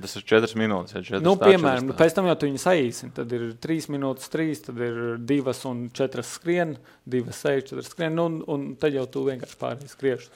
Tas 0.04 0.16
ir 0.20 0.24
4 0.30 0.54
minūtes. 0.60 0.94
Ja 0.96 1.02
4 1.02 1.22
Nu, 1.26 1.34
tā, 1.36 1.50
piemēram, 1.50 1.90
4 1.90 1.94
tā. 1.94 1.98
pēc 1.98 2.14
tam 2.18 2.26
jau 2.30 2.36
tu 2.38 2.46
viņu 2.48 2.62
saīsini. 2.62 3.12
Tad 3.18 3.34
ir 3.34 3.44
3 3.62 3.90
minūtes, 3.94 4.30
3, 4.34 4.62
tad 4.68 4.80
ir 4.86 5.02
2 5.18 5.66
un 5.70 5.84
4 5.98 6.24
skrien, 6.30 6.78
2, 7.10 7.24
6, 7.34 7.68
4 7.74 7.84
skrien, 7.90 8.14
nu, 8.16 8.26
un, 8.30 8.40
un 8.48 8.66
tad 8.76 8.94
jau 8.94 9.06
tu 9.10 9.26
vienkārši 9.26 9.58
pārējai 9.62 9.90
skriešus. 9.90 10.30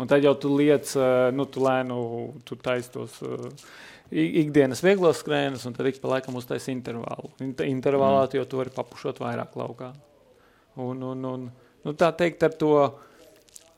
Un 0.00 0.08
tad 0.08 0.24
jau 0.24 0.32
tu 0.40 0.54
liec, 0.56 0.88
nu, 1.36 1.44
tu 1.52 1.60
lēnu, 1.60 1.96
tu 2.48 2.56
taisi 2.56 2.88
tos 2.94 3.18
uh, 3.26 3.50
ikdienas 4.12 4.82
vieglos 4.84 5.20
skrējienus, 5.22 5.64
un 5.68 5.76
tad 5.76 5.88
ik 5.88 6.00
pa 6.02 6.14
laikam 6.14 6.36
uztaisi 6.40 6.72
intervālu. 6.72 7.32
Inter 7.44 7.68
intervālā 7.68 8.26
mm. 8.26 8.36
jau 8.38 8.48
tu 8.48 8.60
vari 8.60 8.72
papušot 8.74 9.20
vairāk 9.22 9.56
laukā. 9.56 9.92
Un, 10.80 11.02
un, 11.04 11.24
un, 11.28 11.46
nu, 11.84 11.94
tā 11.98 12.08
teikt, 12.16 12.44
ar 12.44 12.56
to 12.56 12.72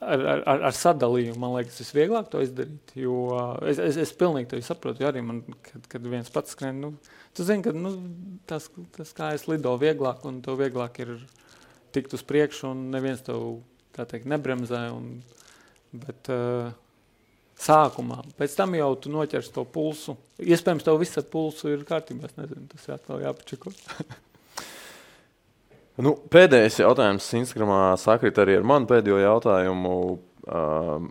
ar, 0.04 0.24
ar, 0.44 0.64
ar, 0.68 0.74
sadalījumu 0.76 1.40
man 1.40 1.54
liekas, 1.56 1.78
visvieglāk 1.82 2.30
to 2.32 2.42
izdarīt. 2.44 2.94
Jo 2.98 3.20
uh, 3.34 3.54
es, 3.70 3.82
es, 3.82 3.98
es 4.06 4.14
pilnīgi 4.18 4.50
to 4.52 4.62
saprotu. 4.64 5.04
Jo 5.04 5.12
arī 5.12 5.22
man, 5.26 5.42
kad, 5.66 5.86
kad 5.96 6.10
viens 6.10 6.30
pats 6.34 6.56
skrien, 6.56 6.82
nu, 6.82 6.94
tu 7.34 7.46
zini, 7.46 7.64
ka 7.66 7.74
nu, 7.76 7.94
tas, 8.50 8.68
tas 8.96 9.14
kā 9.16 9.32
es 9.38 9.46
lido 9.50 9.74
vieglāk, 9.80 10.26
un 10.28 10.42
tev 10.44 10.58
vieglāk 10.62 11.02
ir 11.04 11.16
tikt 11.94 12.14
uz 12.18 12.26
priekšu, 12.26 12.72
un 12.74 12.90
neviens 12.94 13.22
tev 13.24 13.62
tā 13.94 14.06
teikt 14.10 14.26
nebremzē. 14.30 14.88
Un, 14.94 15.18
bet, 16.02 16.32
uh, 16.32 16.72
Sākumā, 17.54 18.18
pēc 18.34 18.56
tam 18.58 18.74
jau 18.74 18.90
tu 18.98 19.12
noķers 19.14 19.52
to 19.54 19.62
pulsu. 19.70 20.16
Iespējams, 20.42 20.82
tev 20.84 20.98
viss 20.98 21.20
ar 21.20 21.26
pulsu 21.30 21.70
ir 21.70 21.84
kārtībā. 21.86 22.26
Es 22.26 22.34
nezinu, 22.34 22.66
tas 22.72 22.88
ir 22.88 22.96
atkal 22.96 23.22
jāpačeko. 23.24 23.74
Nu, 25.94 26.16
pēdējais 26.26 26.80
jautājums 26.80 27.28
Instagramā 27.38 27.92
sakrīt 28.02 28.38
arī 28.42 28.56
ar 28.58 28.64
manu 28.66 28.88
pēdējo 28.90 29.20
jautājumu. 29.22 29.92
Um, 30.42 31.04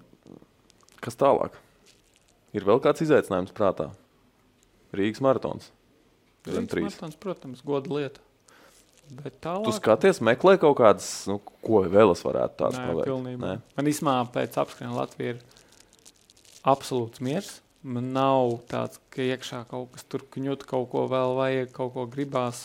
kas 0.99 1.15
tālāk? 1.15 1.55
Ir 2.51 2.67
vēl 2.67 2.81
kāds 2.83 3.05
izaicinājums 3.05 3.55
prātā? 3.55 3.87
Rīgas 4.91 5.23
maratons. 5.23 5.69
Trīs. 6.43 6.83
Maratons, 6.83 7.15
protams, 7.15 7.63
goda 7.63 7.95
lieta. 7.95 8.19
Tālāk, 9.11 9.65
Tu 9.67 9.71
skaties, 9.77 10.19
meklē 10.25 10.55
kaut 10.61 10.77
kādas, 10.79 11.07
nu, 11.29 11.39
ko 11.61 11.83
vēl 11.91 12.13
es 12.15 12.23
varētu 12.25 12.55
tādu. 12.57 12.77
Nē. 13.43 13.51
Man 13.77 13.89
īstenībā 13.91 14.15
pēc 14.33 14.57
apskriena 14.63 14.95
Latvija 14.95 15.35
ir 15.35 15.41
absolūts 16.65 17.21
miers. 17.23 17.59
Man 17.83 18.13
nav 18.15 18.61
tāds, 18.71 18.99
ka 19.11 19.21
iekšā 19.25 19.65
kaut 19.67 19.91
kas 19.91 20.05
tur 20.07 20.23
kņūt, 20.31 20.63
kaut 20.69 20.87
ko 20.93 21.03
vēl 21.11 21.35
vajag, 21.35 21.71
kaut 21.75 21.91
ko 21.97 22.05
gribās. 22.07 22.63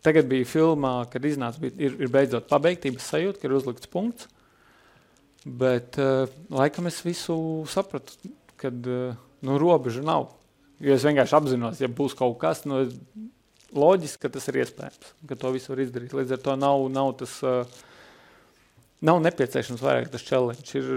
Tagad 0.00 0.30
bija 0.30 0.48
filmā, 0.48 0.94
kad 1.12 1.26
iznāca, 1.28 1.60
bija, 1.60 1.74
ir, 1.76 1.98
ir 2.00 2.08
beidzot 2.08 2.46
pabeigtības 2.48 3.10
sajūta, 3.12 3.40
ka 3.42 3.50
ir 3.50 3.56
uzlikts 3.58 3.90
punkts. 3.92 4.30
Bet 5.44 5.96
laikam 6.52 6.88
es 6.88 7.02
visu 7.04 7.36
sapratu, 7.68 8.16
kad 8.60 8.74
nu, 8.88 9.58
robeža 9.60 10.00
nav. 10.04 10.30
Jo 10.80 10.96
es 10.96 11.04
vienkārši 11.04 11.36
apzinos, 11.36 11.80
ja 11.84 11.88
būs 11.92 12.16
kaut 12.16 12.38
kas, 12.40 12.64
nu, 12.64 12.80
es- 12.86 12.96
loģiski, 13.76 14.24
ka 14.24 14.32
tas 14.34 14.48
ir 14.50 14.60
iespējams, 14.62 15.14
ka 15.28 15.38
to 15.38 15.52
visu 15.54 15.72
var 15.72 15.84
izdarīt. 15.84 16.16
Līdz 16.16 16.36
ar 16.36 16.42
to 16.48 16.58
nav, 16.58 16.88
nav 16.92 17.14
tas. 17.22 17.38
Uh, 17.44 17.86
Nav 19.00 19.16
nepieciešams 19.24 19.80
vairāk 19.80 20.10
tas 20.12 20.24
challenge. 20.28 20.74
Ir, 20.76 20.88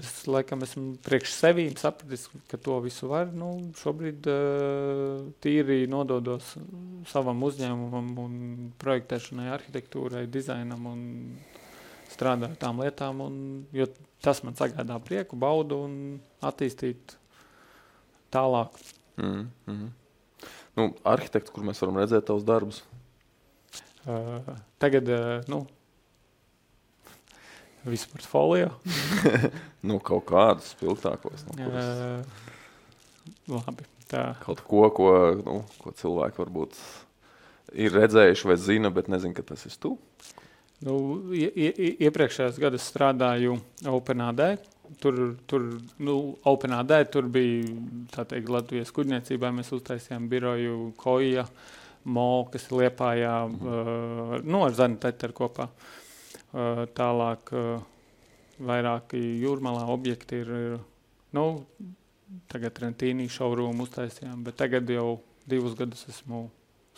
es 0.00 0.24
laikam 0.26 0.64
esmu 0.66 0.96
priekš 1.06 1.36
sevi 1.36 1.68
sapratis, 1.78 2.24
ka 2.50 2.58
to 2.58 2.80
visu 2.82 3.06
var. 3.12 3.28
Nu, 3.30 3.52
šobrīd 3.78 4.26
uh, 4.26 5.20
tīri 5.44 5.84
nododos 5.90 6.56
savam 7.12 7.44
uzņēmumam 7.46 8.08
un 8.24 8.34
projektēšanai, 8.82 9.52
arhitektūrai, 9.54 10.24
dizainam 10.26 10.88
un 10.90 11.04
strādāju 12.10 12.58
tām 12.58 12.82
lietām. 12.82 13.22
Un, 13.22 13.36
jo 13.70 13.86
tas 14.24 14.42
man 14.42 14.58
sagādā 14.58 14.98
prieku, 15.06 15.38
baudu 15.38 15.78
un 15.86 15.96
attīstīt 16.42 17.14
tālāk. 18.34 18.82
Mm, 19.14 19.46
mm. 19.70 19.92
Nu, 20.74 20.88
arhitekts, 21.06 21.52
kur 21.54 21.64
mēs 21.66 21.80
varam 21.82 22.00
redzēt 22.02 22.26
tavus 22.28 22.44
darbus. 22.46 22.80
Uh, 24.04 24.42
tagad, 24.82 25.06
uh, 25.08 25.46
nu, 25.48 25.62
visu 27.88 28.08
portfolio. 28.12 28.72
Nu, 29.84 29.98
kaut 30.00 30.24
kādus 30.30 30.70
spilgtākos. 30.72 31.42
Nu, 31.50 31.58
kuras, 31.60 31.88
Uh, 33.44 33.60
labi, 33.60 33.84
tā. 34.08 34.22
kaut 34.40 34.62
ko, 34.64 34.86
ko, 34.96 35.08
nu, 35.44 35.58
ko 35.80 35.92
cilvēki 35.96 36.40
varbūt 36.40 36.78
ir 37.84 37.92
redzējuši 37.92 38.48
vai 38.48 38.56
zina, 38.60 38.90
bet 38.92 39.10
nezina, 39.12 39.36
ka 39.36 39.44
tas 39.44 39.64
ir 39.68 39.76
tu. 39.80 39.94
Nu, 40.84 40.94
ie, 41.36 41.48
ie, 41.52 41.90
iepriekšējos 42.08 42.58
gados 42.60 42.84
strādāju 42.88 43.58
OpenAD. 43.88 44.42
Tur, 45.00 45.18
tur, 45.48 45.64
nu, 46.04 46.14
OpenAD 46.48 46.92
tur 47.12 47.28
bija 47.32 48.24
teikt, 48.28 48.50
Latvijas 48.52 48.92
kuģniecībā. 48.94 49.50
Mēs 49.54 49.72
uztaisījām 49.76 50.28
biroju 50.30 50.92
Koja, 51.00 51.46
Mo, 52.04 52.44
kas 52.52 52.66
ir 52.68 52.78
Liepājā, 52.82 53.34
uh, 53.48 54.34
nu, 54.44 54.60
ar 54.66 54.74
Zani 54.76 55.00
Teteru 55.00 55.36
kopā. 55.38 55.70
Uh, 56.54 56.84
tālāk 56.94 57.52
uh, 57.56 57.80
vairāki 58.60 59.20
jūrmalā 59.42 59.86
objekti 59.90 60.42
ir, 60.44 60.50
ir 60.52 60.82
nu, 61.34 61.46
tagad 62.52 62.78
Rentīnī 62.84 63.26
šaurumu 63.32 63.86
uztaisījām, 63.88 64.44
bet 64.44 64.60
tagad 64.60 64.90
jau 64.92 65.22
divus 65.48 65.76
gadus 65.78 66.04
esmu 66.12 66.46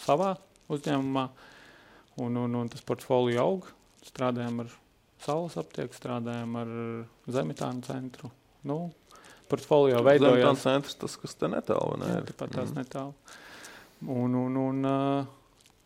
savā 0.03 0.35
uzņēmumā. 0.73 1.29
Un, 2.17 2.37
un, 2.41 2.55
un 2.63 2.69
tas 2.73 2.85
portfolio 2.87 3.43
aug. 3.43 3.67
Strādājam 4.07 4.63
ar 4.65 4.71
saules 5.27 5.57
aptieku, 5.61 5.97
strādājam 5.97 6.55
ar 6.61 6.71
zemitānu 7.33 7.83
centru. 7.87 8.31
Nu, 8.67 8.79
portfolio 9.51 9.99
Zemes 10.01 10.09
veidojās. 10.09 10.63
centrs, 10.63 10.97
tas, 10.99 11.17
kas 11.23 11.35
te 11.39 11.51
netālu. 11.51 11.99
Ne? 12.03 12.13
Jā, 12.15 12.23
tepat 12.31 12.55
tās 12.57 12.73
mm. 12.73 12.79
netālu. 12.81 13.15
Un, 14.13 14.35
un, 14.37 14.57
un 14.61 14.89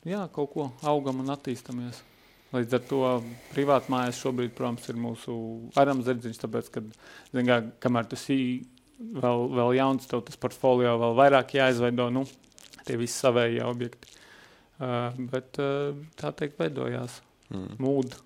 jā, 0.09 0.23
kaut 0.35 0.53
ko 0.55 0.69
augam 0.91 1.23
un 1.25 1.33
attīstamies. 1.35 2.03
Līdz 2.51 2.77
ar 2.81 2.85
to 2.91 3.01
privāti 3.53 3.93
mājas 3.95 4.19
šobrīd, 4.19 4.57
protams, 4.59 4.89
ir 4.91 4.99
mūsu 4.99 5.35
aramzirdziņš, 5.79 6.41
tāpēc, 6.43 6.71
ka, 6.75 6.83
kā, 7.37 7.59
kamēr 7.85 8.09
tas 8.11 8.25
ir 8.35 8.65
vēl, 8.99 9.45
vēl 9.55 9.77
jauns, 9.79 10.09
tev 10.11 10.25
tas 10.27 10.41
portfolio 10.41 10.97
vēl 10.99 11.15
vairāk 11.21 11.55
jāizveido, 11.61 12.09
nu, 12.11 12.25
tie 12.89 12.99
visi 12.99 13.15
savējie 13.21 13.63
objekti. 13.69 14.17
Uh, 14.81 15.13
bet 15.31 15.61
uh, 15.63 15.93
tā 16.19 16.33
teikt, 16.35 16.59
veidojās 16.59 17.21
Mm. 17.51 17.77
mūda. 17.83 18.19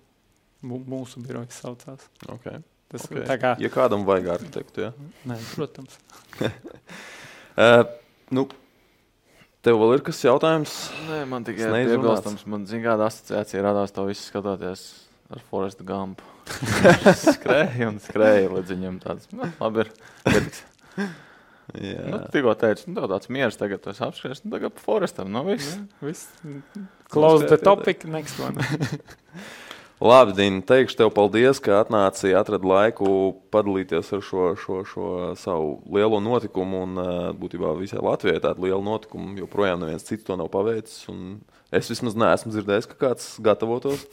Mū, 0.65 0.79
mūsu 0.89 1.21
birojas 1.25 1.59
saucās. 1.61 2.07
Okay. 2.37 2.61
Tas 2.91 3.05
Okay. 3.09 3.25
kā, 3.41 3.55
Ja 3.61 3.69
kādam 3.73 4.05
vajag 4.07 4.27
arhitektu, 4.35 4.85
ja? 4.87 4.91
nē, 5.29 5.37
protams. 5.55 5.97
Uh, 6.41 7.83
nu, 8.35 8.45
tev 9.65 9.79
vēl 9.81 9.97
ir 9.97 10.03
kas 10.05 10.21
jautājums? 10.25 10.75
Nē, 11.09 11.23
man 11.29 11.45
tikai 11.47 11.65
Tas 11.65 11.73
neizrunāts. 11.75 12.03
piebilstams, 12.05 12.45
man 12.53 12.67
zina, 12.69 12.85
kāda 12.91 13.09
asociācija 13.09 13.65
radās 13.65 13.93
to 13.95 14.05
visu 14.09 14.27
skatoties 14.29 14.85
ar 15.33 15.41
Forestu 15.49 15.85
Gampu. 15.87 16.25
skrēja 17.33 17.89
un 17.89 17.97
skrēja 18.03 18.51
līdz 18.53 18.73
viņam 18.75 18.97
tāds, 19.01 19.29
nu, 19.33 19.49
labi 19.59 19.85
ir. 19.85 19.93
Jā. 21.75 22.03
Nu, 22.05 22.19
tikko 22.31 22.53
teicu, 22.61 22.91
nu, 22.93 23.07
tāds 23.09 23.31
miers 23.33 23.57
tagad, 23.57 23.81
tu 23.81 23.89
esi 23.89 24.03
apskries, 24.05 24.43
nu, 24.45 24.53
tagad 24.53 24.77
Forestam, 24.79 25.31
nu, 25.33 25.41
viss. 25.49 25.73
Viss. 26.05 26.27
Close 27.09 27.49
the 27.49 27.57
topic, 27.57 28.05
next 28.05 28.37
one. 28.39 28.61
Labi, 30.03 30.33
Dīna, 30.35 30.59
teikšu 30.67 30.97
tev 30.99 31.09
paldies, 31.15 31.61
ka 31.63 31.77
atnāci, 31.79 32.33
atradi 32.35 32.67
laiku 32.67 33.07
padalīties 33.53 34.09
ar 34.17 34.23
šo, 34.27 34.49
šo, 34.59 34.81
šo 34.89 35.05
savu 35.39 35.77
lielo 35.87 36.19
notikumu. 36.19 36.81
Un, 36.83 36.99
uh, 36.99 37.29
būtībā 37.39 37.71
visai 37.79 38.03
Latvijai 38.03 38.41
tāda 38.43 38.59
liela 38.65 38.81
notikuma, 38.83 39.37
joprojām 39.39 39.79
neviens 39.85 40.03
cits 40.03 40.27
to 40.27 40.35
nav 40.35 40.51
paveicis. 40.51 41.07
Es 41.71 41.87
vismaz 41.91 42.17
neesmu 42.19 42.51
dzirdējis, 42.51 42.89
ka 42.91 42.99
kāds 43.05 43.29
gatavotos 43.43 44.03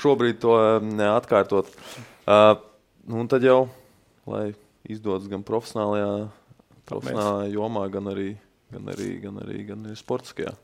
šobrīd 0.00 0.38
to 0.46 0.54
um, 0.54 0.94
atkārtot. 1.10 1.74
Uh, 2.22 2.54
nu, 3.02 3.24
un 3.24 3.30
tad 3.30 3.42
jau, 3.42 3.64
lai 4.30 4.52
izdodas 4.86 5.26
gan 5.30 5.42
profesionālajā, 5.46 6.28
profesionālajā 6.86 7.54
jomā, 7.56 7.88
gan 7.90 8.14
arī, 8.14 8.32
gan 8.70 8.94
arī, 8.94 9.14
gan 9.26 9.42
arī, 9.42 9.62
gan 9.74 9.88
arī 9.88 9.98
sportiskajā, 9.98 10.54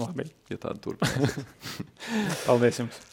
Labi. 0.00 0.30
ja 0.48 0.56
tāda 0.56 0.80
turpinās. 0.88 1.36
Paldies 2.48 2.80
jums. 2.80 3.04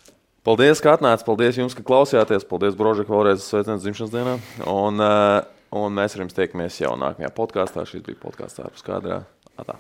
Paldies, 0.42 0.80
ka 0.82 0.96
atnācāt. 0.98 1.22
Paldies 1.28 1.60
jums, 1.60 1.76
ka 1.78 1.86
klausījāties. 1.86 2.48
Paldies, 2.50 2.78
Brožek, 2.80 3.12
vēlreiz 3.12 3.46
sveiciens 3.46 3.84
dzimšanas 3.84 4.14
dienā. 4.16 4.34
Un, 4.66 4.98
uh, 4.98 5.44
un 5.78 5.94
mēs 5.94 6.18
ar 6.18 6.26
jums 6.26 6.38
tiekamies 6.38 6.82
jau 6.82 6.96
nākamajā 6.98 7.30
podkāstā. 7.38 7.86
Šis 7.86 8.02
bija 8.10 8.24
podkāsts 8.26 8.66
ārpus 8.66 8.86
kadrā. 8.88 9.22
Atā. 9.62 9.78